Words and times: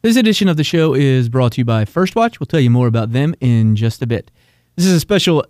This 0.00 0.16
edition 0.16 0.48
of 0.48 0.56
the 0.56 0.62
show 0.62 0.94
is 0.94 1.28
brought 1.28 1.52
to 1.54 1.60
you 1.60 1.64
by 1.64 1.84
First 1.84 2.14
Watch. 2.14 2.38
We'll 2.38 2.46
tell 2.46 2.60
you 2.60 2.70
more 2.70 2.86
about 2.86 3.10
them 3.10 3.34
in 3.40 3.74
just 3.74 4.00
a 4.00 4.06
bit. 4.06 4.30
This 4.76 4.86
is 4.86 4.92
a 4.92 5.00
special 5.00 5.44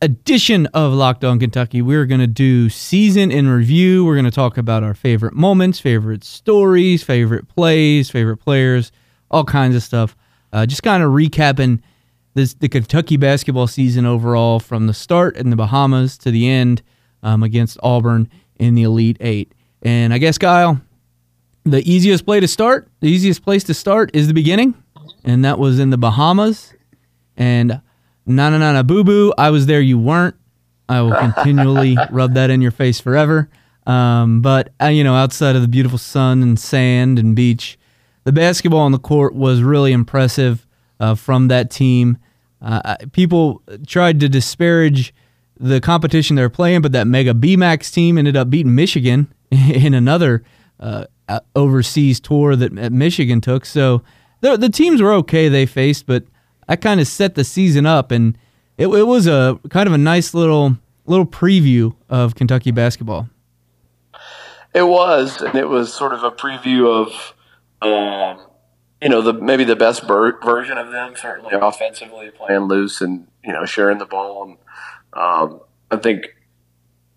edition 0.00 0.66
of 0.74 0.92
Locked 0.92 1.22
On 1.22 1.38
Kentucky. 1.38 1.82
We're 1.82 2.06
going 2.06 2.20
to 2.20 2.26
do 2.26 2.68
season 2.68 3.30
in 3.30 3.48
review. 3.48 4.04
We're 4.04 4.16
going 4.16 4.24
to 4.24 4.32
talk 4.32 4.58
about 4.58 4.82
our 4.82 4.94
favorite 4.94 5.34
moments, 5.34 5.78
favorite 5.78 6.24
stories, 6.24 7.04
favorite 7.04 7.46
plays, 7.46 8.10
favorite 8.10 8.38
players, 8.38 8.90
all 9.30 9.44
kinds 9.44 9.76
of 9.76 9.84
stuff. 9.84 10.16
Uh, 10.52 10.66
just 10.66 10.82
kind 10.82 11.04
of 11.04 11.12
recapping 11.12 11.80
this, 12.34 12.54
the 12.54 12.68
Kentucky 12.68 13.16
basketball 13.16 13.68
season 13.68 14.04
overall 14.04 14.58
from 14.58 14.88
the 14.88 14.94
start 14.94 15.36
in 15.36 15.50
the 15.50 15.56
Bahamas 15.56 16.18
to 16.18 16.32
the 16.32 16.48
end 16.48 16.82
um, 17.22 17.44
against 17.44 17.78
Auburn 17.84 18.28
in 18.56 18.74
the 18.74 18.82
Elite 18.82 19.18
Eight. 19.20 19.52
And 19.80 20.12
I 20.12 20.18
guess, 20.18 20.38
Kyle, 20.38 20.80
the 21.64 21.88
easiest 21.90 22.24
place 22.24 22.40
to 22.42 22.48
start, 22.48 22.88
the 23.00 23.08
easiest 23.08 23.42
place 23.42 23.64
to 23.64 23.74
start 23.74 24.10
is 24.14 24.28
the 24.28 24.34
beginning, 24.34 24.74
and 25.24 25.44
that 25.44 25.58
was 25.58 25.78
in 25.78 25.90
the 25.90 25.98
Bahamas. 25.98 26.74
And 27.36 27.80
na 28.26 28.50
na 28.50 28.58
na 28.58 28.72
na 28.72 28.82
boo 28.82 29.04
boo, 29.04 29.32
I 29.38 29.50
was 29.50 29.66
there, 29.66 29.80
you 29.80 29.98
weren't. 29.98 30.34
I 30.88 31.00
will 31.00 31.14
continually 31.14 31.96
rub 32.10 32.34
that 32.34 32.50
in 32.50 32.60
your 32.60 32.72
face 32.72 33.00
forever. 33.00 33.48
Um, 33.86 34.42
but 34.42 34.70
uh, 34.80 34.86
you 34.86 35.04
know, 35.04 35.14
outside 35.14 35.56
of 35.56 35.62
the 35.62 35.68
beautiful 35.68 35.98
sun 35.98 36.42
and 36.42 36.58
sand 36.58 37.18
and 37.18 37.34
beach, 37.34 37.78
the 38.24 38.32
basketball 38.32 38.80
on 38.80 38.92
the 38.92 38.98
court 38.98 39.34
was 39.34 39.62
really 39.62 39.92
impressive 39.92 40.66
uh, 41.00 41.14
from 41.14 41.48
that 41.48 41.70
team. 41.70 42.18
Uh, 42.60 42.96
people 43.12 43.62
tried 43.86 44.20
to 44.20 44.28
disparage 44.28 45.12
the 45.58 45.80
competition 45.80 46.36
they're 46.36 46.48
playing, 46.50 46.82
but 46.82 46.92
that 46.92 47.06
Mega 47.06 47.34
Bemax 47.34 47.92
team 47.92 48.18
ended 48.18 48.36
up 48.36 48.50
beating 48.50 48.74
Michigan 48.74 49.32
in 49.50 49.94
another 49.94 50.44
uh, 50.78 51.04
overseas 51.54 52.20
tour 52.20 52.56
that 52.56 52.72
Michigan 52.72 53.40
took. 53.40 53.64
So 53.64 54.02
the, 54.40 54.56
the 54.56 54.68
teams 54.68 55.00
were 55.00 55.12
okay 55.14 55.48
they 55.48 55.66
faced, 55.66 56.06
but 56.06 56.24
I 56.68 56.76
kind 56.76 57.00
of 57.00 57.06
set 57.06 57.34
the 57.34 57.44
season 57.44 57.86
up, 57.86 58.10
and 58.10 58.36
it, 58.76 58.88
it 58.88 59.06
was 59.06 59.26
a 59.26 59.58
kind 59.70 59.86
of 59.86 59.92
a 59.92 59.98
nice 59.98 60.34
little 60.34 60.78
little 61.06 61.26
preview 61.26 61.94
of 62.08 62.34
Kentucky 62.34 62.70
basketball. 62.70 63.28
It 64.74 64.84
was, 64.84 65.42
and 65.42 65.54
it 65.54 65.68
was 65.68 65.92
sort 65.92 66.12
of 66.12 66.22
a 66.24 66.30
preview 66.30 66.86
of, 66.88 67.34
um, 67.82 68.46
you 69.02 69.08
know, 69.08 69.20
the 69.20 69.32
maybe 69.32 69.64
the 69.64 69.76
best 69.76 70.04
ver- 70.04 70.40
version 70.40 70.78
of 70.78 70.90
them. 70.90 71.14
Certainly 71.16 71.52
offensively, 71.54 72.30
playing 72.30 72.62
loose 72.62 73.00
and 73.00 73.26
you 73.44 73.52
know 73.52 73.64
sharing 73.64 73.98
the 73.98 74.06
ball, 74.06 74.44
and 74.44 74.56
um, 75.12 75.60
I 75.90 75.96
think, 75.96 76.34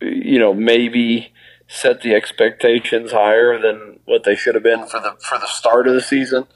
you 0.02 0.38
know, 0.38 0.54
maybe 0.54 1.32
set 1.68 2.02
the 2.02 2.14
expectations 2.14 3.12
higher 3.12 3.60
than 3.60 3.95
what 4.06 4.24
they 4.24 4.36
should 4.36 4.56
have 4.56 4.64
been 4.64 4.86
for 4.86 5.00
the 5.00 5.16
for 5.20 5.38
the 5.38 5.48
start 5.48 5.88
of 5.88 5.94
the 5.94 6.02
season. 6.02 6.48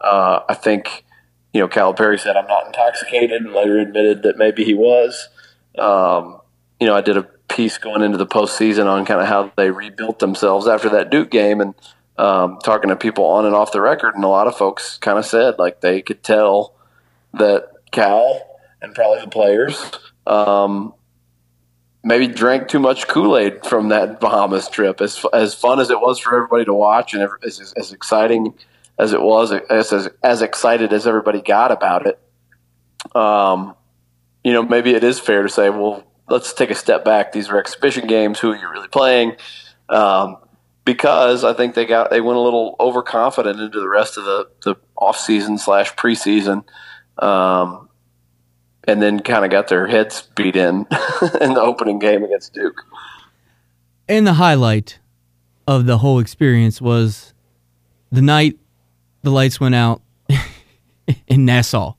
Uh, 0.00 0.40
I 0.48 0.54
think 0.54 1.04
you 1.52 1.60
know 1.60 1.68
Calipari 1.68 2.18
said 2.18 2.36
I'm 2.36 2.46
not 2.46 2.66
intoxicated, 2.66 3.42
and 3.42 3.52
later 3.52 3.78
admitted 3.78 4.22
that 4.22 4.36
maybe 4.36 4.64
he 4.64 4.74
was. 4.74 5.28
Um, 5.76 6.40
you 6.80 6.86
know, 6.86 6.94
I 6.94 7.00
did 7.00 7.16
a 7.16 7.22
piece 7.22 7.78
going 7.78 8.02
into 8.02 8.18
the 8.18 8.26
postseason 8.26 8.86
on 8.86 9.04
kind 9.04 9.20
of 9.20 9.26
how 9.26 9.52
they 9.56 9.70
rebuilt 9.70 10.18
themselves 10.18 10.66
after 10.66 10.88
that 10.90 11.10
Duke 11.10 11.30
game, 11.30 11.60
and 11.60 11.74
um, 12.16 12.58
talking 12.62 12.90
to 12.90 12.96
people 12.96 13.24
on 13.24 13.46
and 13.46 13.54
off 13.54 13.72
the 13.72 13.80
record, 13.80 14.14
and 14.14 14.24
a 14.24 14.28
lot 14.28 14.46
of 14.46 14.56
folks 14.56 14.98
kind 14.98 15.18
of 15.18 15.24
said 15.24 15.58
like 15.58 15.80
they 15.80 16.02
could 16.02 16.22
tell 16.22 16.74
that 17.34 17.70
Cal 17.90 18.42
and 18.80 18.94
probably 18.94 19.20
the 19.20 19.28
players 19.28 19.92
um, 20.28 20.94
maybe 22.08 22.26
drank 22.26 22.68
too 22.68 22.78
much 22.78 23.06
Kool 23.06 23.36
Aid 23.36 23.66
from 23.66 23.90
that 23.90 24.18
Bahamas 24.18 24.68
trip. 24.68 25.00
As 25.00 25.24
as 25.32 25.54
fun 25.54 25.78
as 25.78 25.90
it 25.90 26.00
was 26.00 26.18
for 26.18 26.34
everybody 26.34 26.64
to 26.64 26.74
watch, 26.74 27.12
and 27.12 27.28
as, 27.44 27.72
as 27.76 27.92
exciting 27.92 28.54
as 28.98 29.12
it 29.12 29.20
was, 29.20 29.52
as, 29.52 29.92
as 29.92 30.08
as 30.22 30.42
excited 30.42 30.92
as 30.92 31.06
everybody 31.06 31.42
got 31.42 31.70
about 31.70 32.06
it, 32.06 32.18
um, 33.14 33.74
you 34.42 34.52
know, 34.52 34.62
maybe 34.62 34.94
it 34.94 35.04
is 35.04 35.20
fair 35.20 35.42
to 35.42 35.48
say, 35.50 35.68
well, 35.68 36.02
let's 36.28 36.54
take 36.54 36.70
a 36.70 36.74
step 36.74 37.04
back. 37.04 37.32
These 37.32 37.50
are 37.50 37.58
exhibition 37.58 38.06
games. 38.06 38.38
Who 38.40 38.52
are 38.52 38.56
you 38.56 38.70
really 38.70 38.88
playing? 38.88 39.36
Um, 39.90 40.38
because 40.86 41.44
I 41.44 41.52
think 41.52 41.74
they 41.74 41.84
got 41.84 42.08
they 42.10 42.22
went 42.22 42.38
a 42.38 42.40
little 42.40 42.74
overconfident 42.80 43.60
into 43.60 43.78
the 43.78 43.88
rest 43.88 44.16
of 44.16 44.24
the 44.24 44.48
the 44.64 44.74
off 44.96 45.18
season 45.18 45.58
slash 45.58 45.94
preseason. 45.94 46.64
Um, 47.18 47.87
and 48.88 49.02
then 49.02 49.20
kind 49.20 49.44
of 49.44 49.50
got 49.50 49.68
their 49.68 49.86
heads 49.86 50.28
beat 50.34 50.56
in 50.56 50.86
in 51.40 51.54
the 51.54 51.60
opening 51.60 51.98
game 51.98 52.24
against 52.24 52.54
Duke. 52.54 52.82
And 54.08 54.26
the 54.26 54.34
highlight 54.34 54.98
of 55.66 55.84
the 55.84 55.98
whole 55.98 56.18
experience 56.18 56.80
was 56.80 57.34
the 58.10 58.22
night 58.22 58.58
the 59.22 59.30
lights 59.30 59.60
went 59.60 59.74
out 59.74 60.00
in 61.28 61.44
Nassau. 61.44 61.94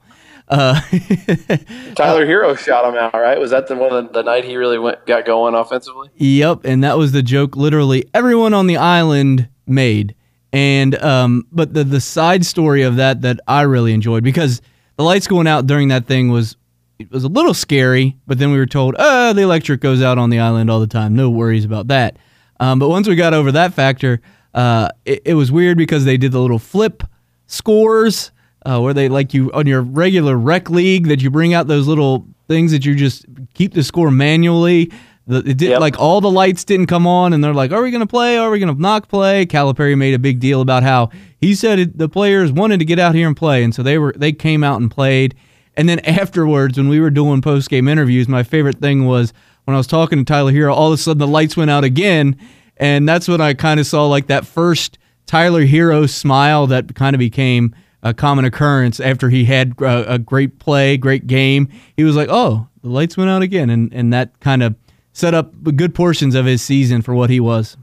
Uh, 0.48 0.82
Tyler 1.94 2.26
Herro 2.26 2.58
shot 2.58 2.84
him 2.84 2.96
out, 2.96 3.14
right? 3.14 3.40
Was 3.40 3.52
that 3.52 3.68
the 3.68 3.76
one 3.76 3.92
the, 3.92 4.12
the 4.12 4.24
night 4.24 4.46
he 4.46 4.58
really 4.58 4.80
went 4.80 5.06
got 5.06 5.24
going 5.26 5.54
offensively? 5.54 6.10
Yep, 6.16 6.62
and 6.66 6.84
that 6.84 6.98
was 6.98 7.12
the 7.12 7.22
joke. 7.22 7.56
Literally, 7.56 8.10
everyone 8.16 8.56
on 8.56 8.66
the 8.66 8.78
island 8.78 9.48
made. 9.68 10.16
And 10.52 10.96
um, 11.04 11.46
but 11.52 11.76
the 11.76 11.84
the 11.84 12.02
side 12.02 12.44
story 12.44 12.82
of 12.82 12.96
that 12.96 13.22
that 13.22 13.40
I 13.48 13.62
really 13.62 13.94
enjoyed 13.94 14.24
because 14.24 14.64
the 14.96 15.04
lights 15.04 15.28
going 15.28 15.46
out 15.46 15.68
during 15.68 15.90
that 15.90 16.08
thing 16.08 16.30
was 16.30 16.58
it 17.00 17.10
was 17.12 17.24
a 17.24 17.30
little 17.30 17.54
scary, 17.54 18.18
but 18.28 18.40
then 18.40 18.52
we 18.52 18.58
were 18.58 18.66
told, 18.66 18.94
oh, 19.00 19.32
the 19.32 19.42
electric 19.42 19.80
goes 19.80 20.02
out 20.02 20.18
on 20.18 20.30
the 20.30 20.40
island 20.40 20.70
all 20.70 20.82
the 20.82 20.88
time. 20.88 21.16
No 21.16 21.30
worries 21.30 21.64
about 21.64 21.88
that. 21.88 22.18
Um, 22.60 22.78
but 22.78 22.90
once 22.90 23.08
we 23.08 23.16
got 23.16 23.34
over 23.34 23.54
that 23.54 23.74
factor, 23.74 24.22
uh, 24.54 24.90
it, 25.06 25.22
it, 25.26 25.34
was 25.36 25.50
weird 25.50 25.78
because 25.78 26.04
they 26.04 26.18
did 26.18 26.34
the 26.34 26.42
little 26.42 26.60
flip 26.60 27.04
scores 27.48 28.32
uh, 28.66 28.82
where 28.82 28.94
they 28.94 29.08
like 29.08 29.34
you 29.34 29.50
on 29.54 29.66
your 29.66 29.82
regular 29.82 30.36
rec 30.36 30.70
league 30.70 31.08
that 31.08 31.22
you 31.22 31.30
bring 31.32 31.54
out 31.54 31.68
those 31.68 31.88
little 31.88 32.28
things 32.50 32.72
that 32.72 32.86
you 32.86 32.96
just 32.96 33.26
keep 33.54 33.74
the 33.74 33.84
score 33.84 34.12
manually. 34.12 34.92
The, 35.28 35.38
it 35.38 35.58
did 35.58 35.70
yep. 35.70 35.80
like 35.80 35.98
all 36.00 36.20
the 36.20 36.32
lights 36.32 36.66
didn't 36.66 36.88
come 36.88 37.08
on, 37.08 37.32
and 37.32 37.42
they're 37.44 37.54
like, 37.54 37.72
"Are 37.72 37.84
we 37.84 37.92
going 37.92 38.02
to 38.02 38.08
play? 38.08 38.38
Are 38.38 38.50
we 38.50 38.60
going 38.60 38.76
to 38.76 38.82
not 38.82 39.08
play?" 39.08 39.46
Calipari 39.46 39.96
made 39.96 40.16
a 40.16 40.20
big 40.20 40.40
deal 40.40 40.60
about 40.60 40.82
how 40.82 41.12
he 41.40 41.54
said 41.54 41.80
it, 41.80 41.98
the 41.98 42.10
players 42.10 42.52
wanted 42.52 42.80
to 42.80 42.86
get 42.86 42.98
out 42.98 43.14
here 43.14 43.28
and 43.28 43.38
play, 43.38 43.64
and 43.64 43.74
so 43.74 43.84
they 43.84 44.00
were 44.00 44.14
they 44.18 44.34
came 44.34 44.64
out 44.64 44.82
and 44.82 44.92
played. 44.92 45.36
And 45.80 45.88
then 45.88 46.00
afterwards, 46.00 46.78
when 46.78 46.90
we 46.90 47.00
were 47.00 47.10
doing 47.10 47.42
post 47.42 47.70
game 47.70 47.88
interviews, 47.88 48.28
my 48.28 48.44
favorite 48.44 48.80
thing 48.80 49.06
was 49.06 49.32
when 49.64 49.76
I 49.76 49.78
was 49.78 49.88
talking 49.88 50.18
to 50.18 50.26
Tyler 50.26 50.52
Herro, 50.52 50.74
all 50.74 50.92
of 50.92 51.00
a 51.00 51.02
sudden 51.02 51.20
the 51.20 51.26
lights 51.26 51.56
went 51.56 51.72
out 51.72 51.86
again. 51.86 52.36
And 52.76 53.08
that's 53.08 53.30
when 53.30 53.40
I 53.40 53.54
kind 53.54 53.80
of 53.80 53.88
saw 53.88 54.06
like 54.06 54.28
that 54.28 54.46
first 54.46 55.00
Tyler 55.26 55.66
Herro 55.66 56.10
smile 56.10 56.68
that 56.68 56.96
kind 56.96 57.16
of 57.16 57.20
became 57.20 57.74
a 58.04 58.14
common 58.14 58.44
occurrence 58.44 59.00
after 59.00 59.30
he 59.30 59.46
had 59.46 59.74
a, 59.80 60.16
a 60.16 60.20
great 60.20 60.60
play, 60.60 60.98
great 60.98 61.28
game. 61.28 61.70
He 61.96 62.04
was 62.04 62.18
like, 62.18 62.28
oh, 62.30 62.68
the 62.82 62.90
lights 62.90 63.16
went 63.16 63.30
out 63.30 63.42
again. 63.42 63.70
And, 63.70 63.94
and 63.94 64.12
that 64.12 64.38
kind 64.42 64.62
of 64.62 64.76
set 65.14 65.34
up 65.34 65.54
good 65.64 65.96
portions 65.96 66.36
of 66.36 66.46
his 66.46 66.62
season 66.62 67.02
for 67.02 67.16
what 67.16 67.30
he 67.30 67.40
was. 67.40 67.78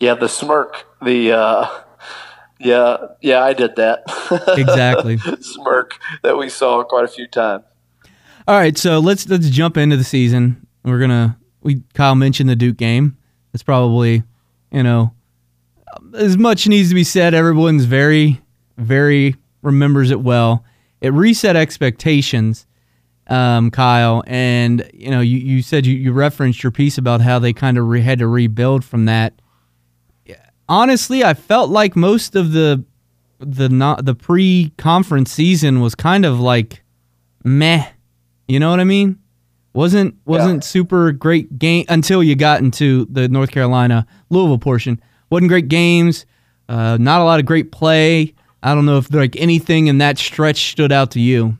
Yeah, 0.00 0.14
the 0.14 0.26
smirk, 0.26 0.86
the 1.02 1.32
uh, 1.32 1.68
yeah, 2.58 2.96
yeah, 3.20 3.42
I 3.42 3.52
did 3.52 3.76
that. 3.76 4.04
Exactly. 4.58 5.18
Smirk 5.40 5.98
that 6.22 6.36
we 6.36 6.48
saw 6.48 6.82
quite 6.82 7.04
a 7.04 7.08
few 7.08 7.28
times. 7.28 7.64
All 8.48 8.56
right, 8.56 8.76
so 8.76 8.98
let's 8.98 9.28
let's 9.28 9.50
jump 9.50 9.76
into 9.76 9.96
the 9.96 10.04
season. 10.04 10.66
We're 10.84 10.98
gonna 10.98 11.38
we 11.62 11.82
Kyle 11.94 12.14
mentioned 12.14 12.48
the 12.48 12.56
Duke 12.56 12.76
game. 12.76 13.16
It's 13.52 13.62
probably 13.62 14.22
you 14.70 14.82
know 14.82 15.12
as 16.14 16.36
much 16.36 16.66
needs 16.66 16.88
to 16.90 16.94
be 16.94 17.04
said. 17.04 17.34
Everyone's 17.34 17.84
very 17.84 18.40
very 18.78 19.36
remembers 19.62 20.10
it 20.10 20.20
well. 20.20 20.64
It 21.00 21.12
reset 21.12 21.56
expectations, 21.56 22.66
um, 23.28 23.70
Kyle, 23.70 24.22
and 24.26 24.88
you 24.94 25.10
know 25.10 25.20
you, 25.20 25.38
you 25.38 25.62
said 25.62 25.86
you, 25.86 25.94
you 25.94 26.12
referenced 26.12 26.62
your 26.62 26.72
piece 26.72 26.98
about 26.98 27.20
how 27.20 27.38
they 27.38 27.52
kind 27.52 27.78
of 27.78 27.86
re- 27.86 28.00
had 28.00 28.20
to 28.20 28.26
rebuild 28.28 28.84
from 28.84 29.04
that 29.06 29.34
honestly, 30.68 31.24
I 31.24 31.34
felt 31.34 31.70
like 31.70 31.96
most 31.96 32.36
of 32.36 32.52
the 32.52 32.84
the 33.38 33.68
not 33.68 34.04
the 34.04 34.14
pre 34.14 34.72
conference 34.76 35.32
season 35.32 35.80
was 35.80 35.94
kind 35.94 36.24
of 36.24 36.40
like 36.40 36.82
meh. 37.44 37.86
You 38.48 38.60
know 38.60 38.70
what 38.70 38.80
I 38.80 38.84
mean? 38.84 39.18
Wasn't 39.72 40.16
wasn't 40.24 40.62
yeah. 40.62 40.66
super 40.66 41.12
great 41.12 41.58
game 41.58 41.84
until 41.88 42.22
you 42.22 42.34
got 42.34 42.60
into 42.60 43.06
the 43.10 43.28
North 43.28 43.50
Carolina 43.50 44.06
Louisville 44.30 44.58
portion. 44.58 45.00
wasn't 45.30 45.48
great 45.48 45.68
games. 45.68 46.24
Uh, 46.68 46.96
not 46.98 47.20
a 47.20 47.24
lot 47.24 47.40
of 47.40 47.46
great 47.46 47.70
play. 47.70 48.34
I 48.62 48.74
don't 48.74 48.86
know 48.86 48.98
if 48.98 49.12
like 49.12 49.36
anything 49.36 49.86
in 49.86 49.98
that 49.98 50.18
stretch 50.18 50.70
stood 50.70 50.92
out 50.92 51.10
to 51.12 51.20
you. 51.20 51.58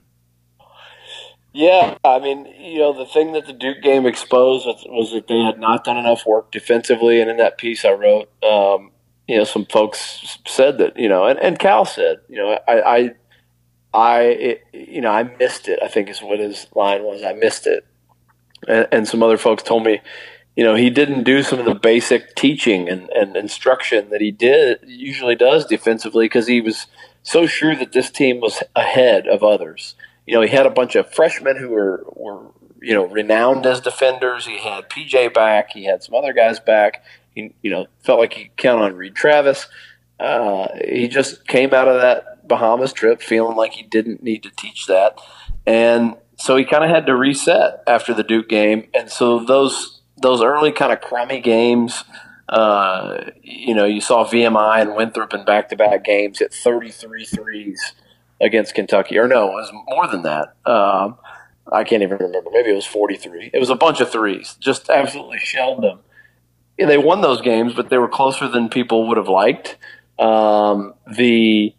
Yeah, 1.53 1.97
I 2.05 2.19
mean, 2.19 2.47
you 2.59 2.81
know, 2.81 2.93
the 2.93 3.07
thing 3.07 3.33
that 3.33 3.47
the 3.47 3.55
Duke 3.55 3.81
game 3.83 4.05
exposed 4.05 4.67
was, 4.67 4.85
was 4.89 5.13
that 5.13 5.27
they 5.27 5.41
had 5.41 5.59
not 5.59 5.85
done 5.85 5.97
enough 5.97 6.27
work 6.27 6.53
defensively, 6.53 7.19
and 7.19 7.31
in 7.31 7.39
that 7.39 7.57
piece 7.57 7.83
I 7.85 7.93
wrote, 7.93 8.29
um, 8.45 8.91
you 9.29 9.39
know, 9.39 9.45
some 9.45 9.67
folks 9.67 10.39
said 10.47 10.79
that, 10.79 10.99
you 10.99 11.09
know, 11.09 11.27
and, 11.27 11.39
and 11.39 11.59
Cal 11.59 11.85
said, 11.85 12.19
you 12.29 12.37
know, 12.37 12.59
I, 12.69 12.81
I, 12.81 13.11
I 13.93 14.21
it, 14.23 14.65
you 14.73 15.01
know, 15.01 15.11
I 15.11 15.25
missed 15.25 15.69
it. 15.69 15.81
I 15.83 15.89
think 15.89 16.09
is 16.09 16.21
what 16.21 16.39
his 16.39 16.67
line 16.75 17.03
was. 17.03 17.23
I 17.23 17.33
missed 17.33 17.67
it, 17.67 17.87
and, 18.69 18.87
and 18.93 19.09
some 19.09 19.23
other 19.23 19.39
folks 19.39 19.63
told 19.63 19.85
me, 19.85 20.01
you 20.55 20.65
know, 20.65 20.75
he 20.75 20.91
didn't 20.91 21.25
do 21.25 21.43
some 21.43 21.59
of 21.59 21.65
the 21.65 21.75
basic 21.75 22.35
teaching 22.35 22.89
and, 22.89 23.09
and 23.11 23.37
instruction 23.37 24.11
that 24.11 24.21
he 24.21 24.31
did 24.31 24.79
usually 24.87 25.35
does 25.35 25.67
defensively 25.67 26.27
because 26.27 26.47
he 26.47 26.61
was 26.61 26.87
so 27.23 27.47
sure 27.47 27.75
that 27.75 27.93
this 27.93 28.11
team 28.11 28.41
was 28.41 28.63
ahead 28.75 29.27
of 29.27 29.43
others 29.43 29.97
you 30.27 30.35
know, 30.35 30.43
he 30.43 30.49
had 30.49 30.67
a 30.67 30.71
bunch 30.71 30.97
of 30.97 31.13
freshmen 31.13 31.57
who 31.57 31.71
were, 31.71 32.05
were 32.13 32.51
you 32.83 32.93
know, 32.93 33.07
renowned 33.07 33.65
as 33.65 33.81
defenders. 33.81 34.47
He 34.47 34.59
had 34.59 34.91
PJ 34.91 35.33
back. 35.33 35.73
He 35.73 35.85
had 35.85 36.03
some 36.03 36.15
other 36.15 36.33
guys 36.33 36.61
back. 36.61 37.05
He, 37.37 37.55
you 37.63 37.71
know, 37.71 37.87
felt 38.03 38.19
like 38.19 38.33
he 38.33 38.45
could 38.45 38.57
count 38.57 38.83
on 38.83 38.97
Reid 38.97 39.15
Travis. 39.15 39.69
Uh, 40.19 40.69
he 40.89 41.07
just 41.07 41.47
came 41.47 41.73
out 41.73 41.87
of 41.87 42.01
that 42.01 42.49
Bahamas 42.49 42.93
trip 42.93 43.21
feeling 43.21 43.57
like 43.57 43.73
he 43.73 43.83
didn't 43.83 44.23
need 44.23 44.43
to 44.43 44.51
teach 44.51 44.87
that. 44.87 45.21
And 45.67 46.17
so 46.37 46.57
he 46.57 46.65
kind 46.65 46.83
of 46.83 46.91
had 46.91 47.07
to 47.07 47.15
reset 47.15 47.83
after 47.87 48.15
the 48.15 48.23
Duke 48.23 48.49
game. 48.49 48.89
And 48.95 49.11
so 49.11 49.45
those, 49.45 50.01
those 50.17 50.43
early 50.43 50.73
kind 50.73 50.93
of 50.93 51.03
crummy 51.03 51.41
games, 51.41 52.05
uh, 52.49 53.31
you 53.43 53.75
know, 53.75 53.85
you 53.85 54.01
saw 54.01 54.25
VMI 54.25 54.81
and 54.81 54.97
Winthrop 54.97 55.35
in 55.35 55.45
back 55.45 55.69
to 55.69 55.77
back 55.77 56.05
games 56.05 56.39
hit 56.39 56.55
33 56.55 57.25
threes 57.25 57.93
against 58.41 58.75
Kentucky. 58.75 59.19
Or 59.19 59.29
no, 59.29 59.49
it 59.49 59.53
was 59.53 59.73
more 59.89 60.07
than 60.07 60.23
that. 60.23 60.55
Um, 60.65 61.19
I 61.71 61.85
can't 61.85 62.03
even 62.03 62.17
remember. 62.19 62.51
Maybe 62.53 62.71
it 62.71 62.75
was 62.75 62.87
43. 62.87 63.51
It 63.53 63.59
was 63.59 63.71
a 63.71 63.75
bunch 63.75 64.01
of 64.01 64.11
threes. 64.11 64.57
Just 64.61 64.89
absolutely 64.89 65.41
shelled 65.41 65.83
them. 65.83 65.99
Yeah, 66.79 66.87
they 66.87 66.99
won 66.99 67.21
those 67.21 67.41
games, 67.41 67.75
but 67.75 67.89
they 67.89 67.99
were 67.99 68.09
closer 68.09 68.49
than 68.49 68.69
people 68.69 69.09
would 69.09 69.17
have 69.17 69.29
liked. 69.29 69.77
Um, 70.19 70.95
the 71.17 71.75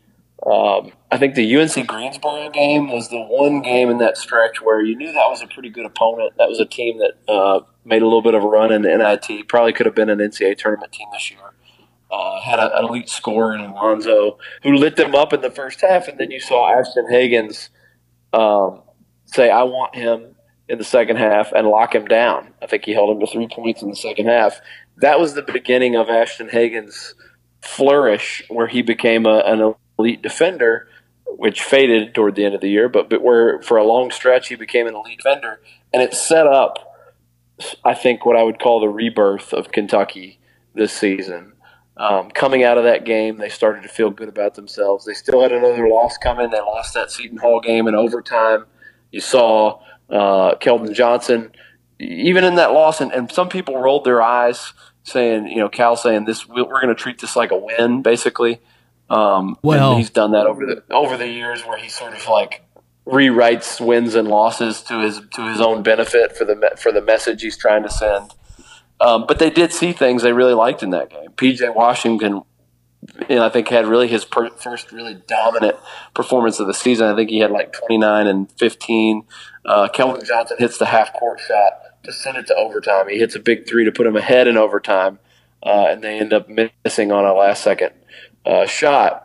um, 0.45 0.91
I 1.11 1.17
think 1.17 1.35
the 1.35 1.57
UNC 1.57 1.87
Greensboro 1.87 2.49
game 2.51 2.91
was 2.91 3.09
the 3.09 3.21
one 3.21 3.61
game 3.61 3.89
in 3.89 3.97
that 3.97 4.17
stretch 4.17 4.61
where 4.61 4.81
you 4.81 4.95
knew 4.95 5.11
that 5.11 5.29
was 5.29 5.41
a 5.41 5.47
pretty 5.47 5.69
good 5.69 5.85
opponent. 5.85 6.33
That 6.37 6.47
was 6.47 6.59
a 6.59 6.65
team 6.65 6.99
that 6.99 7.31
uh, 7.31 7.61
made 7.85 8.01
a 8.01 8.05
little 8.05 8.21
bit 8.21 8.33
of 8.33 8.43
a 8.43 8.47
run 8.47 8.71
in 8.71 8.83
the 8.83 8.95
NIT. 8.95 9.47
Probably 9.47 9.73
could 9.73 9.85
have 9.85 9.95
been 9.95 10.09
an 10.09 10.19
NCAA 10.19 10.57
tournament 10.57 10.91
team 10.91 11.07
this 11.11 11.31
year 11.31 11.39
uh, 12.11 12.39
had 12.41 12.59
an 12.59 12.71
elite 12.77 13.09
scorer 13.09 13.53
in 13.55 13.61
Alonso 13.61 14.37
who 14.63 14.73
lit 14.73 14.95
them 14.95 15.15
up 15.15 15.33
in 15.33 15.41
the 15.41 15.51
first 15.51 15.81
half, 15.81 16.07
and 16.07 16.17
then 16.17 16.31
you 16.31 16.39
saw 16.39 16.71
Ashton 16.71 17.07
Hagans 17.11 17.69
um, 18.33 18.81
say, 19.25 19.49
"I 19.49 19.63
want 19.63 19.95
him." 19.95 20.33
In 20.69 20.79
the 20.79 20.83
second 20.83 21.15
half, 21.15 21.53
and 21.53 21.65
lock 21.65 21.95
him 21.95 22.03
down. 22.03 22.53
I 22.61 22.65
think 22.65 22.83
he 22.83 22.91
held 22.91 23.09
him 23.09 23.21
to 23.21 23.25
three 23.31 23.47
points 23.47 23.81
in 23.81 23.89
the 23.89 23.95
second 23.95 24.25
half. 24.25 24.59
That 24.97 25.19
was 25.19 25.33
the 25.33 25.41
beginning 25.41 25.95
of 25.95 26.09
Ashton 26.09 26.49
Hagans' 26.49 27.13
flourish, 27.61 28.43
where 28.49 28.67
he 28.67 28.81
became 28.81 29.25
a, 29.25 29.39
an 29.39 29.75
elite 29.99 30.21
defender, 30.21 30.87
which 31.25 31.61
faded 31.61 32.13
toward 32.15 32.35
the 32.35 32.45
end 32.45 32.55
of 32.55 32.61
the 32.61 32.69
year, 32.69 32.89
but, 32.89 33.09
but 33.09 33.21
where 33.21 33.61
for 33.61 33.77
a 33.77 33.83
long 33.83 34.11
stretch 34.11 34.49
he 34.49 34.55
became 34.55 34.87
an 34.87 34.95
elite 34.95 35.19
defender, 35.19 35.59
and 35.93 36.01
it 36.01 36.13
set 36.13 36.47
up, 36.47 36.97
I 37.83 37.93
think, 37.93 38.25
what 38.25 38.35
I 38.35 38.43
would 38.43 38.59
call 38.59 38.79
the 38.79 38.89
rebirth 38.89 39.53
of 39.53 39.71
Kentucky 39.71 40.39
this 40.73 40.93
season. 40.93 41.53
Um, 41.97 42.29
coming 42.29 42.63
out 42.63 42.77
of 42.77 42.83
that 42.83 43.05
game, 43.05 43.37
they 43.37 43.49
started 43.49 43.81
to 43.81 43.89
feel 43.89 44.11
good 44.11 44.29
about 44.29 44.53
themselves. 44.53 45.05
They 45.05 45.15
still 45.15 45.41
had 45.41 45.51
another 45.51 45.87
loss 45.87 46.17
coming. 46.17 46.51
They 46.51 46.59
lost 46.59 46.93
that 46.93 47.09
Seton 47.09 47.37
Hall 47.37 47.59
game 47.59 47.87
in 47.87 47.95
overtime. 47.95 48.65
You 49.11 49.19
saw 49.19 49.79
uh, 50.09 50.55
Johnson, 50.93 51.51
even 51.99 52.43
in 52.43 52.55
that 52.55 52.73
loss, 52.73 53.01
and, 53.01 53.11
and 53.11 53.31
some 53.31 53.49
people 53.49 53.79
rolled 53.79 54.03
their 54.03 54.21
eyes, 54.21 54.73
saying, 55.03 55.47
you 55.47 55.57
know, 55.57 55.69
Cal 55.69 55.95
saying 55.95 56.25
this, 56.25 56.47
we're 56.47 56.65
going 56.65 56.87
to 56.89 56.95
treat 56.95 57.19
this 57.19 57.35
like 57.35 57.51
a 57.51 57.57
win, 57.57 58.01
basically. 58.01 58.59
Um, 59.09 59.57
well, 59.61 59.97
he's 59.97 60.09
done 60.09 60.31
that 60.31 60.45
over 60.47 60.65
the 60.65 60.83
over 60.93 61.15
the 61.15 61.27
years, 61.27 61.63
where 61.63 61.77
he 61.77 61.87
sort 61.87 62.13
of 62.13 62.27
like 62.27 62.63
rewrites 63.05 63.79
wins 63.79 64.15
and 64.15 64.27
losses 64.27 64.81
to 64.83 64.99
his 64.99 65.21
to 65.33 65.47
his 65.47 65.61
own 65.61 65.81
benefit 65.81 66.35
for 66.35 66.43
the 66.43 66.73
for 66.77 66.91
the 66.91 67.01
message 67.01 67.41
he's 67.41 67.57
trying 67.57 67.83
to 67.83 67.89
send. 67.89 68.33
Um, 68.99 69.25
but 69.27 69.39
they 69.39 69.49
did 69.49 69.71
see 69.71 69.93
things 69.93 70.23
they 70.23 70.33
really 70.33 70.55
liked 70.55 70.83
in 70.83 70.89
that 70.89 71.09
game. 71.09 71.29
PJ 71.35 71.73
Washington, 71.73 72.41
know, 73.29 73.45
I 73.45 73.49
think 73.49 73.67
had 73.69 73.87
really 73.87 74.07
his 74.07 74.25
per- 74.25 74.49
first 74.51 74.91
really 74.91 75.15
dominant 75.15 75.75
performance 76.13 76.59
of 76.59 76.67
the 76.67 76.73
season. 76.73 77.07
I 77.07 77.15
think 77.15 77.29
he 77.29 77.39
had 77.39 77.51
like 77.51 77.73
29 77.73 78.27
and 78.27 78.51
15. 78.53 79.23
Uh, 79.65 79.89
Keldon 79.93 80.25
Johnson 80.25 80.57
hits 80.59 80.77
the 80.77 80.85
half 80.85 81.13
court 81.13 81.39
shot 81.39 82.03
to 82.03 82.13
send 82.13 82.37
it 82.37 82.47
to 82.47 82.55
overtime. 82.55 83.09
He 83.09 83.17
hits 83.17 83.35
a 83.35 83.39
big 83.39 83.67
three 83.67 83.85
to 83.85 83.91
put 83.91 84.07
him 84.07 84.15
ahead 84.15 84.47
in 84.47 84.57
overtime, 84.57 85.19
uh, 85.63 85.87
and 85.89 86.03
they 86.03 86.19
end 86.19 86.33
up 86.33 86.47
missing 86.49 87.11
on 87.11 87.25
a 87.25 87.33
last 87.33 87.63
second 87.63 87.91
uh, 88.45 88.65
shot. 88.65 89.23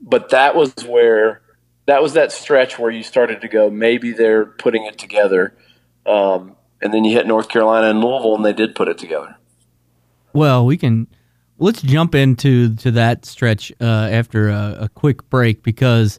But 0.00 0.30
that 0.30 0.54
was 0.56 0.72
where 0.86 1.42
that 1.86 2.02
was 2.02 2.14
that 2.14 2.32
stretch 2.32 2.78
where 2.78 2.90
you 2.90 3.02
started 3.02 3.40
to 3.42 3.48
go, 3.48 3.70
maybe 3.70 4.12
they're 4.12 4.46
putting 4.46 4.84
it 4.84 4.98
together. 4.98 5.56
Um, 6.06 6.56
and 6.80 6.92
then 6.92 7.04
you 7.04 7.12
hit 7.16 7.26
North 7.26 7.48
Carolina 7.48 7.88
and 7.88 8.00
Louisville, 8.00 8.36
and 8.36 8.44
they 8.44 8.52
did 8.52 8.74
put 8.74 8.88
it 8.88 8.98
together. 8.98 9.36
Well, 10.32 10.66
we 10.66 10.76
can 10.76 11.06
let's 11.58 11.82
jump 11.82 12.14
into 12.14 12.74
to 12.76 12.90
that 12.92 13.24
stretch 13.24 13.72
uh, 13.80 13.84
after 13.84 14.48
a, 14.48 14.78
a, 14.82 14.88
quick 14.88 15.28
break 15.30 15.62
because 15.62 16.18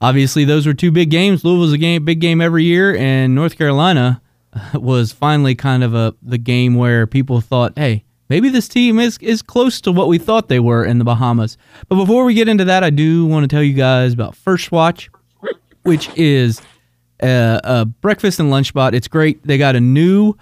obviously 0.00 0.44
those 0.44 0.66
were 0.66 0.74
two 0.74 0.90
big 0.90 1.10
games. 1.10 1.44
Louisville's 1.44 1.72
a 1.72 1.78
game, 1.78 2.04
big 2.04 2.20
game 2.20 2.40
every 2.40 2.64
year, 2.64 2.96
and 2.96 3.34
North 3.34 3.56
Carolina 3.56 4.20
was 4.74 5.12
finally 5.12 5.54
kind 5.54 5.84
of 5.84 5.94
a 5.94 6.14
the 6.22 6.38
game 6.38 6.74
where 6.74 7.06
people 7.06 7.40
thought, 7.40 7.72
hey. 7.76 8.04
Maybe 8.28 8.48
this 8.48 8.66
team 8.66 8.98
is, 8.98 9.18
is 9.20 9.42
close 9.42 9.78
to 9.82 9.92
what 9.92 10.08
we 10.08 10.16
thought 10.16 10.48
they 10.48 10.60
were 10.60 10.86
in 10.86 10.98
the 10.98 11.04
Bahamas. 11.04 11.58
But 11.90 11.96
before 11.96 12.24
we 12.24 12.32
get 12.32 12.48
into 12.48 12.64
that, 12.64 12.82
I 12.82 12.88
do 12.88 13.26
want 13.26 13.44
to 13.44 13.48
tell 13.48 13.62
you 13.62 13.74
guys 13.74 14.14
about 14.14 14.34
First 14.34 14.72
Watch, 14.72 15.10
which 15.82 16.08
is 16.16 16.62
a, 17.22 17.60
a 17.62 17.84
breakfast 17.84 18.40
and 18.40 18.50
lunch 18.50 18.68
spot. 18.68 18.94
It's 18.94 19.08
great. 19.08 19.46
They 19.46 19.58
got 19.58 19.76
a 19.76 19.80
new 19.80 20.34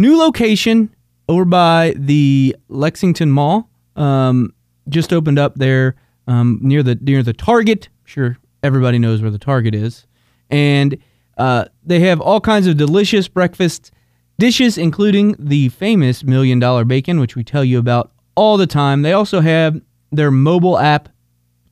new 0.00 0.18
location 0.18 0.90
over 1.28 1.44
by 1.44 1.94
the 1.96 2.56
Lexington 2.68 3.30
Mall. 3.30 3.68
Um, 3.96 4.52
just 4.88 5.12
opened 5.12 5.38
up 5.38 5.56
there 5.56 5.96
um, 6.26 6.58
near 6.62 6.82
the 6.82 6.96
near 6.96 7.22
the 7.22 7.32
Target. 7.32 7.88
I'm 7.88 8.06
sure 8.06 8.38
everybody 8.62 8.98
knows 8.98 9.22
where 9.22 9.30
the 9.30 9.38
Target 9.38 9.74
is, 9.74 10.06
and 10.50 10.96
uh, 11.38 11.66
they 11.84 12.00
have 12.00 12.20
all 12.20 12.40
kinds 12.40 12.66
of 12.66 12.76
delicious 12.76 13.28
breakfast 13.28 13.90
dishes, 14.38 14.78
including 14.78 15.34
the 15.38 15.68
famous 15.70 16.24
Million 16.24 16.58
Dollar 16.58 16.84
Bacon, 16.84 17.20
which 17.20 17.36
we 17.36 17.44
tell 17.44 17.64
you 17.64 17.78
about 17.78 18.12
all 18.34 18.56
the 18.56 18.66
time. 18.66 19.02
They 19.02 19.12
also 19.12 19.40
have 19.40 19.80
their 20.12 20.30
mobile 20.30 20.78
app 20.78 21.08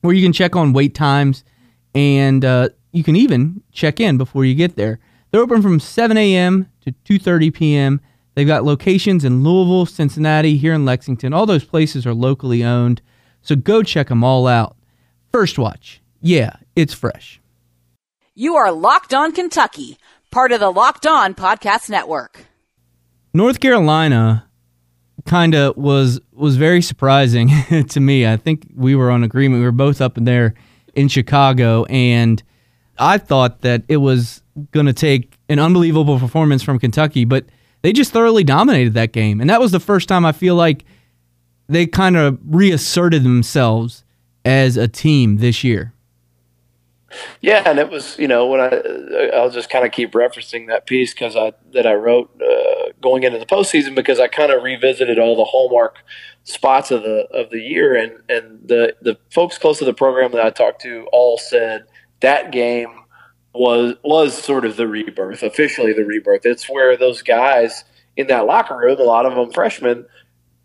where 0.01 0.13
you 0.13 0.23
can 0.23 0.33
check 0.33 0.55
on 0.55 0.73
wait 0.73 0.93
times 0.93 1.43
and 1.93 2.43
uh, 2.43 2.69
you 2.91 3.03
can 3.03 3.15
even 3.15 3.63
check 3.71 3.99
in 3.99 4.17
before 4.17 4.45
you 4.45 4.53
get 4.53 4.75
there. 4.75 4.99
They're 5.31 5.41
open 5.41 5.61
from 5.61 5.79
7 5.79 6.17
a.m. 6.17 6.69
to 6.81 6.91
2:30 7.19 7.53
p.m. 7.53 8.01
They've 8.35 8.45
got 8.45 8.65
locations 8.65 9.23
in 9.23 9.43
Louisville, 9.43 9.85
Cincinnati, 9.85 10.57
here 10.57 10.73
in 10.73 10.85
Lexington. 10.85 11.33
All 11.33 11.45
those 11.45 11.63
places 11.63 12.05
are 12.05 12.13
locally 12.13 12.63
owned, 12.63 13.01
so 13.41 13.55
go 13.55 13.81
check 13.81 14.09
them 14.09 14.23
all 14.23 14.45
out. 14.45 14.75
First 15.31 15.57
Watch, 15.57 16.01
yeah, 16.21 16.57
it's 16.75 16.93
fresh. 16.93 17.41
You 18.33 18.55
are 18.55 18.71
Locked 18.71 19.13
On 19.13 19.31
Kentucky, 19.31 19.97
part 20.31 20.51
of 20.51 20.59
the 20.59 20.69
Locked 20.69 21.07
On 21.07 21.33
Podcast 21.33 21.89
Network. 21.89 22.45
North 23.33 23.59
Carolina 23.61 24.45
kind 25.25 25.55
of 25.55 25.75
was 25.77 26.19
was 26.33 26.57
very 26.57 26.81
surprising 26.81 27.49
to 27.89 27.99
me. 27.99 28.27
I 28.27 28.37
think 28.37 28.67
we 28.75 28.95
were 28.95 29.09
on 29.11 29.23
agreement. 29.23 29.61
We 29.61 29.65
were 29.65 29.71
both 29.71 30.01
up 30.01 30.17
in 30.17 30.25
there 30.25 30.53
in 30.93 31.07
Chicago 31.07 31.85
and 31.85 32.41
I 32.97 33.17
thought 33.17 33.61
that 33.61 33.83
it 33.87 33.97
was 33.97 34.41
going 34.71 34.85
to 34.85 34.93
take 34.93 35.37
an 35.49 35.59
unbelievable 35.59 36.17
performance 36.19 36.63
from 36.63 36.79
Kentucky, 36.79 37.25
but 37.25 37.45
they 37.85 37.93
just 37.93 38.11
thoroughly 38.11 38.43
dominated 38.43 38.95
that 38.95 39.11
game. 39.11 39.39
And 39.39 39.47
that 39.47 39.61
was 39.61 39.71
the 39.71 39.79
first 39.79 40.09
time 40.09 40.25
I 40.25 40.31
feel 40.31 40.55
like 40.55 40.85
they 41.67 41.85
kind 41.85 42.17
of 42.17 42.39
reasserted 42.43 43.23
themselves 43.23 44.03
as 44.43 44.75
a 44.75 44.87
team 44.87 45.37
this 45.37 45.63
year. 45.63 45.93
Yeah, 47.41 47.61
and 47.63 47.77
it 47.77 47.91
was 47.91 48.17
you 48.17 48.27
know 48.27 48.47
when 48.47 48.59
I 48.59 49.29
I'll 49.35 49.51
just 49.51 49.69
kind 49.69 49.85
of 49.85 49.91
keep 49.91 50.13
referencing 50.13 50.67
that 50.67 50.87
piece 50.87 51.13
because 51.13 51.35
I 51.35 51.53
that 51.73 51.85
I 51.85 51.93
wrote 51.93 52.31
uh, 52.41 52.89
going 53.01 53.21
into 53.21 53.37
the 53.37 53.45
postseason 53.45 53.93
because 53.93 54.19
I 54.19 54.29
kind 54.29 54.51
of 54.51 54.63
revisited 54.63 55.19
all 55.19 55.35
the 55.35 55.45
hallmark 55.45 55.99
spots 56.43 56.89
of 56.89 57.03
the 57.03 57.27
of 57.31 57.51
the 57.51 57.61
year 57.61 57.95
and 57.95 58.13
and 58.27 58.67
the 58.67 58.95
the 58.99 59.15
folks 59.29 59.59
close 59.59 59.77
to 59.77 59.85
the 59.85 59.93
program 59.93 60.31
that 60.31 60.43
I 60.43 60.49
talked 60.49 60.81
to 60.81 61.07
all 61.13 61.37
said 61.37 61.85
that 62.21 62.51
game 62.51 63.04
was 63.55 63.95
was 64.03 64.37
sort 64.37 64.65
of 64.65 64.75
the 64.75 64.87
rebirth, 64.87 65.43
officially 65.43 65.93
the 65.93 66.05
rebirth. 66.05 66.45
It's 66.45 66.69
where 66.69 66.97
those 66.97 67.21
guys 67.21 67.83
in 68.17 68.27
that 68.27 68.45
locker 68.45 68.77
room, 68.77 68.99
a 68.99 69.03
lot 69.03 69.25
of 69.25 69.35
them 69.35 69.51
freshmen, 69.51 70.05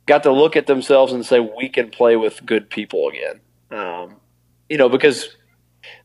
got 0.07 0.23
to 0.25 0.33
look 0.33 0.57
at 0.57 0.67
themselves 0.67 1.13
and 1.13 1.25
say, 1.25 1.41
"We 1.41 1.69
can 1.69 1.91
play 1.91 2.17
with 2.17 2.45
good 2.45 2.71
people 2.71 3.09
again." 3.09 3.41
Um, 3.71 4.17
you 4.69 4.77
know, 4.77 4.89
because 4.89 5.37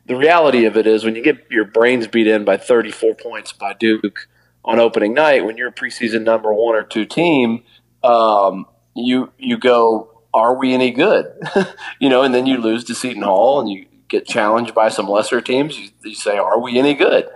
the 0.05 0.15
reality 0.15 0.65
of 0.65 0.77
it 0.77 0.87
is 0.87 1.03
when 1.03 1.15
you 1.15 1.23
get 1.23 1.47
your 1.49 1.65
brains 1.65 2.07
beat 2.07 2.27
in 2.27 2.45
by 2.45 2.57
34 2.57 3.15
points 3.15 3.51
by 3.51 3.73
Duke 3.73 4.27
on 4.63 4.79
opening 4.79 5.13
night, 5.13 5.45
when 5.45 5.57
you're 5.57 5.69
a 5.69 5.73
preseason 5.73 6.23
number 6.23 6.53
one 6.53 6.75
or 6.75 6.83
two 6.83 7.05
team, 7.05 7.63
um, 8.03 8.65
you 8.95 9.31
you 9.37 9.57
go, 9.57 10.21
are 10.33 10.57
we 10.57 10.73
any 10.73 10.91
good? 10.91 11.25
you 11.99 12.09
know, 12.09 12.21
and 12.21 12.33
then 12.33 12.45
you 12.45 12.57
lose 12.57 12.83
to 12.85 12.95
Seton 12.95 13.23
Hall 13.23 13.59
and 13.59 13.69
you 13.69 13.85
get 14.07 14.25
challenged 14.25 14.73
by 14.73 14.89
some 14.89 15.07
lesser 15.07 15.41
teams. 15.41 15.77
You, 15.77 15.89
you 16.03 16.15
say, 16.15 16.37
are 16.37 16.59
we 16.59 16.77
any 16.77 16.93
good? 16.93 17.27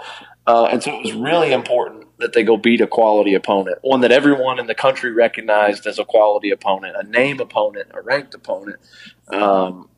Uh, 0.48 0.66
and 0.66 0.82
so 0.82 0.92
it 0.92 1.04
was 1.04 1.14
really 1.14 1.52
important 1.52 2.06
that 2.18 2.34
they 2.34 2.44
go 2.44 2.58
beat 2.58 2.82
a 2.82 2.88
quality 2.88 3.34
opponent, 3.34 3.78
one 3.82 4.02
that 4.02 4.12
everyone 4.12 4.60
in 4.60 4.68
the 4.68 4.76
country 4.76 5.12
recognized 5.12 5.86
as 5.88 6.00
a 6.00 6.06
quality 6.06 6.52
opponent, 6.52 6.96
a 6.98 7.04
name 7.04 7.40
opponent, 7.40 7.88
a 7.94 8.02
ranked 8.02 8.34
opponent. 8.34 8.80
Um, 9.28 9.90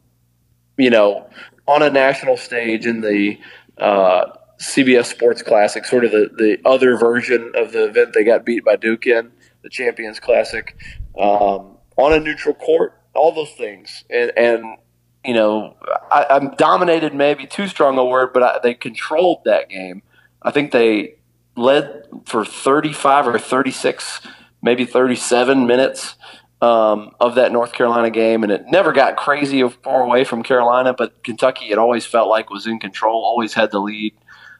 you 0.78 0.90
know, 0.90 1.30
on 1.68 1.82
a 1.82 1.90
national 1.90 2.38
stage 2.38 2.86
in 2.86 3.02
the 3.02 3.40
uh, 3.78 4.26
CBS 4.60 5.06
Sports 5.06 5.42
Classic, 5.42 5.86
sort 5.86 6.06
of 6.06 6.12
the, 6.12 6.30
the 6.36 6.58
other 6.66 6.98
version 6.98 7.52
of 7.56 7.72
the 7.72 7.86
event 7.86 8.14
they 8.14 8.24
got 8.24 8.46
beat 8.46 8.64
by 8.64 8.76
Duke 8.76 9.08
in, 9.08 9.32
the 9.64 9.70
Champions 9.70 10.20
Classic, 10.20 10.76
um, 11.20 11.78
on 11.98 12.14
a 12.14 12.20
neutral 12.20 12.56
court, 12.56 13.00
all 13.14 13.34
those 13.34 13.52
things. 13.52 14.04
And, 14.10 14.32
and 14.38 14.78
you 15.26 15.34
know, 15.34 15.76
I, 16.12 16.26
am 16.30 16.56
dominated, 16.56 17.14
maybe 17.14 17.46
too 17.46 17.68
strong 17.68 17.98
a 17.98 18.06
word, 18.06 18.34
but 18.34 18.44
I, 18.44 18.60
they 18.64 18.74
controlled 18.74 19.42
that 19.46 19.70
game. 19.70 20.02
I 20.42 20.52
think 20.52 20.72
they 20.72 21.16
led 21.56 22.08
for 22.26 22.44
35 22.44 23.28
or 23.28 23.40
36, 23.40 24.22
maybe 24.62 24.86
37 24.86 25.68
minutes 25.68 26.16
um, 26.62 27.12
of 27.20 27.36
that 27.36 27.52
North 27.52 27.74
Carolina 27.74 28.10
game, 28.10 28.44
and 28.44 28.52
it 28.52 28.66
never 28.68 28.92
got 28.92 29.16
crazy 29.16 29.68
far 29.84 30.02
away 30.04 30.24
from 30.24 30.44
Carolina. 30.44 30.94
But 30.94 31.24
Kentucky, 31.24 31.72
it 31.72 31.78
always 31.78 32.06
felt 32.06 32.30
like 32.30 32.50
was 32.50 32.68
in 32.68 32.80
control, 32.80 33.24
always 33.24 33.54
had 33.54 33.72
the 33.72 33.80
lead, 33.80 34.14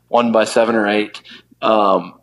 won 0.10 0.32
by 0.32 0.46
seven 0.46 0.76
or 0.76 0.88
eight. 0.88 1.22
Um, 1.62 2.20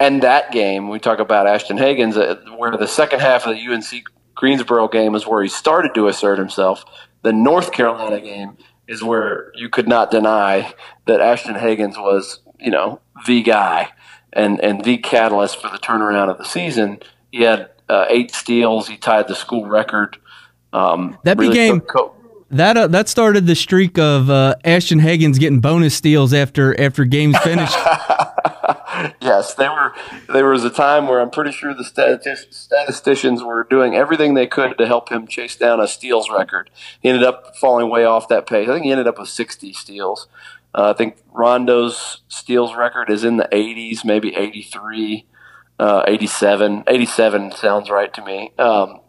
and 0.00 0.22
that 0.22 0.52
game, 0.52 0.88
we 0.88 0.98
talk 0.98 1.18
about 1.18 1.46
Ashton 1.46 1.76
Hagans, 1.76 2.16
uh, 2.16 2.56
where 2.56 2.76
the 2.76 2.86
second 2.86 3.20
half 3.20 3.46
of 3.46 3.56
the 3.56 3.66
UNC 3.66 4.04
Greensboro 4.38 4.86
game 4.86 5.16
is 5.16 5.26
where 5.26 5.42
he 5.42 5.48
started 5.48 5.94
to 5.96 6.06
assert 6.06 6.38
himself. 6.38 6.84
The 7.22 7.32
North 7.32 7.72
Carolina 7.72 8.20
game 8.20 8.56
is 8.86 9.02
where 9.02 9.50
you 9.56 9.68
could 9.68 9.88
not 9.88 10.12
deny 10.12 10.72
that 11.06 11.20
Ashton 11.20 11.56
Hagans 11.56 12.00
was, 12.00 12.38
you 12.60 12.70
know, 12.70 13.00
the 13.26 13.42
guy 13.42 13.88
and 14.32 14.60
and 14.60 14.84
the 14.84 14.98
catalyst 14.98 15.60
for 15.60 15.68
the 15.68 15.78
turnaround 15.78 16.30
of 16.30 16.38
the 16.38 16.44
season. 16.44 17.00
He 17.32 17.42
had 17.42 17.70
uh, 17.88 18.06
eight 18.08 18.30
steals. 18.30 18.86
He 18.86 18.96
tied 18.96 19.26
the 19.26 19.34
school 19.34 19.66
record. 19.66 20.18
Um, 20.72 21.18
that 21.24 21.36
really 21.36 21.50
became 21.50 21.80
co- 21.80 22.14
that 22.52 22.76
uh, 22.76 22.86
that 22.86 23.08
started 23.08 23.48
the 23.48 23.56
streak 23.56 23.98
of 23.98 24.30
uh, 24.30 24.54
Ashton 24.64 25.00
Hagans 25.00 25.40
getting 25.40 25.58
bonus 25.58 25.96
steals 25.96 26.32
after 26.32 26.80
after 26.80 27.04
games 27.04 27.36
finished. 27.40 27.76
yes, 29.20 29.54
they 29.54 29.68
were. 29.68 29.92
There 30.32 30.48
was 30.48 30.64
a 30.64 30.70
time 30.70 31.08
where 31.08 31.20
I'm 31.20 31.30
pretty 31.30 31.52
sure 31.52 31.74
the 31.74 31.84
statisticians 31.84 33.42
were 33.42 33.64
doing 33.64 33.94
everything 33.94 34.34
they 34.34 34.46
could 34.46 34.76
to 34.78 34.86
help 34.86 35.10
him 35.10 35.26
chase 35.26 35.56
down 35.56 35.80
a 35.80 35.88
steals 35.88 36.30
record. 36.30 36.70
He 37.00 37.08
ended 37.08 37.24
up 37.24 37.56
falling 37.56 37.90
way 37.90 38.04
off 38.04 38.28
that 38.28 38.46
pace. 38.46 38.68
I 38.68 38.74
think 38.74 38.84
he 38.84 38.90
ended 38.90 39.06
up 39.06 39.18
with 39.18 39.28
60 39.28 39.72
steals. 39.72 40.28
Uh, 40.74 40.90
I 40.90 40.92
think 40.92 41.16
Rondo's 41.32 42.22
steals 42.28 42.74
record 42.74 43.10
is 43.10 43.24
in 43.24 43.36
the 43.36 43.48
80s, 43.50 44.04
maybe 44.04 44.34
83, 44.34 45.26
uh, 45.78 46.04
87. 46.06 46.84
87 46.86 47.52
sounds 47.52 47.90
right 47.90 48.12
to 48.14 48.24
me. 48.24 48.52
Um, 48.58 49.00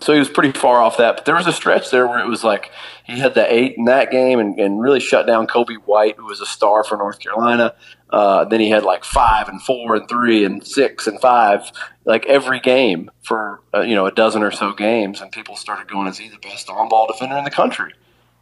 so 0.00 0.12
he 0.12 0.18
was 0.18 0.30
pretty 0.30 0.58
far 0.58 0.80
off 0.80 0.96
that. 0.96 1.16
But 1.16 1.24
there 1.26 1.34
was 1.34 1.46
a 1.46 1.52
stretch 1.52 1.90
there 1.90 2.06
where 2.06 2.18
it 2.18 2.26
was 2.26 2.42
like 2.42 2.70
he 3.04 3.18
had 3.18 3.34
the 3.34 3.52
eight 3.52 3.74
in 3.76 3.84
that 3.84 4.10
game 4.10 4.38
and, 4.38 4.58
and 4.58 4.80
really 4.80 5.00
shut 5.00 5.26
down 5.26 5.46
Coby 5.46 5.76
White, 5.84 6.16
who 6.16 6.24
was 6.24 6.40
a 6.40 6.46
star 6.46 6.82
for 6.82 6.96
North 6.96 7.18
Carolina. 7.18 7.74
Uh, 8.12 8.44
then 8.44 8.60
he 8.60 8.68
had 8.68 8.84
like 8.84 9.04
five 9.04 9.48
and 9.48 9.60
four 9.62 9.96
and 9.96 10.06
three 10.06 10.44
and 10.44 10.66
six 10.66 11.06
and 11.06 11.18
five, 11.18 11.72
like 12.04 12.26
every 12.26 12.60
game 12.60 13.10
for 13.22 13.60
uh, 13.74 13.80
you 13.80 13.94
know 13.94 14.04
a 14.04 14.12
dozen 14.12 14.42
or 14.42 14.50
so 14.50 14.72
games, 14.72 15.22
and 15.22 15.32
people 15.32 15.56
started 15.56 15.88
going, 15.88 16.06
"Is 16.06 16.18
he 16.18 16.28
the 16.28 16.36
best 16.36 16.68
on-ball 16.68 17.06
defender 17.06 17.38
in 17.38 17.44
the 17.44 17.50
country?" 17.50 17.94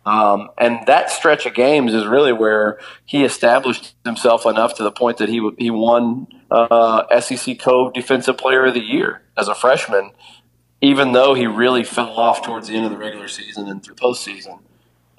Um, 0.04 0.50
and 0.58 0.84
that 0.86 1.10
stretch 1.10 1.46
of 1.46 1.54
games 1.54 1.94
is 1.94 2.04
really 2.04 2.32
where 2.32 2.80
he 3.04 3.22
established 3.22 3.94
himself 4.04 4.44
enough 4.44 4.74
to 4.76 4.82
the 4.82 4.90
point 4.90 5.18
that 5.18 5.28
he 5.28 5.48
he 5.56 5.70
won 5.70 6.26
uh, 6.50 7.20
SEC 7.20 7.60
Co 7.60 7.92
Defensive 7.92 8.36
Player 8.36 8.66
of 8.66 8.74
the 8.74 8.80
Year 8.80 9.22
as 9.36 9.46
a 9.46 9.54
freshman, 9.54 10.10
even 10.80 11.12
though 11.12 11.34
he 11.34 11.46
really 11.46 11.84
fell 11.84 12.18
off 12.18 12.42
towards 12.42 12.66
the 12.66 12.74
end 12.74 12.86
of 12.86 12.90
the 12.90 12.98
regular 12.98 13.28
season 13.28 13.68
and 13.68 13.84
through 13.84 13.94
postseason. 13.94 14.58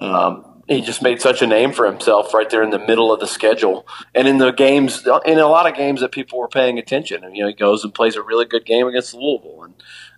Um, 0.00 0.44
he 0.74 0.80
just 0.82 1.02
made 1.02 1.20
such 1.20 1.42
a 1.42 1.46
name 1.46 1.72
for 1.72 1.86
himself 1.86 2.34
right 2.34 2.48
there 2.48 2.62
in 2.62 2.70
the 2.70 2.78
middle 2.78 3.12
of 3.12 3.20
the 3.20 3.26
schedule, 3.26 3.86
and 4.14 4.26
in 4.26 4.38
the 4.38 4.50
games, 4.50 5.06
in 5.24 5.38
a 5.38 5.46
lot 5.46 5.66
of 5.66 5.76
games 5.76 6.00
that 6.00 6.12
people 6.12 6.38
were 6.38 6.48
paying 6.48 6.78
attention. 6.78 7.24
And 7.24 7.36
you 7.36 7.42
know, 7.42 7.48
he 7.48 7.54
goes 7.54 7.84
and 7.84 7.94
plays 7.94 8.16
a 8.16 8.22
really 8.22 8.44
good 8.44 8.64
game 8.64 8.86
against 8.86 9.14
Louisville, 9.14 9.64
and 9.64 9.74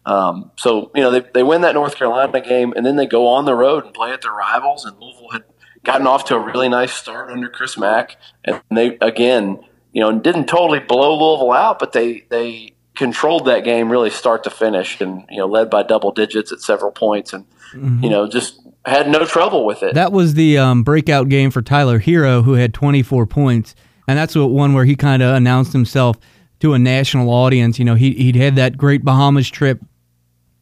um, 0.06 0.50
so, 0.56 0.90
you 0.94 1.00
know, 1.00 1.11
they, 1.11 1.20
they 1.32 1.42
win 1.42 1.62
that 1.62 1.75
North 1.75 1.96
Carolina 1.96 2.40
game 2.40 2.75
and 2.76 2.84
then 2.84 2.96
they 2.96 3.06
go 3.06 3.26
on 3.26 3.44
the 3.44 3.54
road 3.54 3.84
and 3.84 3.94
play 3.94 4.12
at 4.12 4.23
their 4.23 4.32
rivals. 4.32 4.84
And 4.84 4.99
Louisville 5.00 5.30
had 5.30 5.44
gotten 5.82 6.06
off 6.06 6.26
to 6.26 6.37
a 6.37 6.38
really 6.38 6.68
nice 6.68 6.92
start 6.92 7.30
under 7.30 7.49
Chris 7.49 7.78
Mack. 7.78 8.16
And 8.44 8.61
they, 8.70 8.99
again, 9.00 9.61
you 9.92 10.00
know, 10.00 10.18
didn't 10.18 10.46
totally 10.46 10.80
blow 10.80 11.18
Louisville 11.18 11.52
out, 11.52 11.78
but 11.78 11.92
they, 11.92 12.26
they 12.28 12.75
controlled 12.94 13.46
that 13.46 13.64
game 13.64 13.90
really 13.90 14.11
start 14.11 14.44
to 14.44 14.50
finish 14.50 15.00
and, 15.00 15.25
you 15.30 15.38
know, 15.38 15.46
led 15.46 15.70
by 15.70 15.82
double 15.82 16.12
digits 16.12 16.52
at 16.52 16.61
several 16.61 16.92
points 16.92 17.32
and, 17.32 17.44
mm-hmm. 17.73 18.04
you 18.04 18.11
know, 18.11 18.28
just 18.28 18.61
had 18.86 19.08
no 19.08 19.24
trouble 19.24 19.64
with 19.64 19.82
it. 19.82 19.94
That 19.94 20.12
was 20.12 20.34
the 20.34 20.58
um, 20.58 20.82
breakout 20.82 21.28
game 21.28 21.50
for 21.50 21.62
Tyler 21.62 22.00
Herro, 22.00 22.42
who 22.42 22.54
had 22.54 22.74
24 22.74 23.26
points. 23.26 23.74
And 24.06 24.18
that's 24.18 24.34
what 24.34 24.50
one 24.50 24.74
where 24.74 24.84
he 24.84 24.96
kind 24.96 25.22
of 25.22 25.34
announced 25.34 25.72
himself 25.72 26.18
to 26.60 26.74
a 26.74 26.78
national 26.78 27.30
audience. 27.30 27.78
You 27.78 27.84
know, 27.84 27.94
he, 27.94 28.12
he'd 28.12 28.36
had 28.36 28.56
that 28.56 28.76
great 28.76 29.04
Bahamas 29.04 29.48
trip 29.48 29.80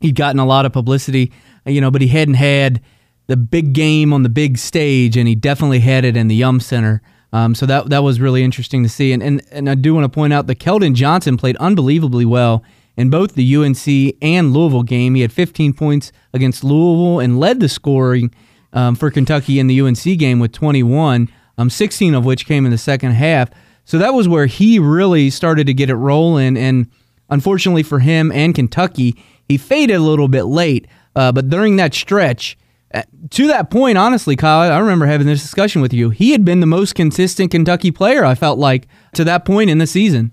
he'd 0.03 0.17
gotten 0.17 0.39
a 0.39 0.45
lot 0.45 0.67
of 0.67 0.73
publicity, 0.73 1.33
you 1.65 1.81
know, 1.81 1.91
but 1.91 2.03
he 2.03 2.09
hadn't 2.09 2.35
had 2.35 2.83
the 3.29 3.37
big 3.37 3.73
game 3.73 4.13
on 4.13 4.25
the 4.25 4.29
big 4.29 4.59
stage, 4.59 5.17
and 5.17 5.27
he 5.27 5.35
definitely 5.35 5.79
had 5.79 6.05
it 6.05 6.17
in 6.17 6.29
the 6.29 6.35
Yum 6.35 6.61
Center. 6.61 7.01
Um, 7.33 7.55
so 7.55 7.65
that 7.65 7.89
that 7.89 8.03
was 8.03 8.21
really 8.21 8.43
interesting 8.43 8.83
to 8.83 8.89
see. 8.91 9.13
And, 9.13 9.23
and 9.23 9.43
and 9.51 9.71
I 9.71 9.75
do 9.75 9.95
want 9.95 10.05
to 10.05 10.11
point 10.11 10.35
out 10.35 10.49
that 10.49 10.59
Keldon 10.59 10.95
Johnson 10.95 11.39
played 11.39 11.57
unbelievably 11.57 12.27
well 12.27 12.63
in 12.97 13.11
both 13.11 13.35
the 13.35 13.57
UNC 13.57 14.17
and 14.23 14.53
Louisville 14.53 14.83
game. 14.83 15.15
He 15.15 15.23
had 15.23 15.33
15 15.33 15.73
points 15.73 16.13
against 16.33 16.65
Louisville 16.65 17.21
and 17.21 17.41
led 17.41 17.61
the 17.61 17.69
scoring 17.69 18.35
um, 18.73 18.95
for 18.95 19.11
Kentucky 19.11 19.59
in 19.59 19.67
the 19.67 19.81
UNC 19.81 20.03
game 20.19 20.39
with 20.39 20.53
21, 20.53 21.29
um, 21.59 21.71
16 21.71 22.15
of 22.15 22.25
which 22.25 22.47
came 22.47 22.65
in 22.65 22.71
the 22.71 22.79
second 22.79 23.13
half. 23.13 23.51
So 23.85 23.99
that 23.99 24.15
was 24.15 24.29
where 24.29 24.47
he 24.47 24.79
really 24.79 25.31
started 25.31 25.67
to 25.67 25.75
get 25.75 25.91
it 25.91 25.97
rolling. 25.97 26.57
And 26.57 26.89
unfortunately 27.31 27.83
for 27.83 27.99
him 27.99 28.31
and 28.33 28.55
Kentucky, 28.55 29.17
he 29.49 29.59
faded 29.59 29.97
a 29.97 30.01
little 30.01 30.29
bit 30.29 30.45
late, 30.45 30.87
uh, 31.17 31.33
but 31.33 31.49
during 31.49 31.77
that 31.77 31.93
stretch, 31.95 32.57
uh, 32.95 33.03
to 33.31 33.47
that 33.47 33.71
point, 33.71 33.97
honestly, 33.99 34.37
Kyle, 34.37 34.71
I 34.71 34.79
remember 34.79 35.07
having 35.07 35.27
this 35.27 35.43
discussion 35.43 35.81
with 35.81 35.93
you. 35.93 36.11
He 36.11 36.33
had 36.33 36.45
been 36.45 36.61
the 36.61 36.67
most 36.67 36.95
consistent 36.95 37.51
Kentucky 37.51 37.91
player, 37.91 38.25
I 38.25 38.35
felt 38.35 38.59
like, 38.59 38.87
to 39.15 39.25
that 39.25 39.45
point 39.45 39.71
in 39.71 39.79
the 39.79 39.87
season. 39.87 40.33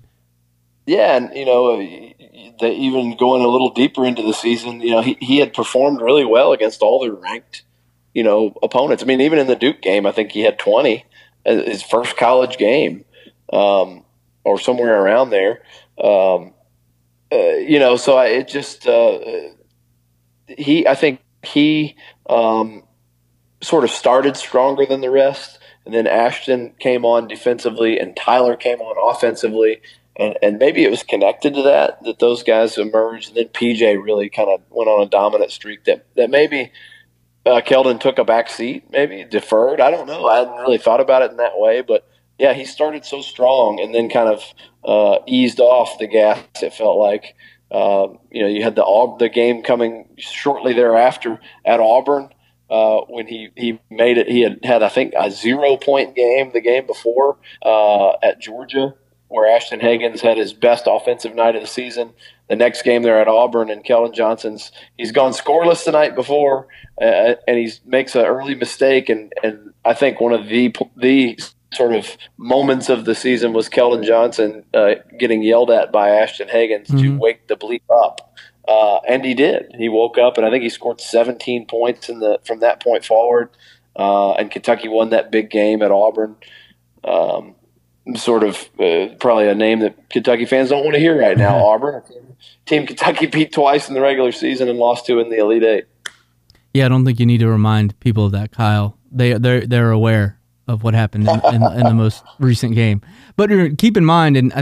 Yeah, 0.86 1.16
and, 1.16 1.34
you 1.34 1.44
know, 1.44 1.80
they, 2.60 2.74
even 2.74 3.16
going 3.16 3.42
a 3.42 3.48
little 3.48 3.70
deeper 3.70 4.04
into 4.04 4.22
the 4.22 4.32
season, 4.32 4.80
you 4.80 4.90
know, 4.90 5.02
he, 5.02 5.16
he 5.20 5.38
had 5.38 5.54
performed 5.54 6.00
really 6.00 6.24
well 6.24 6.52
against 6.52 6.82
all 6.82 7.00
the 7.00 7.12
ranked, 7.12 7.62
you 8.14 8.22
know, 8.22 8.54
opponents. 8.62 9.02
I 9.02 9.06
mean, 9.06 9.20
even 9.20 9.38
in 9.38 9.46
the 9.46 9.56
Duke 9.56 9.80
game, 9.80 10.06
I 10.06 10.12
think 10.12 10.32
he 10.32 10.42
had 10.42 10.58
20, 10.58 11.04
uh, 11.46 11.54
his 11.62 11.82
first 11.82 12.16
college 12.16 12.58
game, 12.58 13.04
um, 13.52 14.04
or 14.44 14.58
somewhere 14.58 15.02
around 15.02 15.30
there. 15.30 15.62
Um, 16.02 16.54
uh, 17.32 17.56
you 17.56 17.78
know, 17.78 17.96
so 17.96 18.16
I, 18.16 18.26
it 18.26 18.48
just 18.48 18.86
uh, 18.86 19.18
he. 20.48 20.86
I 20.86 20.94
think 20.94 21.20
he 21.44 21.96
um, 22.28 22.82
sort 23.62 23.84
of 23.84 23.90
started 23.90 24.36
stronger 24.36 24.84
than 24.84 25.00
the 25.00 25.10
rest, 25.10 25.58
and 25.84 25.94
then 25.94 26.06
Ashton 26.06 26.74
came 26.80 27.04
on 27.04 27.28
defensively, 27.28 27.98
and 27.98 28.16
Tyler 28.16 28.56
came 28.56 28.80
on 28.80 28.96
offensively, 29.14 29.80
and 30.16 30.36
and 30.42 30.58
maybe 30.58 30.84
it 30.84 30.90
was 30.90 31.02
connected 31.02 31.54
to 31.54 31.62
that 31.62 32.02
that 32.04 32.18
those 32.18 32.42
guys 32.42 32.78
emerged, 32.78 33.28
and 33.28 33.36
then 33.36 33.48
PJ 33.48 34.02
really 34.02 34.28
kind 34.28 34.48
of 34.48 34.60
went 34.70 34.88
on 34.88 35.02
a 35.02 35.08
dominant 35.08 35.50
streak 35.50 35.84
that 35.84 36.06
that 36.16 36.30
maybe. 36.30 36.72
Uh, 37.46 37.62
Keldon 37.62 37.98
took 37.98 38.18
a 38.18 38.24
back 38.24 38.50
seat, 38.50 38.84
maybe 38.90 39.24
deferred. 39.24 39.80
I 39.80 39.90
don't 39.90 40.06
know. 40.06 40.26
I 40.26 40.40
hadn't 40.40 40.58
really 40.58 40.76
thought 40.76 41.00
about 41.00 41.22
it 41.22 41.30
in 41.30 41.38
that 41.38 41.58
way, 41.58 41.80
but 41.80 42.06
yeah, 42.40 42.54
he 42.54 42.66
started 42.66 43.04
so 43.04 43.22
strong 43.22 43.80
and 43.80 43.94
then 43.94 44.08
kind 44.08 44.28
of 44.28 44.42
uh, 44.84 45.22
eased 45.26 45.58
off 45.58 45.98
the 45.98 46.06
gas. 46.06 46.42
It 46.62 46.74
felt 46.74 46.98
like 46.98 47.34
uh, 47.70 48.08
you 48.30 48.42
know 48.42 48.48
you 48.48 48.62
had 48.62 48.76
the 48.76 49.16
the 49.18 49.28
game 49.28 49.62
coming 49.62 50.08
shortly 50.18 50.72
thereafter 50.72 51.38
at 51.64 51.80
Auburn 51.80 52.30
uh, 52.70 53.00
when 53.08 53.26
he, 53.26 53.50
he 53.56 53.78
made 53.90 54.16
it. 54.16 54.28
He 54.28 54.40
had 54.40 54.60
had 54.64 54.82
I 54.82 54.88
think 54.88 55.12
a 55.18 55.30
zero 55.30 55.76
point 55.76 56.16
game 56.16 56.50
the 56.52 56.60
game 56.60 56.86
before 56.86 57.36
uh, 57.62 58.12
at 58.22 58.40
Georgia 58.40 58.94
where 59.30 59.48
Ashton 59.48 59.80
Hagans 59.80 60.20
had 60.20 60.36
his 60.36 60.52
best 60.52 60.84
offensive 60.86 61.34
night 61.34 61.56
of 61.56 61.62
the 61.62 61.68
season. 61.68 62.12
The 62.48 62.56
next 62.56 62.82
game 62.82 63.02
they're 63.02 63.20
at 63.20 63.28
Auburn 63.28 63.70
and 63.70 63.84
Keldon 63.84 64.12
Johnson's 64.12 64.72
he's 64.98 65.12
gone 65.12 65.32
scoreless 65.32 65.84
the 65.84 65.92
night 65.92 66.14
before 66.14 66.66
uh, 67.00 67.34
and 67.46 67.56
he 67.56 67.72
makes 67.86 68.14
an 68.14 68.26
early 68.26 68.54
mistake 68.54 69.08
and 69.08 69.32
and 69.42 69.72
I 69.84 69.94
think 69.94 70.20
one 70.20 70.32
of 70.32 70.48
the 70.48 70.74
the 70.96 71.38
sort 71.72 71.94
of 71.94 72.16
moments 72.36 72.88
of 72.88 73.04
the 73.04 73.14
season 73.14 73.52
was 73.52 73.68
Keldon 73.68 74.04
Johnson 74.04 74.64
uh, 74.74 74.96
getting 75.18 75.42
yelled 75.42 75.70
at 75.70 75.92
by 75.92 76.10
Ashton 76.10 76.48
Hagans 76.48 76.88
mm-hmm. 76.88 76.98
to 76.98 77.18
wake 77.18 77.46
the 77.46 77.56
bleep 77.56 77.82
up. 77.88 78.34
Uh, 78.66 78.98
and 79.08 79.24
he 79.24 79.34
did. 79.34 79.74
He 79.76 79.88
woke 79.88 80.18
up, 80.18 80.36
and 80.36 80.46
I 80.46 80.50
think 80.50 80.62
he 80.62 80.68
scored 80.68 81.00
17 81.00 81.66
points 81.66 82.08
in 82.08 82.20
the 82.20 82.38
from 82.44 82.60
that 82.60 82.82
point 82.82 83.04
forward. 83.04 83.50
Uh, 83.96 84.32
and 84.32 84.50
Kentucky 84.50 84.88
won 84.88 85.10
that 85.10 85.32
big 85.32 85.50
game 85.50 85.82
at 85.82 85.90
Auburn. 85.90 86.36
Um, 87.02 87.54
sort 88.16 88.42
of 88.42 88.68
uh, 88.78 89.14
probably 89.18 89.48
a 89.48 89.54
name 89.54 89.80
that 89.80 90.10
Kentucky 90.10 90.44
fans 90.44 90.70
don't 90.70 90.84
want 90.84 90.94
to 90.94 91.00
hear 91.00 91.18
right 91.18 91.36
now. 91.36 91.56
Auburn, 91.66 92.02
team 92.66 92.86
Kentucky 92.86 93.26
beat 93.26 93.52
twice 93.52 93.88
in 93.88 93.94
the 93.94 94.00
regular 94.00 94.32
season 94.32 94.68
and 94.68 94.78
lost 94.78 95.06
to 95.06 95.18
in 95.18 95.30
the 95.30 95.38
Elite 95.38 95.62
Eight. 95.62 95.84
Yeah, 96.72 96.86
I 96.86 96.88
don't 96.88 97.04
think 97.04 97.18
you 97.18 97.26
need 97.26 97.40
to 97.40 97.48
remind 97.48 97.98
people 98.00 98.26
of 98.26 98.32
that, 98.32 98.52
Kyle. 98.52 98.96
They 99.10 99.32
they're 99.34 99.66
they're 99.66 99.90
aware 99.90 100.38
of 100.68 100.84
what 100.84 100.94
happened 100.94 101.28
in, 101.28 101.54
in, 101.54 101.62
in 101.62 101.84
the 101.84 101.94
most 101.94 102.22
recent 102.38 102.74
game. 102.74 103.02
But 103.36 103.50
keep 103.76 103.96
in 103.96 104.04
mind, 104.04 104.36
and 104.36 104.52
I, 104.52 104.60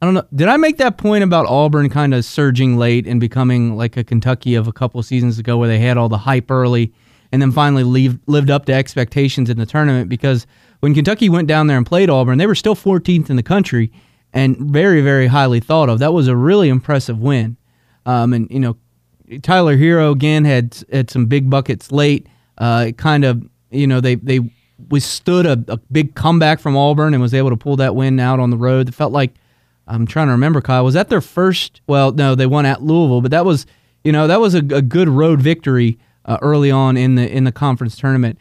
I 0.00 0.06
don't 0.06 0.14
know, 0.14 0.24
did 0.34 0.48
I 0.48 0.56
make 0.56 0.78
that 0.78 0.96
point 0.96 1.22
about 1.22 1.46
Auburn 1.46 1.90
kind 1.90 2.14
of 2.14 2.24
surging 2.24 2.78
late 2.78 3.06
and 3.06 3.20
becoming 3.20 3.76
like 3.76 3.98
a 3.98 4.04
Kentucky 4.04 4.54
of 4.54 4.66
a 4.66 4.72
couple 4.72 5.02
seasons 5.02 5.38
ago, 5.38 5.58
where 5.58 5.68
they 5.68 5.78
had 5.78 5.98
all 5.98 6.08
the 6.08 6.18
hype 6.18 6.50
early 6.50 6.92
and 7.30 7.42
then 7.42 7.52
finally 7.52 7.84
leave, 7.84 8.18
lived 8.26 8.50
up 8.50 8.64
to 8.66 8.72
expectations 8.72 9.50
in 9.50 9.58
the 9.58 9.66
tournament? 9.66 10.08
Because 10.08 10.46
when 10.82 10.94
Kentucky 10.94 11.28
went 11.28 11.46
down 11.46 11.68
there 11.68 11.76
and 11.76 11.86
played 11.86 12.10
Auburn, 12.10 12.38
they 12.38 12.46
were 12.48 12.56
still 12.56 12.74
14th 12.74 13.30
in 13.30 13.36
the 13.36 13.42
country 13.44 13.92
and 14.32 14.56
very, 14.56 15.00
very 15.00 15.28
highly 15.28 15.60
thought 15.60 15.88
of. 15.88 16.00
That 16.00 16.12
was 16.12 16.26
a 16.26 16.34
really 16.34 16.68
impressive 16.68 17.20
win. 17.20 17.56
Um, 18.04 18.32
and, 18.32 18.50
you 18.50 18.58
know, 18.58 18.76
Tyler 19.42 19.76
Herro 19.76 20.10
again 20.10 20.44
had 20.44 20.76
had 20.90 21.08
some 21.08 21.26
big 21.26 21.48
buckets 21.48 21.92
late. 21.92 22.26
Uh, 22.58 22.90
kind 22.96 23.24
of, 23.24 23.48
you 23.70 23.86
know, 23.86 24.00
they 24.00 24.16
they 24.16 24.40
withstood 24.88 25.46
a, 25.46 25.64
a, 25.68 25.76
big 25.92 26.16
comeback 26.16 26.58
from 26.58 26.76
Auburn 26.76 27.14
and 27.14 27.22
was 27.22 27.32
able 27.32 27.50
to 27.50 27.56
pull 27.56 27.76
that 27.76 27.94
win 27.94 28.18
out 28.18 28.40
on 28.40 28.50
the 28.50 28.56
road. 28.56 28.88
It 28.88 28.94
felt 28.94 29.12
like 29.12 29.34
I'm 29.86 30.04
trying 30.04 30.26
to 30.26 30.32
remember, 30.32 30.60
Kyle. 30.60 30.84
Was 30.84 30.94
that 30.94 31.10
their 31.10 31.20
first? 31.20 31.80
Well, 31.86 32.10
no, 32.10 32.34
they 32.34 32.46
won 32.46 32.66
at 32.66 32.82
Louisville, 32.82 33.20
but 33.20 33.30
that 33.30 33.44
was, 33.44 33.66
you 34.02 34.10
know, 34.10 34.26
that 34.26 34.40
was 34.40 34.56
a, 34.56 34.58
a 34.58 34.82
good 34.82 35.08
road 35.08 35.40
victory 35.40 35.96
uh, 36.24 36.38
early 36.42 36.72
on 36.72 36.96
in 36.96 37.14
the 37.14 37.30
in 37.30 37.44
the 37.44 37.52
conference 37.52 37.94
tournament. 37.94 38.36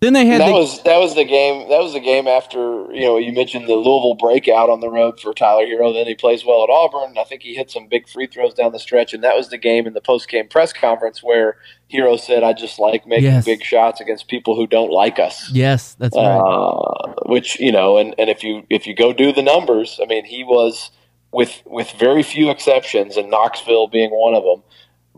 Then 0.00 0.12
they 0.12 0.26
had 0.26 0.40
that 0.40 0.46
the, 0.46 0.52
was 0.52 0.82
that 0.84 0.98
was 0.98 1.16
the 1.16 1.24
game. 1.24 1.68
That 1.68 1.80
was 1.80 1.92
the 1.92 2.00
game 2.00 2.28
after 2.28 2.58
you 2.92 3.02
know 3.02 3.16
you 3.16 3.32
mentioned 3.32 3.66
the 3.66 3.74
Louisville 3.74 4.14
breakout 4.14 4.70
on 4.70 4.78
the 4.78 4.88
road 4.88 5.18
for 5.18 5.34
Tyler 5.34 5.66
Herro. 5.66 5.92
Then 5.92 6.06
he 6.06 6.14
plays 6.14 6.44
well 6.44 6.62
at 6.62 6.70
Auburn. 6.70 7.18
I 7.18 7.24
think 7.24 7.42
he 7.42 7.54
hit 7.54 7.68
some 7.68 7.88
big 7.88 8.08
free 8.08 8.28
throws 8.28 8.54
down 8.54 8.70
the 8.70 8.78
stretch, 8.78 9.12
and 9.12 9.24
that 9.24 9.36
was 9.36 9.48
the 9.48 9.58
game 9.58 9.88
in 9.88 9.94
the 9.94 10.00
post 10.00 10.28
game 10.28 10.46
press 10.46 10.72
conference 10.72 11.20
where 11.20 11.56
Herro 11.92 12.16
said, 12.16 12.44
"I 12.44 12.52
just 12.52 12.78
like 12.78 13.08
making 13.08 13.24
yes. 13.24 13.44
big 13.44 13.64
shots 13.64 14.00
against 14.00 14.28
people 14.28 14.54
who 14.54 14.68
don't 14.68 14.92
like 14.92 15.18
us." 15.18 15.50
Yes, 15.50 15.94
that's 15.94 16.16
right. 16.16 16.22
Uh, 16.22 17.14
which 17.26 17.58
you 17.58 17.72
know, 17.72 17.98
and, 17.98 18.14
and 18.18 18.30
if 18.30 18.44
you 18.44 18.64
if 18.70 18.86
you 18.86 18.94
go 18.94 19.12
do 19.12 19.32
the 19.32 19.42
numbers, 19.42 19.98
I 20.00 20.06
mean, 20.06 20.24
he 20.24 20.44
was 20.44 20.92
with 21.32 21.60
with 21.66 21.90
very 21.98 22.22
few 22.22 22.50
exceptions, 22.50 23.16
and 23.16 23.30
Knoxville 23.30 23.88
being 23.88 24.10
one 24.10 24.34
of 24.34 24.44
them 24.44 24.62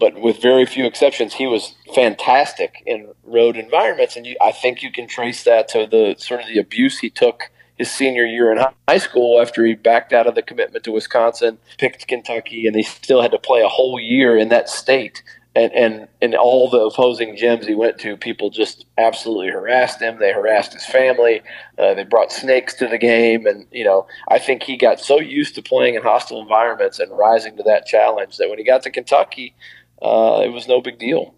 but 0.00 0.18
with 0.18 0.40
very 0.40 0.64
few 0.64 0.86
exceptions, 0.86 1.34
he 1.34 1.46
was 1.46 1.74
fantastic 1.94 2.82
in 2.86 3.12
road 3.22 3.56
environments. 3.56 4.16
And 4.16 4.26
you, 4.26 4.34
I 4.40 4.50
think 4.50 4.82
you 4.82 4.90
can 4.90 5.06
trace 5.06 5.44
that 5.44 5.68
to 5.68 5.86
the 5.86 6.16
sort 6.18 6.40
of 6.40 6.48
the 6.48 6.58
abuse 6.58 6.98
he 6.98 7.10
took 7.10 7.50
his 7.76 7.90
senior 7.90 8.24
year 8.24 8.50
in 8.52 8.58
high 8.88 8.98
school 8.98 9.40
after 9.40 9.64
he 9.64 9.74
backed 9.74 10.12
out 10.12 10.26
of 10.26 10.34
the 10.34 10.42
commitment 10.42 10.84
to 10.84 10.92
Wisconsin, 10.92 11.58
picked 11.78 12.08
Kentucky, 12.08 12.66
and 12.66 12.76
he 12.76 12.82
still 12.82 13.22
had 13.22 13.30
to 13.30 13.38
play 13.38 13.60
a 13.62 13.68
whole 13.68 14.00
year 14.00 14.36
in 14.36 14.48
that 14.48 14.68
state. 14.68 15.22
And, 15.56 15.72
and 15.72 16.08
and 16.22 16.36
all 16.36 16.70
the 16.70 16.78
opposing 16.78 17.36
gyms 17.36 17.66
he 17.66 17.74
went 17.74 17.98
to, 18.00 18.16
people 18.16 18.50
just 18.50 18.86
absolutely 18.96 19.48
harassed 19.48 20.00
him. 20.00 20.20
They 20.20 20.32
harassed 20.32 20.74
his 20.74 20.86
family. 20.86 21.42
Uh, 21.76 21.94
they 21.94 22.04
brought 22.04 22.30
snakes 22.30 22.74
to 22.74 22.86
the 22.86 22.98
game, 22.98 23.46
and 23.46 23.66
you 23.72 23.82
know, 23.82 24.06
I 24.28 24.38
think 24.38 24.62
he 24.62 24.76
got 24.76 25.00
so 25.00 25.18
used 25.18 25.56
to 25.56 25.62
playing 25.62 25.96
in 25.96 26.02
hostile 26.02 26.40
environments 26.40 27.00
and 27.00 27.10
rising 27.18 27.56
to 27.56 27.64
that 27.64 27.84
challenge 27.84 28.36
that 28.36 28.48
when 28.48 28.58
he 28.58 28.64
got 28.64 28.84
to 28.84 28.90
Kentucky, 28.92 29.56
uh, 30.02 30.42
it 30.44 30.52
was 30.52 30.68
no 30.68 30.80
big 30.80 30.98
deal. 30.98 31.34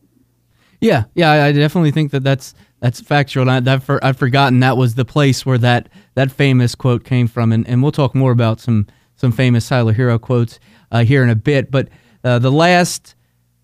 Yeah, 0.80 1.04
yeah, 1.14 1.44
I 1.44 1.52
definitely 1.52 1.92
think 1.92 2.10
that 2.10 2.24
that's 2.24 2.54
that's 2.80 3.00
factual. 3.00 3.48
I, 3.48 3.60
that 3.60 3.84
for, 3.84 4.04
I've 4.04 4.16
forgotten 4.16 4.58
that 4.60 4.76
was 4.76 4.96
the 4.96 5.04
place 5.04 5.46
where 5.46 5.58
that 5.58 5.88
that 6.14 6.32
famous 6.32 6.74
quote 6.74 7.04
came 7.04 7.28
from, 7.28 7.52
and, 7.52 7.66
and 7.68 7.82
we'll 7.82 7.92
talk 7.92 8.16
more 8.16 8.32
about 8.32 8.58
some 8.58 8.88
some 9.14 9.30
famous 9.30 9.68
Tyler 9.68 9.92
Herro 9.92 10.18
quotes 10.20 10.58
uh, 10.90 11.04
here 11.04 11.22
in 11.22 11.30
a 11.30 11.36
bit. 11.36 11.70
But 11.70 11.88
uh, 12.24 12.40
the 12.40 12.50
last 12.50 13.14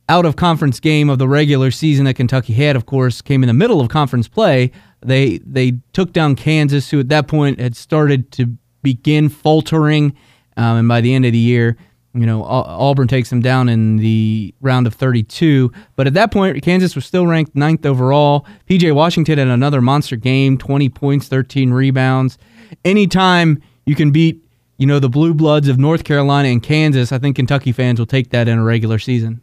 out 0.09 0.25
of 0.25 0.37
conference 0.37 0.79
game 0.79 1.11
of 1.11 1.19
the 1.19 1.27
regular 1.27 1.73
season 1.73 2.05
that 2.05 2.15
Kentucky 2.15 2.53
had, 2.53 2.77
of 2.77 2.87
course, 2.87 3.21
came 3.21 3.43
in 3.43 3.49
the 3.49 3.53
middle 3.55 3.81
of 3.81 3.89
conference 3.89 4.29
play. 4.29 4.71
They 5.01 5.39
they 5.39 5.81
took 5.93 6.13
down 6.13 6.37
Kansas, 6.37 6.91
who 6.91 7.01
at 7.01 7.09
that 7.09 7.27
point 7.27 7.59
had 7.59 7.75
started 7.75 8.31
to 8.33 8.57
begin 8.83 9.29
faltering, 9.29 10.17
um, 10.57 10.77
and 10.77 10.89
by 10.89 11.01
the 11.01 11.13
end 11.13 11.25
of 11.25 11.33
the 11.33 11.39
year 11.39 11.77
you 12.15 12.27
know, 12.27 12.43
Auburn 12.43 13.07
takes 13.07 13.31
them 13.31 13.41
down 13.41 13.69
in 13.69 13.97
the 13.97 14.55
round 14.61 14.87
of 14.87 14.95
32. 14.95 15.71
But 15.95 16.07
at 16.07 16.15
that 16.15 16.33
point, 16.33 16.63
Kansas 16.63 16.95
was 16.95 17.05
still 17.05 17.27
ranked 17.27 17.55
ninth 17.55 17.85
overall. 17.85 18.47
PJ 18.69 18.95
Washington 18.95 19.39
had 19.39 19.49
another 19.49 19.81
monster 19.81 20.17
game 20.17 20.59
20 20.59 20.89
points, 20.89 21.29
13 21.29 21.71
rebounds. 21.71 22.39
Anytime 22.85 23.63
you 23.85 23.95
can 23.95 24.11
beat, 24.11 24.43
you 24.79 24.87
know, 24.87 24.99
the 24.99 25.09
Blue 25.09 25.35
Bloods 25.35 25.69
of 25.69 25.79
North 25.79 26.05
Carolina 26.05 26.49
and 26.49 26.63
Kansas, 26.63 27.13
I 27.13 27.19
think 27.19 27.37
Kentucky 27.37 27.73
fans 27.73 27.99
will 27.99 28.07
take 28.07 28.31
that 28.31 28.49
in 28.49 28.59
a 28.59 28.65
regular 28.65 28.99
season. 28.99 29.43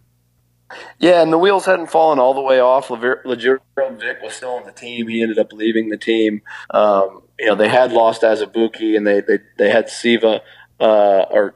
Yeah, 1.00 1.22
and 1.22 1.32
the 1.32 1.38
wheels 1.38 1.66
hadn't 1.66 1.88
fallen 1.88 2.18
all 2.18 2.34
the 2.34 2.42
way 2.42 2.60
off. 2.60 2.90
Lagerald 2.90 3.62
Vick 4.00 4.22
was 4.24 4.34
still 4.34 4.56
on 4.56 4.66
the 4.66 4.72
team. 4.72 5.08
He 5.08 5.22
ended 5.22 5.38
up 5.38 5.54
leaving 5.54 5.90
the 5.90 5.98
team. 5.98 6.42
Um, 6.72 7.22
you 7.40 7.46
know, 7.46 7.56
they 7.56 7.70
had 7.70 7.92
lost 7.92 8.24
Azubuike 8.24 8.98
and 8.98 9.06
they, 9.06 9.22
they, 9.22 9.40
they 9.58 9.70
had 9.70 9.90
Siva, 9.90 10.42
uh, 10.80 11.26
or 11.30 11.56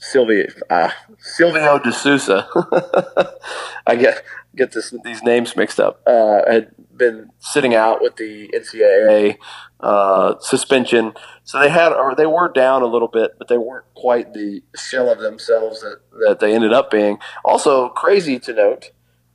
Silvio 0.00 0.46
uh, 0.70 0.90
Silvio 1.18 1.78
De 1.78 1.92
Sousa. 1.92 2.48
I 3.86 3.96
get 3.96 4.24
get 4.56 4.72
this, 4.72 4.94
these 5.04 5.22
names 5.22 5.54
mixed 5.56 5.78
up. 5.78 6.00
Uh, 6.06 6.40
had 6.50 6.70
been 6.96 7.30
sitting 7.38 7.74
out 7.74 8.00
with 8.00 8.16
the 8.16 8.48
NCAA 8.48 9.36
uh, 9.80 10.34
suspension, 10.40 11.12
so 11.44 11.60
they 11.60 11.68
had 11.68 11.92
or 11.92 12.14
they 12.14 12.26
were 12.26 12.48
down 12.48 12.80
a 12.82 12.86
little 12.86 13.08
bit, 13.08 13.32
but 13.38 13.48
they 13.48 13.58
weren't 13.58 13.84
quite 13.94 14.32
the 14.32 14.62
shell 14.74 15.10
of 15.10 15.20
themselves 15.20 15.82
that, 15.82 16.00
that 16.26 16.40
they 16.40 16.54
ended 16.54 16.72
up 16.72 16.90
being. 16.90 17.18
Also, 17.44 17.90
crazy 17.90 18.38
to 18.40 18.54
note. 18.54 18.90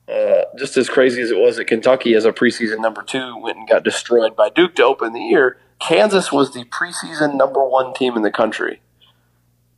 Uh, 0.08 0.43
just 0.58 0.78
as 0.78 0.88
crazy 0.88 1.21
as 1.21 1.32
it 1.32 1.38
was 1.38 1.58
at 1.58 1.65
Kentucky 1.65 2.13
as 2.13 2.25
a 2.25 2.32
preseason 2.32 2.80
number 2.80 3.01
two 3.01 3.38
went 3.38 3.58
and 3.58 3.67
got 3.67 3.84
destroyed 3.84 4.36
by 4.36 4.49
Duke 4.49 4.75
to 4.75 4.84
open 4.84 5.13
the 5.13 5.19
year, 5.19 5.58
Kansas 5.80 6.32
was 6.32 6.54
the 6.54 6.63
preseason 6.65 7.36
number 7.36 7.63
one 7.67 7.93
team 7.93 8.15
in 8.15 8.21
the 8.21 8.32
country. 8.32 8.82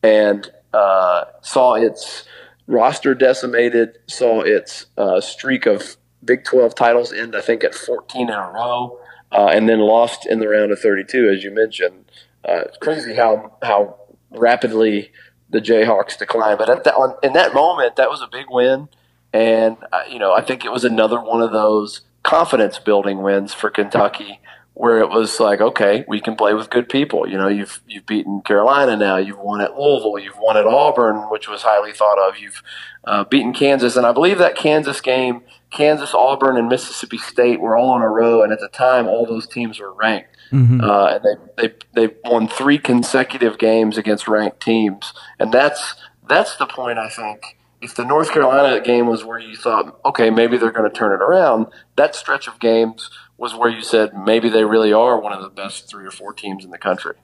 And 0.03 0.51
uh, 0.73 1.25
saw 1.41 1.75
its 1.75 2.25
roster 2.67 3.15
decimated, 3.15 3.97
saw 4.07 4.41
its 4.41 4.87
uh, 4.97 5.21
streak 5.21 5.65
of 5.65 5.97
Big 6.23 6.43
12 6.43 6.75
titles 6.75 7.13
end, 7.13 7.35
I 7.35 7.41
think, 7.41 7.63
at 7.63 7.73
14 7.73 8.29
in 8.29 8.33
a 8.33 8.51
row, 8.51 8.99
uh, 9.31 9.47
and 9.47 9.69
then 9.69 9.79
lost 9.79 10.25
in 10.25 10.39
the 10.39 10.47
round 10.47 10.71
of 10.71 10.79
32, 10.79 11.29
as 11.29 11.43
you 11.43 11.51
mentioned. 11.51 12.05
Uh, 12.47 12.61
it's 12.65 12.77
crazy 12.77 13.15
how 13.15 13.53
how 13.61 13.97
rapidly 14.31 15.11
the 15.49 15.59
Jayhawks 15.59 16.17
decline. 16.17 16.57
But 16.57 16.87
on, 16.87 17.15
in 17.23 17.33
that 17.33 17.53
moment, 17.53 17.95
that 17.95 18.09
was 18.09 18.21
a 18.21 18.27
big 18.27 18.45
win, 18.49 18.89
and 19.33 19.77
uh, 19.91 20.03
you 20.09 20.19
know 20.19 20.33
I 20.33 20.41
think 20.41 20.65
it 20.65 20.71
was 20.71 20.83
another 20.83 21.19
one 21.19 21.41
of 21.41 21.51
those 21.51 22.01
confidence 22.23 22.79
building 22.79 23.21
wins 23.21 23.53
for 23.53 23.69
Kentucky 23.69 24.39
where 24.77 24.99
it 24.99 25.09
was 25.09 25.39
like, 25.39 25.59
okay, 25.59 26.05
we 26.07 26.21
can 26.21 26.35
play 26.35 26.53
with 26.53 26.69
good 26.69 26.87
people. 26.87 27.27
You 27.27 27.37
know, 27.37 27.47
you've 27.47 27.81
you've 27.87 28.05
beaten 28.05 28.41
Carolina 28.41 28.95
now, 28.95 29.17
you've 29.17 29.39
won 29.39 29.59
at 29.59 29.75
Louisville, 29.75 30.19
you've 30.19 30.37
won 30.37 30.55
at 30.55 30.67
Auburn, 30.67 31.29
which 31.31 31.49
was 31.49 31.63
highly 31.63 31.91
thought 31.91 32.19
of. 32.19 32.37
You've 32.37 32.61
uh, 33.03 33.23
beaten 33.23 33.53
Kansas, 33.53 33.95
and 33.95 34.05
I 34.05 34.11
believe 34.11 34.37
that 34.37 34.55
Kansas 34.55 35.01
game, 35.01 35.41
Kansas, 35.71 36.13
Auburn, 36.13 36.57
and 36.57 36.69
Mississippi 36.69 37.17
State 37.17 37.59
were 37.59 37.75
all 37.75 37.89
on 37.89 38.03
a 38.03 38.07
row, 38.07 38.43
and 38.43 38.53
at 38.53 38.59
the 38.59 38.69
time, 38.69 39.07
all 39.07 39.25
those 39.25 39.47
teams 39.47 39.79
were 39.79 39.93
ranked. 39.93 40.37
Mm-hmm. 40.51 40.81
Uh, 40.81 41.07
and 41.07 41.25
they, 41.57 41.67
they 41.95 42.07
they 42.07 42.15
won 42.23 42.47
three 42.47 42.77
consecutive 42.77 43.57
games 43.57 43.97
against 43.97 44.27
ranked 44.27 44.61
teams, 44.61 45.11
and 45.39 45.51
that's 45.51 45.95
that's 46.29 46.55
the 46.55 46.67
point 46.67 46.99
I 46.99 47.09
think. 47.09 47.57
If 47.79 47.95
the 47.95 48.05
North 48.05 48.31
Carolina 48.31 48.83
game 48.83 49.05
was 49.05 49.23
where 49.23 49.37
you 49.37 49.55
thought, 49.55 49.99
okay, 50.03 50.31
maybe 50.31 50.57
they're 50.57 50.71
going 50.71 50.89
to 50.89 50.95
turn 50.95 51.13
it 51.13 51.23
around, 51.23 51.67
that 51.95 52.15
stretch 52.15 52.47
of 52.47 52.59
games 52.59 53.11
was 53.37 53.53
where 53.55 53.69
you 53.69 53.81
said 53.81 54.13
maybe 54.17 54.49
they 54.49 54.65
really 54.65 54.91
are 54.91 55.19
one 55.19 55.33
of 55.33 55.41
the 55.41 55.49
best 55.49 55.89
three 55.89 56.05
or 56.05 56.11
four 56.11 56.33
teams 56.33 56.65
in 56.65 56.71
the 56.71 56.77
country. 56.77 57.15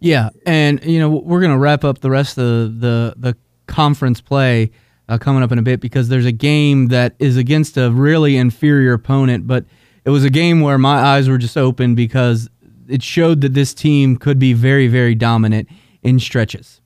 Yeah, 0.00 0.30
and 0.46 0.82
you 0.84 0.98
know 1.00 1.10
we're 1.10 1.40
going 1.40 1.52
to 1.52 1.58
wrap 1.58 1.84
up 1.84 1.98
the 1.98 2.10
rest 2.10 2.38
of 2.38 2.44
the 2.80 3.14
the, 3.16 3.30
the 3.30 3.36
conference 3.66 4.20
play 4.20 4.70
uh, 5.08 5.18
coming 5.18 5.42
up 5.42 5.50
in 5.52 5.58
a 5.58 5.62
bit 5.62 5.80
because 5.80 6.08
there's 6.08 6.26
a 6.26 6.32
game 6.32 6.88
that 6.88 7.14
is 7.18 7.36
against 7.36 7.76
a 7.76 7.90
really 7.90 8.36
inferior 8.36 8.92
opponent, 8.92 9.46
but 9.46 9.64
it 10.04 10.10
was 10.10 10.24
a 10.24 10.30
game 10.30 10.60
where 10.60 10.78
my 10.78 10.98
eyes 10.98 11.28
were 11.28 11.38
just 11.38 11.56
open 11.56 11.94
because 11.94 12.48
it 12.88 13.02
showed 13.02 13.40
that 13.40 13.54
this 13.54 13.74
team 13.74 14.16
could 14.16 14.38
be 14.38 14.52
very 14.52 14.86
very 14.86 15.14
dominant 15.14 15.68
in 16.02 16.20
stretches. 16.20 16.80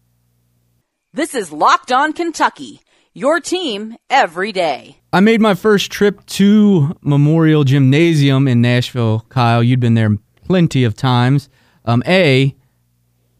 This 1.12 1.34
is 1.34 1.52
Locked 1.52 1.92
On 1.92 2.14
Kentucky 2.14 2.80
Your 3.14 3.40
team 3.40 3.96
every 4.08 4.52
day. 4.52 4.96
I 5.12 5.20
made 5.20 5.42
my 5.42 5.52
first 5.52 5.92
trip 5.92 6.24
to 6.26 6.96
Memorial 7.02 7.62
Gymnasium 7.62 8.48
in 8.48 8.62
Nashville. 8.62 9.26
Kyle, 9.28 9.62
you'd 9.62 9.80
been 9.80 9.92
there 9.92 10.16
plenty 10.46 10.82
of 10.84 10.96
times. 10.96 11.50
Um, 11.84 12.02
a, 12.06 12.56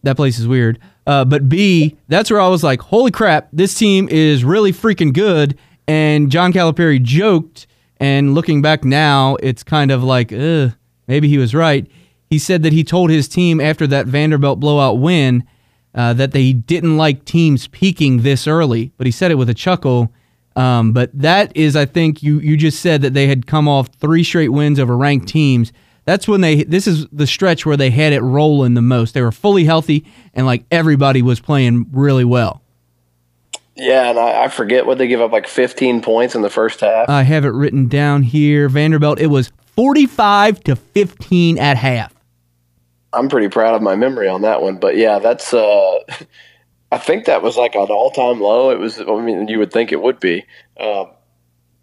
that 0.03 0.17
place 0.17 0.39
is 0.39 0.47
weird. 0.47 0.79
Uh, 1.07 1.25
but 1.25 1.49
B, 1.49 1.97
that's 2.09 2.31
where 2.31 2.39
I 2.39 2.49
was 2.49 2.63
like, 2.63 2.83
holy 2.83 3.11
crap, 3.11 3.49
this 3.51 3.75
team 3.75 4.11
is 4.11 4.45
really 4.45 4.75
freaking 4.75 5.15
good. 5.15 5.57
And 5.89 6.31
John 6.31 6.53
Calipari 6.53 7.03
joked, 7.03 7.67
and 7.97 8.35
looking 8.35 8.61
back 8.61 8.85
now, 8.85 9.37
it's 9.37 9.63
kind 9.63 9.91
of 9.91 10.05
like, 10.05 10.35
ugh, 10.35 10.73
maybe 11.09 11.29
he 11.29 11.39
was 11.39 11.55
right. 11.55 11.91
He 12.29 12.39
said 12.39 12.63
that 12.65 12.75
he 12.75 12.85
told 12.85 13.09
his 13.09 13.27
team 13.27 13.59
after 13.59 13.87
that 13.87 14.07
Vanderbilt 14.07 14.61
blowout 14.61 14.99
win 14.99 15.45
uh, 15.95 16.13
that 16.15 16.33
they 16.33 16.53
didn't 16.53 16.97
like 16.97 17.25
teams 17.25 17.69
peaking 17.69 18.23
this 18.23 18.47
early, 18.47 18.93
but 18.97 19.07
he 19.07 19.11
said 19.11 19.31
it 19.31 19.37
with 19.37 19.49
a 19.49 19.55
chuckle. 19.55 20.13
Um, 20.57 20.93
but 20.93 21.11
that 21.19 21.55
is, 21.57 21.77
I 21.77 21.87
think 21.87 22.23
you 22.23 22.39
you 22.41 22.57
just 22.57 22.81
said 22.81 23.03
that 23.03 23.15
they 23.15 23.27
had 23.27 23.47
come 23.47 23.69
off 23.69 23.89
three 23.99 24.25
straight 24.25 24.51
wins 24.51 24.79
over 24.79 24.97
ranked 24.97 25.29
teams. 25.29 25.73
That's 26.05 26.27
when 26.27 26.41
they. 26.41 26.65
This 26.65 26.87
is 26.87 27.07
the 27.13 27.27
stretch 27.27 27.65
where 27.65 27.77
they 27.77 27.91
had 27.91 28.13
it 28.13 28.21
rolling 28.21 28.75
the 28.75 28.83
most. 28.83 29.15
They 29.15 29.23
were 29.23 29.33
fully 29.33 29.65
healthy 29.65 30.05
and 30.35 30.47
like 30.47 30.65
everybody 30.71 31.23
was 31.23 31.41
playing 31.41 31.87
really 31.93 32.25
well. 32.25 32.63
Yeah, 33.75 34.11
and 34.11 34.19
I, 34.19 34.45
I 34.45 34.49
forget 34.49 34.85
what 34.85 34.99
they 34.99 35.07
give 35.07 35.21
up 35.21 35.33
like 35.33 35.47
15 35.47 36.03
points 36.03 36.35
in 36.35 36.43
the 36.43 36.51
first 36.51 36.81
half. 36.81 37.09
I 37.09 37.23
have 37.23 37.45
it 37.45 37.51
written 37.51 37.89
down 37.89 38.23
here. 38.23 38.69
Vanderbilt. 38.69 39.19
It 39.19 39.29
was 39.29 39.51
45 39.77 40.61
to 40.65 40.77
15 40.77 41.59
at 41.59 41.79
half. 41.79 42.12
I'm 43.13 43.29
pretty 43.29 43.49
proud 43.49 43.75
of 43.75 43.83
my 43.83 43.97
memory 43.97 44.29
on 44.29 44.43
that 44.43 44.63
one. 44.63 44.77
But 44.77 44.97
yeah, 44.97 45.19
that's. 45.19 45.53
Uh, 45.53 45.99
I 46.93 46.99
think 46.99 47.25
that 47.25 47.43
was 47.43 47.57
like 47.57 47.75
an 47.75 47.89
all-time 47.89 48.41
low. 48.41 48.71
It 48.71 48.79
was. 48.79 49.01
I 49.01 49.21
mean, 49.21 49.49
you 49.49 49.59
would 49.59 49.73
think 49.73 49.93
it 49.93 50.03
would 50.03 50.21
be. 50.21 50.45
Um, 50.79 51.09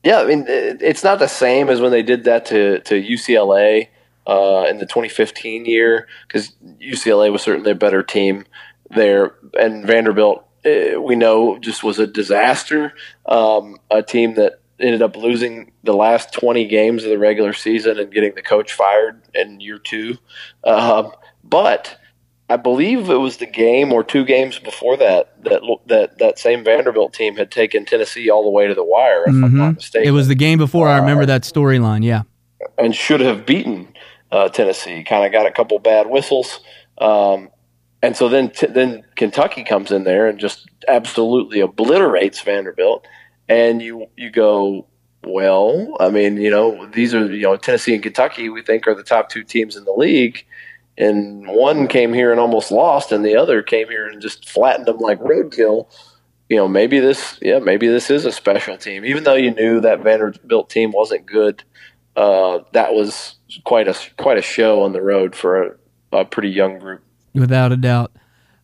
yeah, 0.04 0.20
I 0.20 0.26
mean, 0.26 0.46
it, 0.48 0.82
it's 0.82 1.04
not 1.04 1.20
the 1.20 1.28
same 1.28 1.70
as 1.70 1.82
when 1.82 1.92
they 1.92 2.04
did 2.04 2.26
that 2.26 2.46
to 2.48 2.80
to 2.82 3.02
UCLA 3.02 3.88
uh, 4.28 4.66
in 4.70 4.78
the 4.78 4.86
2015 4.86 5.66
year 5.66 6.08
because 6.28 6.54
UCLA 6.80 7.32
was 7.32 7.42
certainly 7.42 7.72
a 7.72 7.76
better 7.76 8.04
team 8.04 8.46
there, 8.90 9.36
and 9.60 9.86
Vanderbilt. 9.86 10.46
Uh, 10.66 11.02
we 11.02 11.16
know 11.16 11.58
just 11.58 11.84
was 11.84 12.00
a 12.00 12.08
disaster. 12.08 12.94
Um, 13.26 13.78
a 13.90 14.04
team 14.04 14.36
that 14.36 14.60
ended 14.80 15.02
up 15.02 15.16
losing 15.16 15.72
the 15.84 15.94
last 15.94 16.34
20 16.34 16.66
games 16.68 17.04
of 17.04 17.10
the 17.10 17.18
regular 17.18 17.54
season 17.54 18.00
and 18.00 18.12
getting 18.12 18.36
the 18.36 18.42
coach 18.42 18.74
fired 18.74 19.22
in 19.34 19.60
year 19.60 19.78
two. 19.78 20.18
Um, 20.64 21.12
but 21.44 21.98
I 22.50 22.58
believe 22.58 23.10
it 23.10 23.16
was 23.16 23.38
the 23.38 23.46
game 23.46 23.94
or 23.94 24.04
two 24.04 24.26
games 24.26 24.58
before 24.58 24.98
that 24.98 25.44
that 25.44 25.62
that 25.86 26.18
that 26.18 26.40
same 26.40 26.64
Vanderbilt 26.64 27.14
team 27.14 27.36
had 27.36 27.52
taken 27.52 27.86
Tennessee 27.86 28.30
all 28.30 28.44
the 28.44 28.50
way 28.50 28.68
to 28.68 28.74
the 28.74 28.84
wire. 28.84 29.24
If 29.24 29.34
mm-hmm. 29.34 29.44
I'm 29.44 29.56
not 29.56 29.64
mm-hmm. 29.66 29.76
mistaken, 29.76 30.08
it 30.08 30.12
was 30.12 30.28
the 30.28 30.36
game 30.36 30.58
before. 30.58 30.88
Uh, 30.88 30.94
I 30.94 30.98
remember 30.98 31.28
that 31.28 31.44
storyline. 31.44 32.04
Yeah, 32.04 32.24
and 32.80 32.96
should 32.96 33.22
have 33.22 33.46
beaten 33.46 33.94
uh, 34.32 34.50
Tennessee. 34.50 35.04
Kind 35.04 35.28
of 35.28 35.32
got 35.32 35.46
a 35.46 35.52
couple 35.52 35.78
bad 35.78 36.10
whistles, 36.10 36.60
um, 36.98 37.50
and 38.02 38.18
so 38.18 38.28
then 38.28 38.50
t- 38.50 38.66
then 38.66 39.04
Kentucky 39.16 39.64
comes 39.64 39.92
in 39.92 40.04
there 40.04 40.28
and 40.28 40.40
just 40.40 40.68
absolutely 40.88 41.60
obliterates 41.60 42.42
Vanderbilt. 42.42 43.06
And 43.50 43.82
you 43.82 44.08
you 44.16 44.30
go, 44.30 44.88
well, 45.24 45.98
I 46.00 46.10
mean, 46.10 46.38
you 46.38 46.50
know, 46.50 46.86
these 46.94 47.14
are 47.14 47.26
you 47.26 47.42
know 47.42 47.58
Tennessee 47.58 47.94
and 47.94 48.04
Kentucky. 48.04 48.48
We 48.48 48.62
think 48.62 48.88
are 48.88 48.96
the 48.96 49.04
top 49.04 49.30
two 49.30 49.44
teams 49.44 49.76
in 49.76 49.84
the 49.84 49.92
league 49.92 50.46
and 51.00 51.48
one 51.48 51.88
came 51.88 52.14
here 52.14 52.30
and 52.30 52.40
almost 52.40 52.72
lost, 52.72 53.14
and 53.14 53.24
the 53.24 53.38
other 53.38 53.64
came 53.64 53.88
here 53.88 54.06
and 54.06 54.22
just 54.22 54.48
flattened 54.48 54.86
them 54.86 54.98
like 54.98 55.20
roadkill. 55.20 55.88
You 56.50 56.58
know, 56.58 56.68
maybe 56.68 57.00
this, 57.00 57.40
yeah, 57.42 57.60
maybe 57.60 57.88
this 57.88 58.10
is 58.10 58.26
a 58.26 58.32
special 58.34 58.78
team. 58.78 59.06
Even 59.06 59.24
though 59.24 59.36
you 59.36 59.52
knew 59.52 59.80
that 59.80 60.02
Vanderbilt 60.02 60.70
team 60.70 60.92
wasn't 60.92 61.26
good, 61.26 61.64
uh, 62.18 62.60
that 62.74 62.94
was 62.94 63.36
quite 63.64 63.88
a 63.88 63.96
quite 64.18 64.38
a 64.38 64.42
show 64.42 64.84
on 64.84 64.92
the 64.92 65.02
road 65.02 65.36
for 65.36 65.64
a, 65.64 65.76
a 66.12 66.26
pretty 66.26 66.50
young 66.50 66.80
group. 66.80 67.02
Without 67.34 67.72
a 67.72 67.78
doubt. 67.78 68.12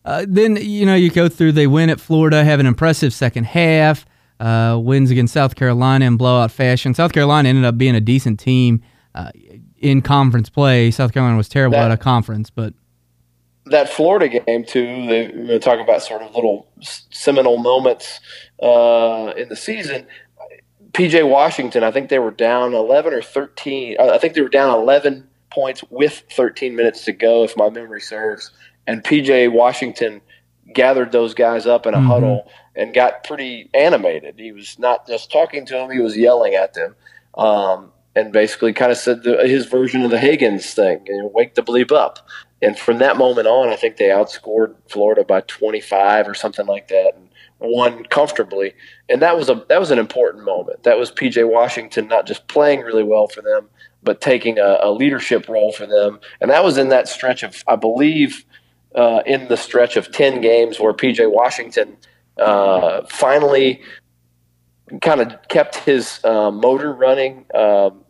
Uh, 0.04 0.26
then 0.28 0.56
you 0.56 0.84
know 0.84 0.94
you 0.94 1.10
go 1.10 1.30
through. 1.30 1.52
They 1.52 1.66
win 1.66 1.88
at 1.88 2.00
Florida, 2.00 2.44
have 2.44 2.60
an 2.60 2.66
impressive 2.66 3.14
second 3.14 3.44
half. 3.44 4.04
Uh, 4.38 4.78
wins 4.82 5.10
against 5.10 5.32
South 5.32 5.54
Carolina 5.54 6.04
in 6.04 6.16
blowout 6.16 6.50
fashion. 6.50 6.92
South 6.92 7.12
Carolina 7.12 7.48
ended 7.48 7.64
up 7.64 7.78
being 7.78 7.94
a 7.94 8.00
decent 8.00 8.38
team. 8.38 8.82
Uh, 9.14 9.30
in 9.78 10.02
conference 10.02 10.48
play. 10.48 10.90
South 10.90 11.12
Carolina 11.12 11.36
was 11.36 11.48
terrible 11.48 11.78
that, 11.78 11.90
at 11.90 11.92
a 11.92 11.96
conference, 11.96 12.50
but 12.50 12.74
that 13.66 13.88
Florida 13.88 14.28
game 14.28 14.64
too. 14.64 15.06
They 15.46 15.58
talk 15.58 15.80
about 15.80 16.02
sort 16.02 16.22
of 16.22 16.34
little 16.34 16.68
seminal 16.80 17.56
moments 17.58 18.20
uh, 18.62 19.32
in 19.36 19.48
the 19.48 19.56
season. 19.56 20.06
PJ 20.92 21.28
Washington, 21.28 21.84
I 21.84 21.90
think 21.90 22.08
they 22.08 22.18
were 22.18 22.30
down 22.30 22.74
eleven 22.74 23.12
or 23.12 23.22
thirteen. 23.22 23.96
Uh, 23.98 24.10
I 24.10 24.18
think 24.18 24.34
they 24.34 24.40
were 24.40 24.48
down 24.48 24.74
eleven 24.78 25.28
points 25.50 25.82
with 25.88 26.22
13 26.32 26.76
minutes 26.76 27.06
to 27.06 27.12
go, 27.12 27.42
if 27.42 27.56
my 27.56 27.70
memory 27.70 28.00
serves. 28.00 28.50
And 28.86 29.02
PJ 29.02 29.50
Washington 29.50 30.20
gathered 30.74 31.12
those 31.12 31.32
guys 31.32 31.66
up 31.66 31.86
in 31.86 31.94
a 31.94 31.96
mm-hmm. 31.96 32.06
huddle 32.06 32.50
and 32.76 32.94
got 32.94 33.24
pretty 33.24 33.70
animated. 33.74 34.38
He 34.38 34.52
was 34.52 34.78
not 34.78 35.06
just 35.06 35.30
talking 35.30 35.66
to 35.66 35.74
them; 35.74 35.90
he 35.90 36.00
was 36.00 36.16
yelling 36.16 36.54
at 36.54 36.74
them. 36.74 36.94
Um, 37.36 37.92
and 38.14 38.32
basically 38.32 38.72
kind 38.72 38.90
of 38.90 38.96
said 38.96 39.22
the, 39.22 39.46
his 39.46 39.66
version 39.66 40.02
of 40.02 40.10
the 40.10 40.16
Hagans 40.16 40.72
thing, 40.72 41.02
you 41.06 41.18
know, 41.18 41.30
wake 41.34 41.54
the 41.54 41.62
bleep 41.62 41.92
up. 41.92 42.26
And 42.62 42.76
from 42.78 42.96
that 42.98 43.18
moment 43.18 43.46
on, 43.46 43.68
I 43.68 43.76
think 43.76 43.98
they 43.98 44.06
outscored 44.06 44.74
Florida 44.88 45.22
by 45.22 45.42
25 45.42 46.26
or 46.26 46.32
something 46.32 46.64
like 46.64 46.88
that, 46.88 47.12
and 47.14 47.28
won 47.58 48.04
comfortably. 48.04 48.72
And 49.10 49.20
that 49.20 49.36
was 49.36 49.50
a 49.50 49.64
that 49.68 49.78
was 49.78 49.90
an 49.90 49.98
important 49.98 50.44
moment. 50.44 50.82
That 50.84 50.98
was 50.98 51.12
PJ 51.12 51.46
Washington 51.48 52.08
not 52.08 52.26
just 52.26 52.48
playing 52.48 52.80
really 52.80 53.02
well 53.02 53.28
for 53.28 53.42
them, 53.42 53.68
but 54.02 54.22
taking 54.22 54.58
a, 54.58 54.78
a 54.80 54.90
leadership 54.90 55.48
role 55.48 55.72
for 55.72 55.86
them. 55.86 56.20
And 56.40 56.50
that 56.50 56.64
was 56.64 56.78
in 56.78 56.88
that 56.88 57.08
stretch 57.08 57.42
of, 57.42 57.62
I 57.68 57.76
believe, 57.76 58.46
uh, 58.94 59.20
in 59.26 59.48
the 59.48 59.56
stretch 59.56 59.98
of 59.98 60.10
10 60.10 60.40
games 60.40 60.80
where 60.80 60.94
PJ 60.94 61.30
Washington 61.30 61.98
uh, 62.38 63.02
finally 63.08 63.82
kind 65.00 65.20
of 65.20 65.32
kept 65.48 65.76
his 65.76 66.20
uh, 66.24 66.50
motor 66.50 66.92
running. 66.92 67.46
Um, 67.54 68.04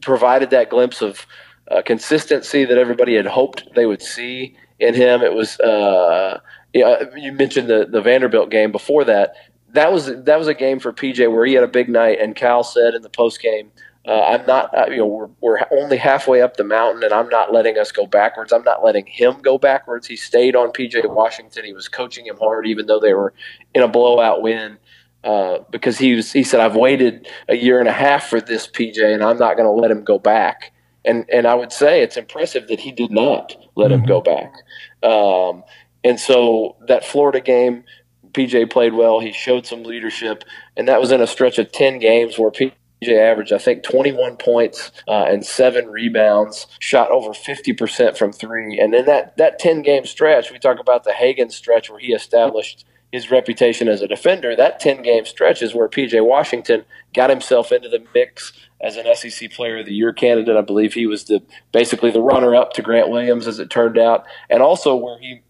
provided 0.00 0.50
that 0.50 0.70
glimpse 0.70 1.02
of 1.02 1.26
uh, 1.70 1.82
consistency 1.82 2.64
that 2.64 2.78
everybody 2.78 3.14
had 3.14 3.26
hoped 3.26 3.64
they 3.74 3.86
would 3.86 4.02
see 4.02 4.56
in 4.78 4.94
him. 4.94 5.22
It 5.22 5.34
was 5.34 5.58
uh, 5.60 6.40
you 6.72 7.32
mentioned 7.32 7.68
the 7.68 7.86
the 7.90 8.00
Vanderbilt 8.00 8.50
game 8.50 8.72
before 8.72 9.04
that. 9.04 9.34
That 9.72 9.92
was 9.92 10.06
that 10.06 10.38
was 10.38 10.48
a 10.48 10.54
game 10.54 10.80
for 10.80 10.92
PJ 10.92 11.30
where 11.32 11.46
he 11.46 11.54
had 11.54 11.64
a 11.64 11.68
big 11.68 11.88
night, 11.88 12.18
and 12.20 12.34
Cal 12.34 12.64
said 12.64 12.94
in 12.94 13.02
the 13.02 13.10
post 13.10 13.40
game. 13.40 13.70
Uh, 14.06 14.22
I'm 14.22 14.46
not, 14.46 14.74
uh, 14.76 14.86
you 14.88 14.96
know, 14.96 15.06
we're, 15.06 15.28
we're 15.40 15.58
only 15.72 15.98
halfway 15.98 16.40
up 16.40 16.56
the 16.56 16.64
mountain, 16.64 17.02
and 17.02 17.12
I'm 17.12 17.28
not 17.28 17.52
letting 17.52 17.76
us 17.78 17.92
go 17.92 18.06
backwards. 18.06 18.52
I'm 18.52 18.64
not 18.64 18.82
letting 18.82 19.04
him 19.04 19.40
go 19.42 19.58
backwards. 19.58 20.06
He 20.06 20.16
stayed 20.16 20.56
on 20.56 20.70
PJ 20.72 21.06
Washington. 21.10 21.66
He 21.66 21.74
was 21.74 21.88
coaching 21.88 22.26
him 22.26 22.38
hard, 22.38 22.66
even 22.66 22.86
though 22.86 22.98
they 22.98 23.12
were 23.12 23.34
in 23.74 23.82
a 23.82 23.88
blowout 23.88 24.40
win. 24.40 24.78
Uh, 25.22 25.58
because 25.70 25.98
he 25.98 26.14
was 26.14 26.32
he 26.32 26.42
said 26.42 26.60
I've 26.60 26.76
waited 26.76 27.28
a 27.46 27.54
year 27.54 27.78
and 27.78 27.86
a 27.90 27.92
half 27.92 28.28
for 28.28 28.40
this 28.40 28.66
PJ 28.66 29.04
and 29.04 29.22
I'm 29.22 29.36
not 29.36 29.54
going 29.54 29.66
to 29.66 29.70
let 29.70 29.90
him 29.90 30.02
go 30.02 30.18
back 30.18 30.72
and 31.04 31.26
and 31.30 31.46
I 31.46 31.54
would 31.54 31.72
say 31.72 32.02
it's 32.02 32.16
impressive 32.16 32.68
that 32.68 32.80
he 32.80 32.90
did 32.90 33.10
not 33.10 33.54
let 33.74 33.90
mm-hmm. 33.90 34.00
him 34.00 34.06
go 34.06 34.22
back 34.22 34.54
um, 35.02 35.62
and 36.02 36.18
so 36.18 36.74
that 36.88 37.04
Florida 37.04 37.38
game 37.38 37.84
PJ 38.32 38.70
played 38.70 38.94
well 38.94 39.20
he 39.20 39.30
showed 39.30 39.66
some 39.66 39.82
leadership 39.82 40.42
and 40.74 40.88
that 40.88 41.02
was 41.02 41.12
in 41.12 41.20
a 41.20 41.26
stretch 41.26 41.58
of 41.58 41.70
10 41.70 41.98
games 41.98 42.38
where 42.38 42.50
PJ 42.50 42.72
averaged 43.08 43.52
I 43.52 43.58
think 43.58 43.82
21 43.82 44.36
points 44.36 44.92
uh, 45.08 45.24
and 45.24 45.44
seven 45.44 45.88
rebounds 45.88 46.66
shot 46.78 47.10
over 47.10 47.30
50% 47.30 48.16
from 48.16 48.32
three 48.32 48.78
and 48.78 48.92
then 48.92 49.06
that 49.06 49.36
that 49.38 49.58
10 49.58 49.82
game 49.82 50.04
stretch 50.04 50.50
we 50.50 50.58
talk 50.58 50.78
about 50.78 51.04
the 51.04 51.12
Hagan 51.12 51.50
stretch 51.50 51.88
where 51.88 51.98
he 51.98 52.12
established 52.12 52.84
his 53.12 53.30
reputation 53.30 53.88
as 53.88 54.02
a 54.02 54.08
defender, 54.08 54.54
that 54.54 54.78
10 54.78 55.02
game 55.02 55.24
stretch 55.24 55.62
is 55.62 55.74
where 55.74 55.88
PJ 55.88 56.24
Washington 56.24 56.84
got 57.12 57.30
himself 57.30 57.72
into 57.72 57.88
the 57.88 58.04
mix 58.14 58.52
as 58.80 58.96
an 58.96 59.06
SEC 59.14 59.50
Player 59.50 59.78
of 59.78 59.86
the 59.86 59.94
Year 59.94 60.12
candidate. 60.12 60.56
I 60.56 60.60
believe 60.60 60.94
he 60.94 61.06
was 61.06 61.24
the 61.24 61.42
basically 61.72 62.10
the 62.10 62.22
runner 62.22 62.54
up 62.54 62.72
to 62.74 62.82
Grant 62.82 63.10
Williams, 63.10 63.46
as 63.46 63.58
it 63.58 63.68
turned 63.68 63.98
out, 63.98 64.24
and 64.48 64.62
also 64.62 64.94
where 64.94 65.18
he 65.18 65.42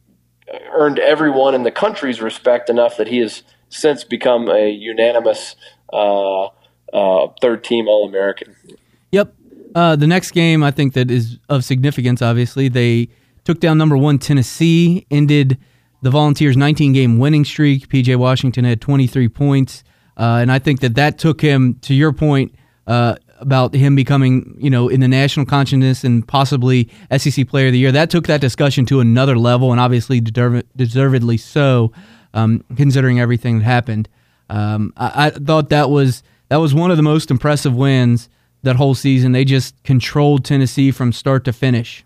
earned 0.73 0.99
everyone 0.99 1.55
in 1.55 1.63
the 1.63 1.71
country's 1.71 2.21
respect 2.21 2.71
enough 2.71 2.97
that 2.97 3.09
he 3.09 3.19
has 3.19 3.43
since 3.69 4.05
become 4.05 4.49
a 4.49 4.71
unanimous 4.71 5.55
uh, 5.93 6.49
uh, 6.93 7.29
third 7.41 7.65
team 7.65 7.89
All 7.89 8.09
American. 8.09 8.55
Yep. 9.13 9.35
Uh, 9.75 9.97
the 9.97 10.07
next 10.07 10.33
game 10.33 10.63
I 10.63 10.71
think 10.71 10.95
that 10.95 11.11
is 11.11 11.39
of 11.49 11.65
significance. 11.65 12.23
Obviously, 12.23 12.69
they 12.69 13.09
took 13.45 13.61
down 13.61 13.79
number 13.79 13.97
one 13.97 14.19
Tennessee, 14.19 15.07
ended 15.11 15.59
the 16.03 16.11
Volunteers' 16.11 16.57
19 16.57 16.93
game 16.93 17.19
winning 17.19 17.45
streak. 17.45 17.89
PJ 17.89 18.17
Washington 18.17 18.65
had 18.65 18.81
23 18.81 19.29
points. 19.29 19.85
Uh, 20.17 20.39
and 20.41 20.53
I 20.53 20.59
think 20.59 20.81
that 20.81 20.97
that 20.97 21.19
took 21.19 21.41
him, 21.41 21.77
to 21.83 21.95
your 21.95 22.13
point, 22.13 22.55
uh, 22.87 23.17
about 23.39 23.75
him 23.75 23.95
becoming, 23.95 24.55
you 24.59 24.69
know, 24.69 24.89
in 24.89 25.01
the 25.01 25.09
national 25.09 25.47
consciousness 25.47 26.05
and 26.05 26.27
possibly 26.27 26.91
SEC 27.17 27.49
Player 27.49 27.69
of 27.69 27.73
the 27.73 27.79
Year. 27.79 27.93
That 27.93 28.11
took 28.11 28.27
that 28.27 28.41
discussion 28.41 28.85
to 28.87 29.01
another 29.01 29.39
level, 29.39 29.73
and 29.73 29.81
obviously 29.81 30.21
deservedly 30.21 31.39
so, 31.39 31.93
um, 32.35 32.63
considering 32.77 33.19
everything 33.19 33.61
that 33.61 33.65
happened. 33.65 34.09
Um, 34.51 34.93
I, 34.97 35.27
I 35.27 35.31
thought 35.31 35.71
that 35.71 35.89
was 35.89 36.23
that 36.51 36.57
was 36.57 36.75
one 36.75 36.91
of 36.91 36.97
the 36.97 37.03
most 37.03 37.31
impressive 37.31 37.75
wins 37.75 38.29
that 38.63 38.77
whole 38.77 38.95
season. 38.95 39.33
They 39.33 39.45
just 39.45 39.83
controlled 39.85 40.45
Tennessee 40.45 40.91
from 40.91 41.13
start 41.13 41.45
to 41.45 41.53
finish. 41.53 42.05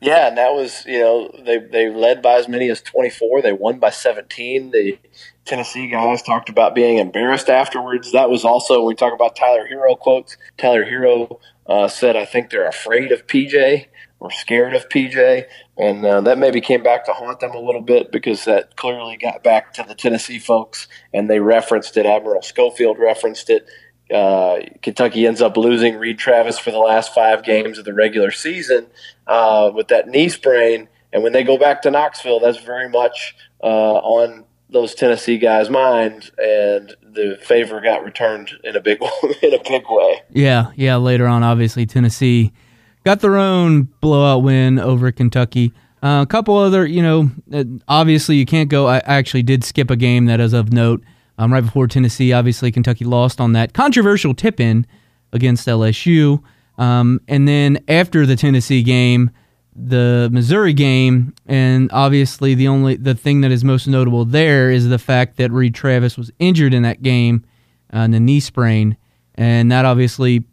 Yeah, 0.00 0.28
and 0.28 0.38
that 0.38 0.54
was 0.54 0.84
you 0.86 1.00
know 1.00 1.30
they 1.44 1.58
they 1.58 1.88
led 1.90 2.22
by 2.22 2.34
as 2.34 2.48
many 2.48 2.70
as 2.70 2.80
twenty 2.80 3.10
four. 3.10 3.42
They 3.42 3.52
won 3.52 3.78
by 3.78 3.90
seventeen. 3.90 4.70
The 4.70 4.98
Tennessee 5.44 5.88
guys 5.88 6.22
talked 6.22 6.48
about 6.48 6.74
being 6.74 6.98
embarrassed 6.98 7.48
afterwards. 7.48 8.12
That 8.12 8.30
was 8.30 8.44
also 8.44 8.84
we 8.84 8.94
talk 8.94 9.12
about 9.12 9.36
Tyler 9.36 9.66
Herro 9.70 9.98
quotes. 9.98 10.36
Tyler 10.58 10.84
Herro 10.84 11.40
uh, 11.66 11.88
said, 11.88 12.14
"I 12.14 12.26
think 12.26 12.50
they're 12.50 12.68
afraid 12.68 13.10
of 13.10 13.26
PJ 13.26 13.86
or 14.20 14.30
scared 14.30 14.74
of 14.74 14.88
PJ," 14.88 15.44
and 15.76 16.04
uh, 16.04 16.20
that 16.22 16.38
maybe 16.38 16.60
came 16.60 16.82
back 16.82 17.04
to 17.06 17.12
haunt 17.12 17.40
them 17.40 17.52
a 17.52 17.60
little 17.60 17.80
bit 17.80 18.10
because 18.12 18.44
that 18.44 18.76
clearly 18.76 19.16
got 19.16 19.42
back 19.42 19.72
to 19.74 19.84
the 19.86 19.94
Tennessee 19.94 20.38
folks, 20.38 20.88
and 21.12 21.28
they 21.28 21.40
referenced 21.40 21.96
it. 21.96 22.06
Admiral 22.06 22.42
Schofield 22.42 22.98
referenced 22.98 23.50
it. 23.50 23.66
Uh, 24.12 24.60
Kentucky 24.82 25.26
ends 25.26 25.42
up 25.42 25.56
losing 25.56 25.96
Reid 25.96 26.18
Travis 26.18 26.58
for 26.58 26.70
the 26.70 26.78
last 26.78 27.12
five 27.12 27.42
games 27.42 27.78
of 27.78 27.84
the 27.84 27.92
regular 27.92 28.30
season 28.30 28.86
uh, 29.26 29.70
with 29.74 29.88
that 29.88 30.08
knee 30.08 30.28
sprain. 30.28 30.88
And 31.12 31.22
when 31.22 31.32
they 31.32 31.42
go 31.42 31.58
back 31.58 31.82
to 31.82 31.90
Knoxville, 31.90 32.40
that's 32.40 32.58
very 32.58 32.88
much 32.88 33.34
uh, 33.62 33.66
on 33.66 34.44
those 34.68 34.94
Tennessee 34.94 35.38
guys' 35.38 35.70
minds, 35.70 36.30
and 36.38 36.94
the 37.02 37.38
favor 37.42 37.80
got 37.80 38.04
returned 38.04 38.50
in 38.64 38.76
a 38.76 38.80
big 38.80 39.00
in 39.42 39.54
a 39.54 39.62
big 39.62 39.84
way. 39.88 40.22
Yeah, 40.30 40.72
yeah. 40.76 40.96
Later 40.96 41.26
on, 41.26 41.42
obviously 41.42 41.86
Tennessee 41.86 42.52
got 43.06 43.20
their 43.20 43.36
own 43.36 43.84
blowout 44.00 44.42
win 44.42 44.80
over 44.80 45.12
Kentucky. 45.12 45.72
Uh, 46.02 46.22
a 46.22 46.26
couple 46.26 46.56
other, 46.56 46.84
you 46.84 47.00
know, 47.00 47.30
uh, 47.52 47.62
obviously 47.86 48.34
you 48.34 48.44
can't 48.44 48.68
go. 48.68 48.88
I 48.88 48.98
actually 49.04 49.44
did 49.44 49.62
skip 49.62 49.92
a 49.92 49.96
game 49.96 50.26
that 50.26 50.40
is 50.40 50.52
of 50.52 50.72
note 50.72 51.04
um, 51.38 51.52
right 51.52 51.60
before 51.60 51.86
Tennessee. 51.86 52.32
Obviously, 52.32 52.72
Kentucky 52.72 53.04
lost 53.04 53.40
on 53.40 53.52
that 53.52 53.74
controversial 53.74 54.34
tip 54.34 54.58
in 54.58 54.88
against 55.32 55.68
LSU. 55.68 56.42
Um, 56.78 57.20
and 57.28 57.46
then 57.46 57.78
after 57.86 58.26
the 58.26 58.34
Tennessee 58.34 58.82
game, 58.82 59.30
the 59.76 60.28
Missouri 60.32 60.72
game, 60.72 61.32
and 61.46 61.88
obviously 61.92 62.56
the 62.56 62.66
only 62.66 62.96
the 62.96 63.14
thing 63.14 63.40
that 63.42 63.52
is 63.52 63.62
most 63.62 63.86
notable 63.86 64.24
there 64.24 64.68
is 64.72 64.88
the 64.88 64.98
fact 64.98 65.36
that 65.36 65.52
Reid 65.52 65.76
Travis 65.76 66.18
was 66.18 66.32
injured 66.40 66.74
in 66.74 66.82
that 66.82 67.02
game, 67.02 67.44
uh, 67.94 68.00
in 68.00 68.10
the 68.10 68.20
knee 68.20 68.40
sprain, 68.40 68.96
and 69.36 69.70
that 69.70 69.84
obviously 69.84 70.44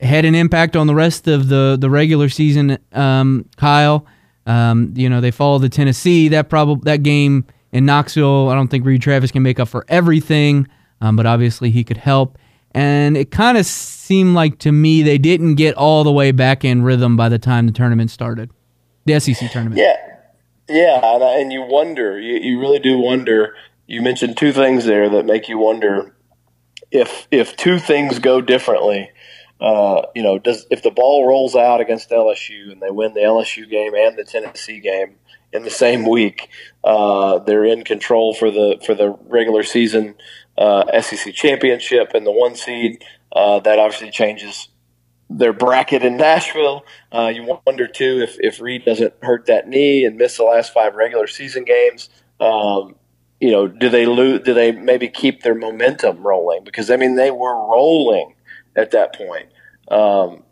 had 0.00 0.24
an 0.24 0.34
impact 0.34 0.76
on 0.76 0.86
the 0.86 0.94
rest 0.94 1.28
of 1.28 1.48
the 1.48 1.76
the 1.78 1.90
regular 1.90 2.28
season. 2.28 2.78
Um, 2.92 3.48
Kyle, 3.56 4.06
um, 4.46 4.92
you 4.96 5.08
know 5.08 5.20
they 5.20 5.30
followed 5.30 5.62
the 5.62 5.68
Tennessee 5.68 6.28
that 6.28 6.48
probably 6.48 6.82
that 6.84 7.02
game 7.02 7.44
in 7.72 7.84
Knoxville. 7.84 8.48
I 8.48 8.54
don't 8.54 8.68
think 8.68 8.84
Reid 8.84 9.02
Travis 9.02 9.30
can 9.30 9.42
make 9.42 9.60
up 9.60 9.68
for 9.68 9.84
everything, 9.88 10.66
um, 11.00 11.16
but 11.16 11.26
obviously 11.26 11.70
he 11.70 11.84
could 11.84 11.98
help. 11.98 12.38
And 12.72 13.16
it 13.16 13.32
kind 13.32 13.58
of 13.58 13.66
seemed 13.66 14.34
like 14.34 14.58
to 14.60 14.70
me 14.70 15.02
they 15.02 15.18
didn't 15.18 15.56
get 15.56 15.74
all 15.74 16.04
the 16.04 16.12
way 16.12 16.30
back 16.30 16.64
in 16.64 16.82
rhythm 16.82 17.16
by 17.16 17.28
the 17.28 17.38
time 17.38 17.66
the 17.66 17.72
tournament 17.72 18.10
started, 18.10 18.50
the 19.06 19.18
SEC 19.18 19.50
tournament. 19.50 19.80
Yeah, 19.80 19.96
yeah, 20.68 21.00
and, 21.14 21.22
and 21.22 21.52
you 21.52 21.62
wonder, 21.62 22.18
you, 22.18 22.38
you 22.38 22.60
really 22.60 22.78
do 22.78 22.98
wonder. 22.98 23.54
You 23.86 24.02
mentioned 24.02 24.36
two 24.36 24.52
things 24.52 24.84
there 24.84 25.08
that 25.08 25.26
make 25.26 25.48
you 25.48 25.58
wonder 25.58 26.14
if 26.92 27.26
if 27.30 27.56
two 27.56 27.78
things 27.78 28.18
go 28.18 28.40
differently. 28.40 29.10
Uh, 29.60 30.02
you 30.14 30.22
know, 30.22 30.38
does 30.38 30.66
if 30.70 30.82
the 30.82 30.90
ball 30.90 31.26
rolls 31.26 31.54
out 31.54 31.80
against 31.80 32.10
LSU 32.10 32.72
and 32.72 32.80
they 32.80 32.90
win 32.90 33.12
the 33.12 33.20
LSU 33.20 33.68
game 33.68 33.94
and 33.94 34.16
the 34.16 34.24
Tennessee 34.24 34.80
game, 34.80 35.16
in 35.52 35.64
the 35.64 35.70
same 35.70 36.08
week. 36.08 36.48
Uh, 36.84 37.38
they're 37.40 37.64
in 37.64 37.84
control 37.84 38.34
for 38.34 38.50
the 38.50 38.80
for 38.84 38.94
the 38.94 39.10
regular 39.26 39.62
season 39.62 40.14
uh, 40.56 41.00
SEC 41.00 41.34
championship 41.34 42.12
and 42.14 42.26
the 42.26 42.32
one 42.32 42.54
seed. 42.54 43.04
Uh, 43.32 43.60
that 43.60 43.78
obviously 43.78 44.10
changes 44.10 44.68
their 45.28 45.52
bracket 45.52 46.02
in 46.02 46.16
Nashville. 46.16 46.84
Uh, 47.12 47.30
you 47.34 47.58
wonder 47.66 47.86
too 47.86 48.20
if 48.22 48.36
if 48.40 48.60
Reid 48.60 48.84
doesn't 48.84 49.14
hurt 49.22 49.46
that 49.46 49.68
knee 49.68 50.04
and 50.04 50.16
miss 50.16 50.36
the 50.36 50.44
last 50.44 50.72
five 50.72 50.94
regular 50.94 51.26
season 51.26 51.64
games. 51.64 52.08
Um, 52.40 52.96
you 53.40 53.50
know, 53.50 53.66
do 53.66 53.88
they 53.88 54.06
lose? 54.06 54.40
Do 54.40 54.54
they 54.54 54.72
maybe 54.72 55.08
keep 55.08 55.42
their 55.42 55.54
momentum 55.54 56.26
rolling? 56.26 56.64
Because 56.64 56.90
I 56.90 56.96
mean, 56.96 57.16
they 57.16 57.30
were 57.30 57.54
rolling 57.54 58.34
at 58.76 58.90
that 58.92 59.14
point. 59.14 59.49
Um, 59.90 60.44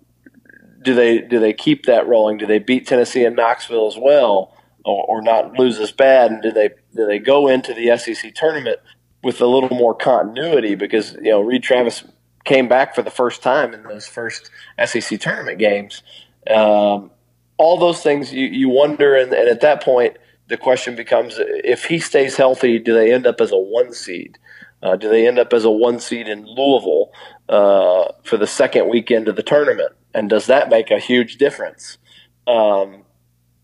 do 0.82 0.94
they 0.94 1.20
do 1.20 1.38
they 1.38 1.52
keep 1.52 1.86
that 1.86 2.06
rolling? 2.06 2.38
Do 2.38 2.46
they 2.46 2.58
beat 2.58 2.86
Tennessee 2.86 3.24
and 3.24 3.36
Knoxville 3.36 3.88
as 3.88 3.96
well? 3.96 4.54
or, 4.88 5.04
or 5.18 5.22
not 5.22 5.52
lose 5.58 5.78
as 5.78 5.92
bad? 5.92 6.30
And 6.30 6.42
do 6.42 6.50
they 6.50 6.70
do 6.94 7.06
they 7.06 7.18
go 7.18 7.48
into 7.48 7.74
the 7.74 7.96
SEC 7.96 8.34
tournament 8.34 8.78
with 9.22 9.40
a 9.40 9.46
little 9.46 9.76
more 9.76 9.94
continuity? 9.94 10.74
Because 10.74 11.12
you 11.14 11.30
know 11.30 11.40
Reid 11.40 11.62
Travis 11.62 12.04
came 12.44 12.68
back 12.68 12.94
for 12.94 13.02
the 13.02 13.10
first 13.10 13.42
time 13.42 13.74
in 13.74 13.82
those 13.82 14.06
first 14.06 14.50
SEC 14.84 15.20
tournament 15.20 15.58
games. 15.58 16.02
Um, 16.48 17.10
all 17.58 17.78
those 17.78 18.02
things 18.02 18.32
you, 18.32 18.46
you 18.46 18.68
wonder, 18.68 19.14
and, 19.14 19.32
and 19.32 19.48
at 19.48 19.60
that 19.60 19.82
point, 19.82 20.16
the 20.48 20.56
question 20.56 20.96
becomes: 20.96 21.34
if 21.38 21.84
he 21.84 21.98
stays 21.98 22.36
healthy, 22.36 22.78
do 22.78 22.94
they 22.94 23.12
end 23.12 23.26
up 23.26 23.40
as 23.40 23.52
a 23.52 23.58
one 23.58 23.92
seed? 23.92 24.38
Uh, 24.80 24.94
do 24.94 25.08
they 25.08 25.26
end 25.26 25.38
up 25.38 25.52
as 25.52 25.64
a 25.64 25.70
one 25.70 25.98
seed 25.98 26.28
in 26.28 26.46
Louisville 26.46 27.10
uh, 27.48 28.12
for 28.22 28.36
the 28.36 28.46
second 28.46 28.88
weekend 28.88 29.28
of 29.28 29.36
the 29.36 29.42
tournament? 29.42 29.92
And 30.14 30.28
does 30.28 30.46
that 30.46 30.68
make 30.68 30.90
a 30.90 30.98
huge 30.98 31.36
difference? 31.36 31.98
Um, 32.46 33.04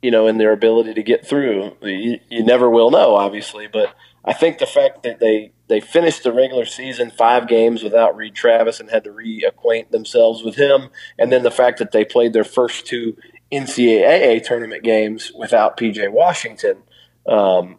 you 0.03 0.11
know, 0.11 0.27
in 0.27 0.37
their 0.37 0.53
ability 0.53 0.93
to 0.95 1.03
get 1.03 1.27
through. 1.27 1.77
You, 1.81 2.21
you 2.29 2.45
never 2.45 2.69
will 2.69 2.91
know, 2.91 3.15
obviously, 3.17 3.67
but 3.67 3.95
I 4.25 4.33
think 4.33 4.59
the 4.59 4.67
fact 4.67 5.03
that 5.03 5.21
they 5.21 5.53
they 5.67 5.81
finished 5.81 6.23
the 6.23 6.33
regular 6.33 6.67
season 6.67 7.11
five 7.11 7.49
games 7.49 7.83
without 7.83 8.15
Reid 8.15 8.35
Travis 8.35 8.81
and 8.81 8.91
had 8.91 9.05
to 9.05 9.11
reacquaint 9.11 9.91
themselves 9.91 10.43
with 10.43 10.57
him, 10.57 10.91
and 11.19 11.33
then 11.33 11.43
the 11.43 11.51
fact 11.51 11.79
that 11.79 11.93
they 11.93 12.05
played 12.05 12.35
their 12.35 12.45
first 12.45 12.87
two 12.87 13.17
NCAA 13.51 14.43
tournament 14.43 14.83
games 14.83 15.33
without 15.35 15.77
PJ 15.77 16.11
Washington. 16.11 16.83
Um, 17.27 17.79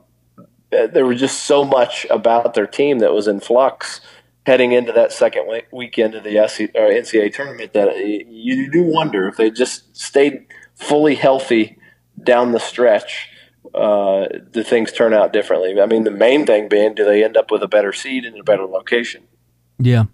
there 0.71 1.05
was 1.05 1.19
just 1.19 1.43
so 1.45 1.63
much 1.63 2.05
about 2.09 2.53
their 2.53 2.67
team 2.67 2.99
that 2.99 3.13
was 3.13 3.27
in 3.27 3.39
flux 3.39 4.01
heading 4.45 4.71
into 4.71 4.91
that 4.91 5.11
second 5.11 5.47
weekend 5.71 6.13
of 6.15 6.23
the 6.23 6.35
NCAA 6.35 7.33
tournament 7.33 7.73
that 7.73 7.97
you 8.29 8.71
do 8.71 8.83
wonder 8.83 9.27
if 9.27 9.37
they 9.37 9.49
just 9.49 9.95
stayed 9.97 10.45
fully 10.75 11.15
healthy 11.15 11.77
down 12.21 12.51
the 12.51 12.59
stretch, 12.59 13.29
uh, 13.73 14.27
the 14.51 14.63
things 14.63 14.91
turn 14.91 15.13
out 15.13 15.33
differently. 15.33 15.79
I 15.81 15.85
mean, 15.85 16.03
the 16.03 16.11
main 16.11 16.45
thing 16.45 16.69
being, 16.69 16.93
do 16.93 17.03
they 17.03 17.23
end 17.23 17.35
up 17.35 17.49
with 17.49 17.63
a 17.63 17.67
better 17.67 17.91
seed 17.91 18.23
in 18.23 18.39
a 18.39 18.43
better 18.43 18.65
location? 18.65 19.23
Yeah, 19.79 20.05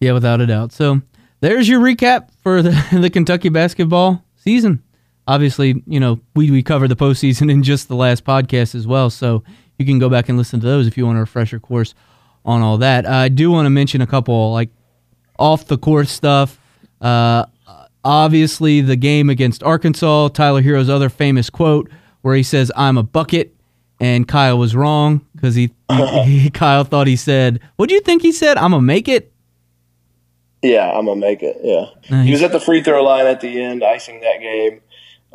yeah, 0.00 0.12
without 0.12 0.40
a 0.40 0.46
doubt. 0.46 0.72
So 0.72 1.02
there's 1.40 1.68
your 1.68 1.80
recap 1.80 2.30
for 2.42 2.62
the, 2.62 2.70
the 3.00 3.10
Kentucky 3.10 3.48
basketball 3.48 4.24
season. 4.36 4.82
Obviously, 5.26 5.82
you 5.86 6.00
know 6.00 6.20
we 6.34 6.50
we 6.50 6.62
covered 6.62 6.88
the 6.88 6.96
postseason 6.96 7.50
in 7.50 7.62
just 7.62 7.88
the 7.88 7.96
last 7.96 8.24
podcast 8.24 8.74
as 8.74 8.86
well, 8.86 9.10
so 9.10 9.42
you 9.78 9.84
can 9.84 9.98
go 9.98 10.08
back 10.08 10.30
and 10.30 10.38
listen 10.38 10.58
to 10.60 10.66
those 10.66 10.86
if 10.86 10.96
you 10.96 11.04
want 11.04 11.18
a 11.18 11.20
refresher 11.20 11.60
course 11.60 11.94
on 12.44 12.62
all 12.62 12.78
that. 12.78 13.06
Uh, 13.06 13.10
I 13.10 13.28
do 13.28 13.50
want 13.50 13.66
to 13.66 13.70
mention 13.70 14.00
a 14.00 14.06
couple 14.06 14.52
like 14.52 14.70
off 15.38 15.66
the 15.66 15.78
course 15.78 16.10
stuff. 16.10 16.58
Uh, 17.00 17.44
Obviously, 18.04 18.80
the 18.80 18.96
game 18.96 19.28
against 19.28 19.62
Arkansas, 19.62 20.28
Tyler 20.28 20.62
Herro's 20.62 20.88
other 20.88 21.08
famous 21.08 21.50
quote 21.50 21.90
where 22.22 22.34
he 22.34 22.42
says, 22.42 22.70
I'm 22.76 22.96
a 22.96 23.02
bucket. 23.02 23.54
And 24.00 24.28
Kyle 24.28 24.56
was 24.58 24.76
wrong 24.76 25.26
because 25.34 25.54
he, 25.56 25.74
he, 26.24 26.50
Kyle 26.50 26.84
thought 26.84 27.06
he 27.06 27.16
said, 27.16 27.60
What 27.76 27.88
do 27.88 27.94
you 27.94 28.00
think 28.00 28.22
he 28.22 28.32
said? 28.32 28.56
I'm 28.56 28.70
to 28.70 28.80
make 28.80 29.08
it? 29.08 29.32
Yeah, 30.62 30.90
I'm 30.90 31.06
to 31.06 31.16
make 31.16 31.42
it. 31.42 31.58
Yeah. 31.62 31.86
Nice. 32.08 32.26
He 32.26 32.32
was 32.32 32.42
at 32.42 32.52
the 32.52 32.60
free 32.60 32.82
throw 32.82 33.02
line 33.02 33.26
at 33.26 33.40
the 33.40 33.60
end, 33.60 33.84
icing 33.84 34.20
that 34.20 34.40
game. 34.40 34.80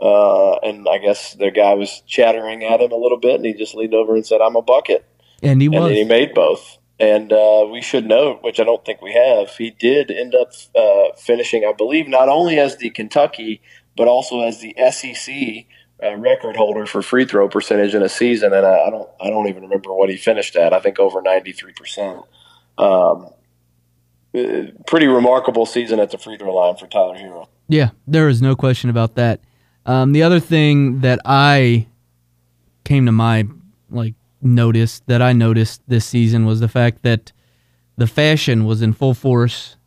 Uh, 0.02 0.56
and 0.60 0.88
I 0.90 0.98
guess 0.98 1.36
the 1.36 1.52
guy 1.52 1.74
was 1.76 2.02
chattering 2.08 2.64
at 2.64 2.82
him 2.82 2.92
a 2.92 2.96
little 2.96 3.20
bit, 3.20 3.36
and 3.36 3.46
he 3.46 3.54
just 3.54 3.76
leaned 3.76 3.94
over 3.94 4.16
and 4.16 4.26
said, 4.26 4.42
I'm 4.42 4.56
a 4.56 4.62
bucket. 4.62 5.06
And 5.44 5.62
he 5.62 5.70
was. 5.70 5.90
And 5.90 5.96
he 5.96 6.06
made 6.06 6.34
both. 6.34 6.78
And 7.04 7.34
uh, 7.34 7.68
we 7.70 7.82
should 7.82 8.06
note, 8.06 8.44
which 8.44 8.62
I 8.62 8.64
don't 8.64 8.86
think 8.86 9.02
we 9.02 9.12
have, 9.12 9.50
he 9.58 9.72
did 9.72 10.10
end 10.10 10.34
up 10.34 10.54
uh, 10.74 11.14
finishing, 11.18 11.66
I 11.66 11.74
believe, 11.74 12.08
not 12.08 12.30
only 12.30 12.58
as 12.60 12.78
the 12.78 12.90
Kentucky, 12.92 13.62
but 13.98 14.08
also 14.08 14.40
as 14.40 14.62
the 14.62 14.74
SEC 14.90 15.66
uh, 16.02 16.16
record 16.16 16.56
holder 16.56 16.86
for 16.86 17.02
free 17.02 17.26
throw 17.26 17.50
percentage 17.50 17.94
in 17.94 18.02
a 18.04 18.08
season. 18.08 18.54
And 18.54 18.66
I, 18.66 18.86
I, 18.88 18.90
don't, 18.90 19.10
I 19.20 19.30
don't 19.30 19.50
even 19.50 19.64
remember 19.64 19.94
what 19.94 20.10
he 20.10 20.16
finished 20.16 20.56
at. 20.56 20.72
I 20.72 20.80
think 20.80 20.98
over 20.98 21.22
ninety 21.22 21.52
three 21.52 21.74
percent. 21.74 22.22
Um, 22.78 23.28
uh, 24.34 24.72
pretty 24.88 25.08
remarkable 25.08 25.66
season 25.66 26.00
at 26.00 26.10
the 26.10 26.18
free 26.18 26.38
throw 26.38 26.56
line 26.56 26.78
for 26.78 26.88
Tyler 26.88 27.18
Herro. 27.18 27.50
Yeah, 27.68 27.90
there 28.08 28.30
is 28.30 28.42
no 28.42 28.56
question 28.56 28.90
about 28.90 29.16
that. 29.16 29.42
Um, 29.86 30.14
the 30.14 30.24
other 30.24 30.40
thing 30.40 31.02
that 31.02 31.20
I 31.26 31.88
came 32.86 33.06
to 33.08 33.12
my 33.12 33.46
like 33.90 34.16
noticed 34.44 35.06
that 35.08 35.22
I 35.22 35.34
noticed 35.34 35.82
this 35.88 36.06
season 36.06 36.46
was 36.46 36.60
the 36.60 36.68
fact 36.68 37.04
that 37.04 37.32
the 37.98 38.08
fashion 38.08 38.66
was 38.66 38.82
in 38.82 38.94
full 38.94 39.14
force 39.14 39.78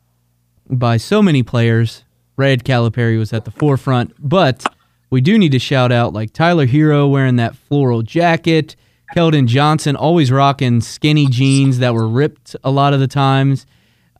by 0.68 0.96
so 0.96 1.22
many 1.22 1.42
players. 1.42 2.04
Brad 2.36 2.64
Calipari 2.64 3.18
was 3.18 3.32
at 3.32 3.44
the 3.44 3.50
forefront, 3.50 4.14
but 4.18 4.64
we 5.10 5.20
do 5.20 5.38
need 5.38 5.52
to 5.52 5.58
shout 5.58 5.92
out 5.92 6.12
like 6.12 6.32
Tyler 6.32 6.66
Herro 6.66 7.10
wearing 7.10 7.36
that 7.36 7.56
floral 7.56 8.02
jacket, 8.02 8.76
Keldon 9.14 9.46
Johnson, 9.46 9.96
always 9.96 10.30
rocking 10.30 10.80
skinny 10.80 11.26
jeans 11.26 11.78
that 11.78 11.94
were 11.94 12.08
ripped 12.08 12.56
a 12.62 12.70
lot 12.70 12.92
of 12.92 13.00
the 13.00 13.06
times. 13.06 13.66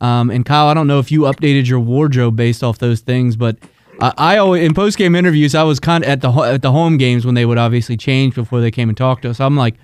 Um, 0.01 0.29
and 0.29 0.45
Kyle, 0.45 0.67
I 0.67 0.73
don't 0.73 0.87
know 0.87 0.99
if 0.99 1.11
you 1.11 1.21
updated 1.21 1.67
your 1.67 1.79
wardrobe 1.79 2.35
based 2.35 2.63
off 2.63 2.77
those 2.77 3.01
things, 3.01 3.35
but 3.35 3.57
uh, 3.99 4.13
I 4.17 4.37
always 4.37 4.63
in 4.63 4.73
post 4.73 4.97
game 4.97 5.15
interviews 5.15 5.55
I 5.55 5.63
was 5.63 5.79
kind 5.79 6.03
of 6.03 6.09
at 6.09 6.21
the 6.21 6.31
at 6.31 6.61
the 6.61 6.71
home 6.71 6.97
games 6.97 7.25
when 7.25 7.35
they 7.35 7.45
would 7.45 7.57
obviously 7.57 7.97
change 7.97 8.35
before 8.35 8.61
they 8.61 8.71
came 8.71 8.89
and 8.89 8.97
talked 8.97 9.23
to 9.23 9.29
us. 9.29 9.39
I'm 9.39 9.57
like, 9.57 9.75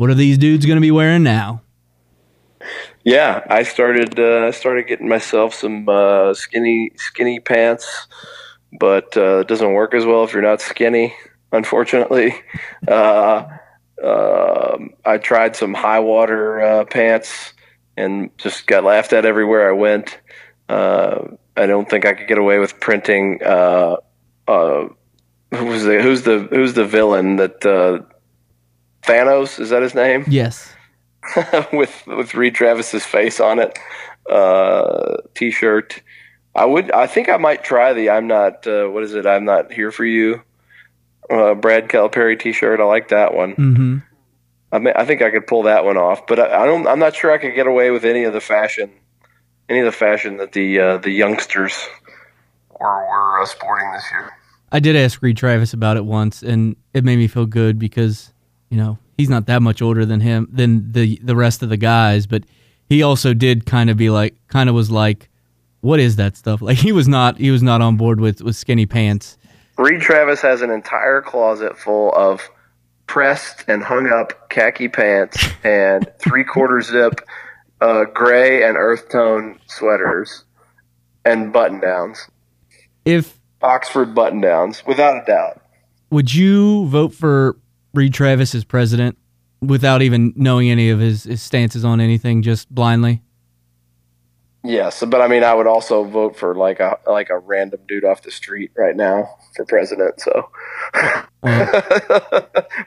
what 0.00 0.08
are 0.08 0.14
these 0.14 0.38
dudes 0.38 0.64
going 0.64 0.78
to 0.78 0.80
be 0.80 0.90
wearing 0.90 1.22
now? 1.22 1.60
Yeah, 3.04 3.44
I 3.50 3.64
started 3.64 4.18
uh, 4.18 4.50
started 4.50 4.86
getting 4.86 5.10
myself 5.10 5.52
some 5.52 5.86
uh, 5.86 6.32
skinny 6.32 6.92
skinny 6.96 7.38
pants, 7.38 8.06
but 8.72 9.14
uh, 9.14 9.40
it 9.40 9.48
doesn't 9.48 9.74
work 9.74 9.92
as 9.92 10.06
well 10.06 10.24
if 10.24 10.32
you're 10.32 10.40
not 10.40 10.62
skinny. 10.62 11.14
Unfortunately, 11.52 12.34
uh, 12.88 13.44
um, 14.02 14.94
I 15.04 15.18
tried 15.18 15.54
some 15.54 15.74
high 15.74 16.00
water 16.00 16.62
uh, 16.62 16.84
pants 16.86 17.52
and 17.94 18.30
just 18.38 18.66
got 18.66 18.84
laughed 18.84 19.12
at 19.12 19.26
everywhere 19.26 19.68
I 19.68 19.72
went. 19.72 20.18
Uh, 20.66 21.24
I 21.58 21.66
don't 21.66 21.90
think 21.90 22.06
I 22.06 22.14
could 22.14 22.26
get 22.26 22.38
away 22.38 22.58
with 22.58 22.80
printing. 22.80 23.42
Uh, 23.42 23.96
who's 24.46 25.82
the 25.82 26.00
who's 26.02 26.22
the 26.22 26.48
who's 26.50 26.72
the 26.72 26.86
villain 26.86 27.36
that 27.36 27.66
Thanos 29.10 29.58
is 29.58 29.70
that 29.70 29.82
his 29.82 29.94
name? 29.94 30.24
Yes. 30.28 30.72
with 31.72 32.06
with 32.06 32.34
Reid 32.34 32.54
Travis's 32.54 33.04
face 33.04 33.40
on 33.40 33.58
it, 33.58 33.78
uh, 34.30 35.16
T-shirt. 35.34 36.02
I 36.54 36.64
would. 36.64 36.90
I 36.92 37.06
think 37.06 37.28
I 37.28 37.36
might 37.36 37.62
try 37.62 37.92
the 37.92 38.10
"I'm 38.10 38.26
not." 38.26 38.66
Uh, 38.66 38.86
what 38.86 39.02
is 39.02 39.14
it? 39.14 39.26
I'm 39.26 39.44
not 39.44 39.72
here 39.72 39.92
for 39.92 40.04
you. 40.04 40.42
Uh, 41.28 41.54
Brad 41.54 41.88
Calipari 41.88 42.38
T-shirt. 42.38 42.80
I 42.80 42.84
like 42.84 43.08
that 43.08 43.34
one. 43.34 43.54
Mm-hmm. 43.54 43.98
I, 44.72 44.78
mean, 44.78 44.94
I 44.96 45.04
think 45.04 45.22
I 45.22 45.30
could 45.30 45.46
pull 45.46 45.64
that 45.64 45.84
one 45.84 45.96
off, 45.96 46.26
but 46.26 46.40
I, 46.40 46.62
I, 46.62 46.66
don't. 46.66 46.86
I'm 46.86 46.98
not 46.98 47.14
sure 47.14 47.32
I 47.32 47.38
could 47.38 47.54
get 47.54 47.66
away 47.66 47.90
with 47.90 48.04
any 48.04 48.24
of 48.24 48.32
the 48.32 48.40
fashion, 48.40 48.90
any 49.68 49.80
of 49.80 49.84
the 49.84 49.92
fashion 49.92 50.38
that 50.38 50.52
the 50.52 50.80
uh, 50.80 50.96
the 50.98 51.10
youngsters 51.10 51.86
were, 52.80 52.86
were 52.86 53.42
uh, 53.42 53.46
sporting 53.46 53.92
this 53.92 54.04
year. 54.10 54.30
I 54.72 54.80
did 54.80 54.96
ask 54.96 55.20
Reid 55.22 55.36
Travis 55.36 55.72
about 55.72 55.96
it 55.96 56.04
once, 56.04 56.42
and 56.42 56.76
it 56.94 57.04
made 57.04 57.16
me 57.16 57.26
feel 57.26 57.46
good 57.46 57.78
because 57.78 58.32
you 58.70 58.76
know 58.76 58.98
he's 59.18 59.28
not 59.28 59.46
that 59.46 59.60
much 59.60 59.82
older 59.82 60.06
than 60.06 60.20
him 60.20 60.48
than 60.50 60.92
the 60.92 61.18
the 61.22 61.36
rest 61.36 61.62
of 61.62 61.68
the 61.68 61.76
guys, 61.76 62.26
but 62.26 62.44
he 62.88 63.02
also 63.02 63.34
did 63.34 63.66
kind 63.66 63.90
of 63.90 63.96
be 63.96 64.10
like, 64.10 64.34
kind 64.48 64.68
of 64.68 64.74
was 64.74 64.90
like, 64.90 65.28
what 65.80 66.00
is 66.00 66.16
that 66.16 66.36
stuff? 66.36 66.62
Like 66.70 66.78
he 66.78 66.92
was 66.92 67.06
not 67.06 67.36
he 67.36 67.50
was 67.50 67.62
not 67.62 67.80
on 67.80 67.96
board 67.96 68.20
with 68.20 68.42
with 68.42 68.56
skinny 68.56 68.86
pants. 68.86 69.36
Reid 69.76 70.00
Travis 70.00 70.40
has 70.42 70.62
an 70.62 70.70
entire 70.70 71.22
closet 71.22 71.78
full 71.78 72.12
of 72.12 72.48
pressed 73.06 73.64
and 73.66 73.82
hung 73.82 74.08
up 74.08 74.50
khaki 74.50 74.88
pants 74.88 75.48
and 75.64 76.10
three 76.18 76.44
quarter 76.44 76.80
zip 76.80 77.20
uh, 77.80 78.04
gray 78.12 78.62
and 78.62 78.76
earth 78.76 79.08
tone 79.10 79.58
sweaters 79.66 80.44
and 81.24 81.52
button 81.52 81.80
downs. 81.80 82.28
If 83.04 83.38
Oxford 83.62 84.14
button 84.14 84.40
downs, 84.40 84.84
without 84.86 85.22
a 85.22 85.26
doubt. 85.26 85.60
Would 86.10 86.34
you 86.34 86.86
vote 86.86 87.14
for 87.14 87.56
Reid 87.94 88.14
Travis 88.14 88.54
as 88.54 88.64
president 88.64 89.18
without 89.60 90.02
even 90.02 90.32
knowing 90.36 90.70
any 90.70 90.90
of 90.90 91.00
his, 91.00 91.24
his 91.24 91.42
stances 91.42 91.84
on 91.84 92.00
anything, 92.00 92.42
just 92.42 92.72
blindly? 92.74 93.22
Yes, 94.62 95.02
but 95.06 95.22
I 95.22 95.28
mean, 95.28 95.42
I 95.42 95.54
would 95.54 95.66
also 95.66 96.04
vote 96.04 96.36
for 96.36 96.54
like 96.54 96.80
a 96.80 96.98
like 97.06 97.30
a 97.30 97.38
random 97.38 97.80
dude 97.88 98.04
off 98.04 98.22
the 98.22 98.30
street 98.30 98.70
right 98.76 98.94
now 98.94 99.30
for 99.56 99.64
president. 99.64 100.20
So, 100.20 100.50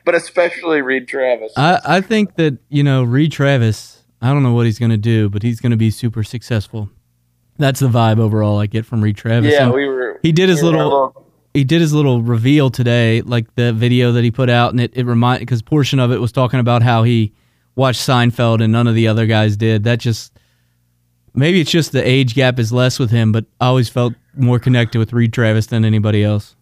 but 0.05 0.13
especially 0.13 0.83
Reid 0.83 1.07
Travis. 1.07 1.51
I 1.57 1.79
I 1.83 2.01
think 2.01 2.35
that 2.35 2.59
you 2.69 2.83
know 2.83 3.03
Reid 3.03 3.31
Travis. 3.31 4.03
I 4.21 4.27
don't 4.27 4.43
know 4.43 4.53
what 4.53 4.67
he's 4.67 4.77
going 4.77 4.91
to 4.91 4.97
do, 4.97 5.29
but 5.29 5.41
he's 5.41 5.59
going 5.59 5.71
to 5.71 5.77
be 5.77 5.89
super 5.89 6.23
successful. 6.23 6.89
That's 7.57 7.79
the 7.79 7.89
vibe 7.89 8.19
overall 8.19 8.59
I 8.59 8.67
get 8.67 8.85
from 8.85 9.03
Reid 9.03 9.17
Travis. 9.17 9.51
Yeah, 9.51 9.63
and 9.63 9.73
we 9.73 9.87
were. 9.87 10.19
He 10.21 10.31
did 10.31 10.49
his 10.49 10.61
we 10.61 10.69
little. 10.69 11.22
He 11.53 11.63
did 11.63 11.81
his 11.81 11.93
little 11.93 12.21
reveal 12.21 12.69
today, 12.71 13.21
like 13.21 13.53
the 13.55 13.73
video 13.73 14.11
that 14.13 14.23
he 14.23 14.31
put 14.31 14.49
out, 14.49 14.71
and 14.71 14.81
it 14.81 14.95
it 14.95 15.05
remind 15.05 15.39
because 15.41 15.61
portion 15.61 15.99
of 15.99 16.11
it 16.11 16.19
was 16.19 16.31
talking 16.31 16.59
about 16.59 16.81
how 16.81 17.03
he 17.03 17.33
watched 17.75 18.01
Seinfeld 18.01 18.61
and 18.63 18.71
none 18.71 18.87
of 18.87 18.95
the 18.95 19.07
other 19.07 19.25
guys 19.25 19.55
did. 19.55 19.83
That 19.83 19.99
just 19.99 20.33
maybe 21.33 21.61
it's 21.61 21.71
just 21.71 21.91
the 21.91 22.07
age 22.07 22.33
gap 22.33 22.59
is 22.59 22.71
less 22.71 22.99
with 22.99 23.11
him, 23.11 23.31
but 23.31 23.45
I 23.59 23.67
always 23.67 23.89
felt 23.89 24.13
more 24.35 24.59
connected 24.59 24.99
with 24.99 25.13
Reid 25.13 25.33
Travis 25.33 25.67
than 25.67 25.85
anybody 25.85 26.23
else. 26.23 26.55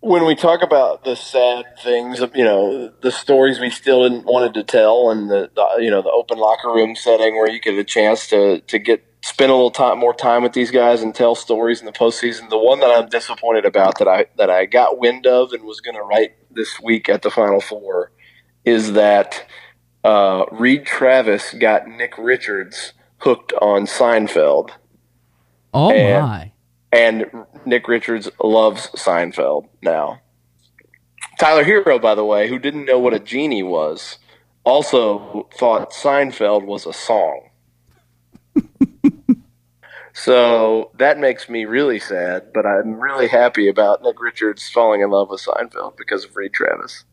When 0.00 0.26
we 0.26 0.34
talk 0.34 0.62
about 0.62 1.04
the 1.04 1.16
sad 1.16 1.64
things, 1.82 2.20
you 2.34 2.44
know, 2.44 2.92
the 3.00 3.10
stories 3.10 3.58
we 3.58 3.70
still 3.70 4.02
didn't 4.02 4.26
wanted 4.26 4.52
to 4.54 4.62
tell, 4.62 5.10
and 5.10 5.30
the, 5.30 5.50
the 5.54 5.82
you 5.82 5.90
know 5.90 6.02
the 6.02 6.10
open 6.10 6.38
locker 6.38 6.68
room 6.68 6.94
setting 6.94 7.36
where 7.36 7.50
you 7.50 7.60
get 7.60 7.78
a 7.78 7.84
chance 7.84 8.26
to 8.28 8.60
to 8.60 8.78
get 8.78 9.13
spend 9.24 9.50
a 9.50 9.54
little 9.54 9.70
time 9.70 9.98
more 9.98 10.12
time 10.12 10.42
with 10.42 10.52
these 10.52 10.70
guys 10.70 11.02
and 11.02 11.14
tell 11.14 11.34
stories 11.34 11.80
in 11.80 11.86
the 11.86 11.92
postseason. 11.92 12.50
The 12.50 12.58
one 12.58 12.80
that 12.80 12.90
I'm 12.90 13.08
disappointed 13.08 13.64
about 13.64 13.98
that 13.98 14.06
I 14.06 14.26
that 14.36 14.50
I 14.50 14.66
got 14.66 14.98
wind 14.98 15.26
of 15.26 15.52
and 15.52 15.64
was 15.64 15.80
going 15.80 15.96
to 15.96 16.02
write 16.02 16.32
this 16.50 16.78
week 16.78 17.08
at 17.08 17.22
the 17.22 17.30
Final 17.30 17.60
Four 17.60 18.12
is 18.66 18.92
that 18.92 19.46
uh, 20.04 20.44
Reid 20.52 20.84
Travis 20.84 21.54
got 21.54 21.88
Nick 21.88 22.18
Richards 22.18 22.92
hooked 23.18 23.54
on 23.62 23.86
Seinfeld. 23.86 24.72
Oh 25.72 25.90
and, 25.90 26.26
my! 26.26 26.52
And 26.92 27.24
Nick 27.64 27.88
Richards 27.88 28.28
loves 28.42 28.90
Seinfeld 28.90 29.68
now. 29.82 30.20
Tyler 31.40 31.64
Herro, 31.64 31.98
by 32.00 32.14
the 32.14 32.26
way, 32.26 32.48
who 32.48 32.58
didn't 32.58 32.84
know 32.84 32.98
what 32.98 33.14
a 33.14 33.18
genie 33.18 33.62
was, 33.62 34.18
also 34.64 35.48
thought 35.58 35.92
Seinfeld 35.92 36.66
was 36.66 36.84
a 36.84 36.92
song. 36.92 37.48
so 40.16 40.92
that 40.96 41.18
makes 41.18 41.48
me 41.48 41.64
really 41.64 41.98
sad, 41.98 42.52
but 42.54 42.64
I'm 42.64 43.00
really 43.00 43.26
happy 43.26 43.68
about 43.68 44.00
Nick 44.00 44.22
Richards 44.22 44.70
falling 44.70 45.00
in 45.00 45.10
love 45.10 45.28
with 45.28 45.44
Seinfeld 45.44 45.96
because 45.96 46.24
of 46.24 46.36
Reid 46.36 46.52
Travis. 46.52 47.04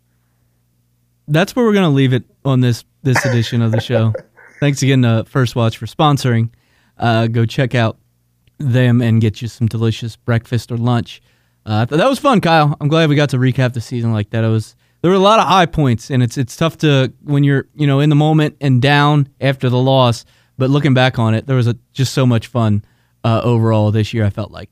That's 1.27 1.55
where 1.55 1.65
we're 1.65 1.73
going 1.73 1.89
to 1.89 1.89
leave 1.89 2.13
it 2.13 2.23
on 2.45 2.61
this 2.61 2.85
this 3.01 3.25
edition 3.25 3.63
of 3.63 3.71
the 3.71 3.81
show. 3.81 4.13
Thanks 4.59 4.83
again 4.83 5.01
to 5.01 5.25
First 5.27 5.55
Watch 5.55 5.79
for 5.79 5.87
sponsoring. 5.87 6.51
Uh, 6.95 7.25
go 7.25 7.47
check 7.47 7.73
out 7.73 7.97
them 8.59 9.01
and 9.01 9.19
get 9.19 9.41
you 9.41 9.47
some 9.47 9.65
delicious 9.65 10.15
breakfast 10.15 10.71
or 10.71 10.77
lunch. 10.77 11.23
Uh, 11.65 11.85
that 11.85 12.07
was 12.07 12.19
fun, 12.19 12.39
Kyle. 12.39 12.77
I'm 12.79 12.87
glad 12.87 13.09
we 13.09 13.15
got 13.15 13.31
to 13.31 13.37
recap 13.37 13.73
the 13.73 13.81
season 13.81 14.13
like 14.13 14.29
that. 14.29 14.43
It 14.43 14.49
was 14.49 14.75
there 15.01 15.09
were 15.09 15.17
a 15.17 15.19
lot 15.19 15.39
of 15.39 15.47
high 15.47 15.65
points, 15.65 16.11
and 16.11 16.21
it's 16.21 16.37
it's 16.37 16.55
tough 16.55 16.77
to 16.79 17.11
when 17.23 17.43
you're 17.43 17.67
you 17.73 17.87
know 17.87 17.99
in 17.99 18.09
the 18.09 18.15
moment 18.15 18.57
and 18.61 18.79
down 18.79 19.27
after 19.41 19.69
the 19.69 19.79
loss. 19.79 20.23
But 20.59 20.69
looking 20.69 20.93
back 20.93 21.17
on 21.17 21.33
it, 21.33 21.47
there 21.47 21.55
was 21.55 21.65
a, 21.65 21.75
just 21.91 22.13
so 22.13 22.27
much 22.27 22.45
fun 22.45 22.83
uh, 23.23 23.41
overall 23.43 23.91
this 23.91 24.13
year. 24.13 24.25
I 24.25 24.29
felt 24.29 24.51
like. 24.51 24.71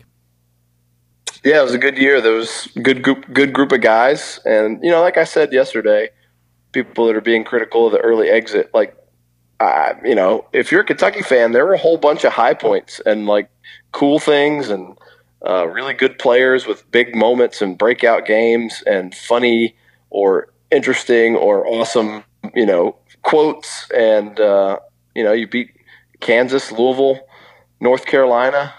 Yeah, 1.44 1.60
it 1.62 1.64
was 1.64 1.74
a 1.74 1.80
good 1.80 1.98
year. 1.98 2.20
There 2.20 2.34
was 2.34 2.68
good 2.82 3.02
group, 3.02 3.32
good 3.32 3.54
group 3.54 3.72
of 3.72 3.82
guys, 3.82 4.40
and 4.46 4.84
you 4.84 4.92
know, 4.92 5.02
like 5.02 5.18
I 5.18 5.24
said 5.24 5.54
yesterday, 5.54 6.10
people 6.72 7.08
that 7.08 7.16
are 7.16 7.22
being 7.22 7.44
critical 7.44 7.86
of 7.86 7.94
the 7.94 8.00
early 8.00 8.30
exit, 8.30 8.70
like 8.74 8.96
uh, 9.60 9.94
you 10.04 10.16
know, 10.16 10.46
if 10.54 10.72
you're 10.72 10.82
a 10.82 10.86
Kentucky 10.86 11.22
fan, 11.22 11.52
there 11.52 11.66
were 11.66 11.74
a 11.74 11.78
whole 11.80 11.98
bunch 11.98 12.24
of 12.24 12.34
high 12.34 12.54
points 12.54 13.02
and 13.06 13.26
like 13.26 13.50
cool 13.92 14.20
things 14.20 14.70
and 14.70 14.98
uh, 15.46 15.68
really 15.68 15.94
good 15.94 16.18
players 16.18 16.66
with 16.66 16.90
big 16.92 17.16
moments 17.16 17.62
and 17.62 17.78
breakout 17.78 18.26
games 18.26 18.84
and 18.86 19.14
funny 19.14 19.76
or 20.10 20.50
interesting 20.72 21.36
or 21.36 21.68
awesome, 21.68 22.24
you 22.56 22.66
know, 22.66 22.96
quotes. 23.24 23.90
And, 23.92 24.40
uh, 24.40 24.80
you 25.16 25.24
know, 25.24 25.34
you 25.34 25.48
beat 25.48 25.72
Kansas, 26.22 26.72
Louisville, 26.72 27.20
North 27.80 28.06
Carolina, 28.06 28.74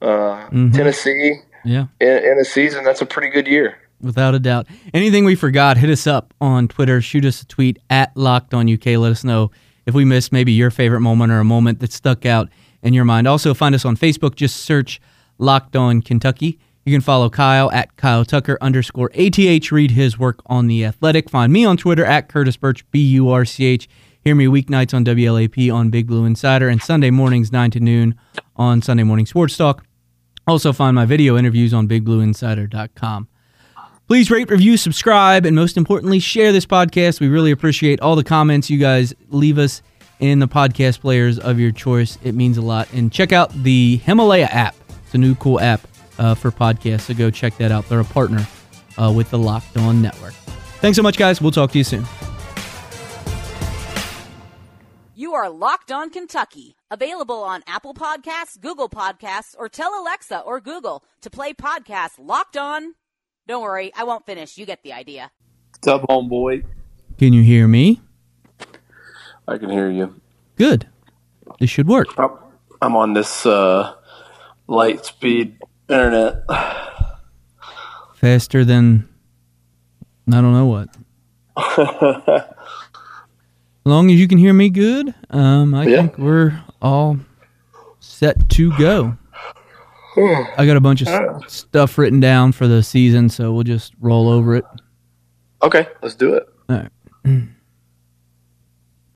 uh, 0.00 0.06
mm-hmm. 0.06 0.70
Tennessee. 0.72 1.36
Yeah. 1.64 1.86
In, 2.00 2.08
in 2.08 2.38
a 2.38 2.44
season, 2.44 2.84
that's 2.84 3.02
a 3.02 3.06
pretty 3.06 3.28
good 3.28 3.46
year. 3.46 3.78
Without 4.00 4.34
a 4.34 4.38
doubt. 4.38 4.66
Anything 4.94 5.24
we 5.24 5.34
forgot, 5.34 5.76
hit 5.76 5.90
us 5.90 6.06
up 6.06 6.32
on 6.40 6.68
Twitter. 6.68 7.02
Shoot 7.02 7.26
us 7.26 7.42
a 7.42 7.46
tweet 7.46 7.78
at 7.90 8.16
Locked 8.16 8.54
On 8.54 8.72
UK. 8.72 8.86
Let 8.86 9.12
us 9.12 9.24
know 9.24 9.50
if 9.84 9.94
we 9.94 10.04
missed 10.04 10.32
maybe 10.32 10.52
your 10.52 10.70
favorite 10.70 11.00
moment 11.00 11.32
or 11.32 11.38
a 11.38 11.44
moment 11.44 11.80
that 11.80 11.92
stuck 11.92 12.24
out 12.24 12.48
in 12.82 12.94
your 12.94 13.04
mind. 13.04 13.26
Also, 13.26 13.52
find 13.52 13.74
us 13.74 13.84
on 13.84 13.96
Facebook. 13.96 14.34
Just 14.36 14.56
search 14.56 15.00
Locked 15.38 15.76
On 15.76 16.00
Kentucky. 16.00 16.58
You 16.84 16.94
can 16.94 17.02
follow 17.02 17.28
Kyle 17.28 17.70
at 17.72 17.94
Kyle 17.96 18.24
Tucker 18.24 18.56
underscore 18.62 19.10
ATH. 19.14 19.70
Read 19.70 19.90
his 19.90 20.18
work 20.18 20.40
on 20.46 20.66
The 20.66 20.84
Athletic. 20.86 21.28
Find 21.28 21.52
me 21.52 21.66
on 21.66 21.76
Twitter 21.76 22.04
at 22.04 22.28
Curtis 22.28 22.56
Burch, 22.56 22.90
B 22.90 23.00
U 23.00 23.28
R 23.28 23.44
C 23.44 23.66
H. 23.66 23.88
Hear 24.22 24.34
me 24.34 24.46
weeknights 24.46 24.92
on 24.92 25.04
WLAP 25.04 25.72
on 25.72 25.88
Big 25.88 26.06
Blue 26.06 26.26
Insider 26.26 26.68
and 26.68 26.82
Sunday 26.82 27.10
mornings 27.10 27.50
9 27.52 27.70
to 27.70 27.80
noon 27.80 28.14
on 28.54 28.82
Sunday 28.82 29.02
Morning 29.02 29.24
Sports 29.24 29.56
Talk. 29.56 29.84
Also, 30.46 30.72
find 30.72 30.94
my 30.94 31.06
video 31.06 31.38
interviews 31.38 31.72
on 31.72 31.88
BigBlueInsider.com. 31.88 33.28
Please 34.08 34.30
rate, 34.30 34.50
review, 34.50 34.76
subscribe, 34.76 35.46
and 35.46 35.54
most 35.54 35.76
importantly, 35.76 36.18
share 36.18 36.52
this 36.52 36.66
podcast. 36.66 37.20
We 37.20 37.28
really 37.28 37.50
appreciate 37.50 38.00
all 38.00 38.16
the 38.16 38.24
comments 38.24 38.68
you 38.68 38.78
guys 38.78 39.14
leave 39.28 39.56
us 39.56 39.80
in 40.18 40.40
the 40.40 40.48
podcast 40.48 41.00
players 41.00 41.38
of 41.38 41.58
your 41.58 41.70
choice. 41.70 42.18
It 42.22 42.34
means 42.34 42.58
a 42.58 42.62
lot. 42.62 42.92
And 42.92 43.12
check 43.12 43.32
out 43.32 43.52
the 43.62 43.98
Himalaya 43.98 44.46
app. 44.46 44.74
It's 45.04 45.14
a 45.14 45.18
new 45.18 45.34
cool 45.36 45.60
app 45.60 45.80
uh, 46.18 46.34
for 46.34 46.50
podcasts, 46.50 47.02
so 47.02 47.14
go 47.14 47.30
check 47.30 47.56
that 47.58 47.70
out. 47.72 47.88
They're 47.88 48.00
a 48.00 48.04
partner 48.04 48.46
uh, 48.98 49.12
with 49.14 49.30
the 49.30 49.38
Locked 49.38 49.76
On 49.78 50.02
Network. 50.02 50.34
Thanks 50.82 50.96
so 50.96 51.02
much, 51.02 51.16
guys. 51.16 51.40
We'll 51.40 51.52
talk 51.52 51.72
to 51.72 51.78
you 51.78 51.84
soon. 51.84 52.04
Are 55.32 55.48
Locked 55.50 55.92
On 55.92 56.10
Kentucky, 56.10 56.76
available 56.90 57.42
on 57.42 57.62
Apple 57.66 57.94
Podcasts, 57.94 58.60
Google 58.60 58.88
Podcasts, 58.88 59.54
or 59.58 59.68
tell 59.68 60.00
Alexa 60.00 60.40
or 60.40 60.60
Google 60.60 61.04
to 61.20 61.30
play 61.30 61.52
podcast 61.52 62.12
Locked 62.18 62.56
On. 62.56 62.94
Don't 63.46 63.62
worry, 63.62 63.92
I 63.96 64.04
won't 64.04 64.26
finish. 64.26 64.58
You 64.58 64.66
get 64.66 64.82
the 64.82 64.92
idea. 64.92 65.30
What's 65.72 65.88
up, 65.88 66.02
homeboy? 66.02 66.64
Can 67.18 67.32
you 67.32 67.42
hear 67.42 67.66
me? 67.68 68.00
I 69.46 69.58
can 69.58 69.70
hear 69.70 69.90
you. 69.90 70.20
Good. 70.56 70.88
This 71.58 71.70
should 71.70 71.88
work. 71.88 72.08
I'm 72.82 72.96
on 72.96 73.14
this 73.14 73.44
uh, 73.44 73.94
light 74.66 75.04
speed 75.04 75.58
internet. 75.88 76.44
Faster 78.14 78.64
than 78.64 79.08
I 80.28 80.40
don't 80.40 80.52
know 80.52 80.66
what. 80.66 80.88
as 83.84 83.90
long 83.90 84.10
as 84.10 84.18
you 84.20 84.28
can 84.28 84.38
hear 84.38 84.52
me 84.52 84.68
good, 84.70 85.14
um, 85.30 85.74
I 85.74 85.84
Yeah. 85.84 85.96
think 86.02 86.18
we're 86.18 86.60
all 86.82 87.18
set 87.98 88.48
to 88.50 88.76
go. 88.78 89.16
I 90.56 90.66
got 90.66 90.76
a 90.76 90.80
bunch 90.80 91.00
of 91.02 91.08
s- 91.08 91.52
stuff 91.52 91.96
written 91.96 92.20
down 92.20 92.52
for 92.52 92.66
the 92.66 92.82
season, 92.82 93.28
so 93.28 93.52
we'll 93.52 93.62
just 93.62 93.94
roll 94.00 94.28
over 94.28 94.54
it. 94.54 94.64
Okay, 95.62 95.86
let's 96.02 96.14
do 96.14 96.34
it. 96.34 96.46
All 96.68 96.76
right. 97.24 97.42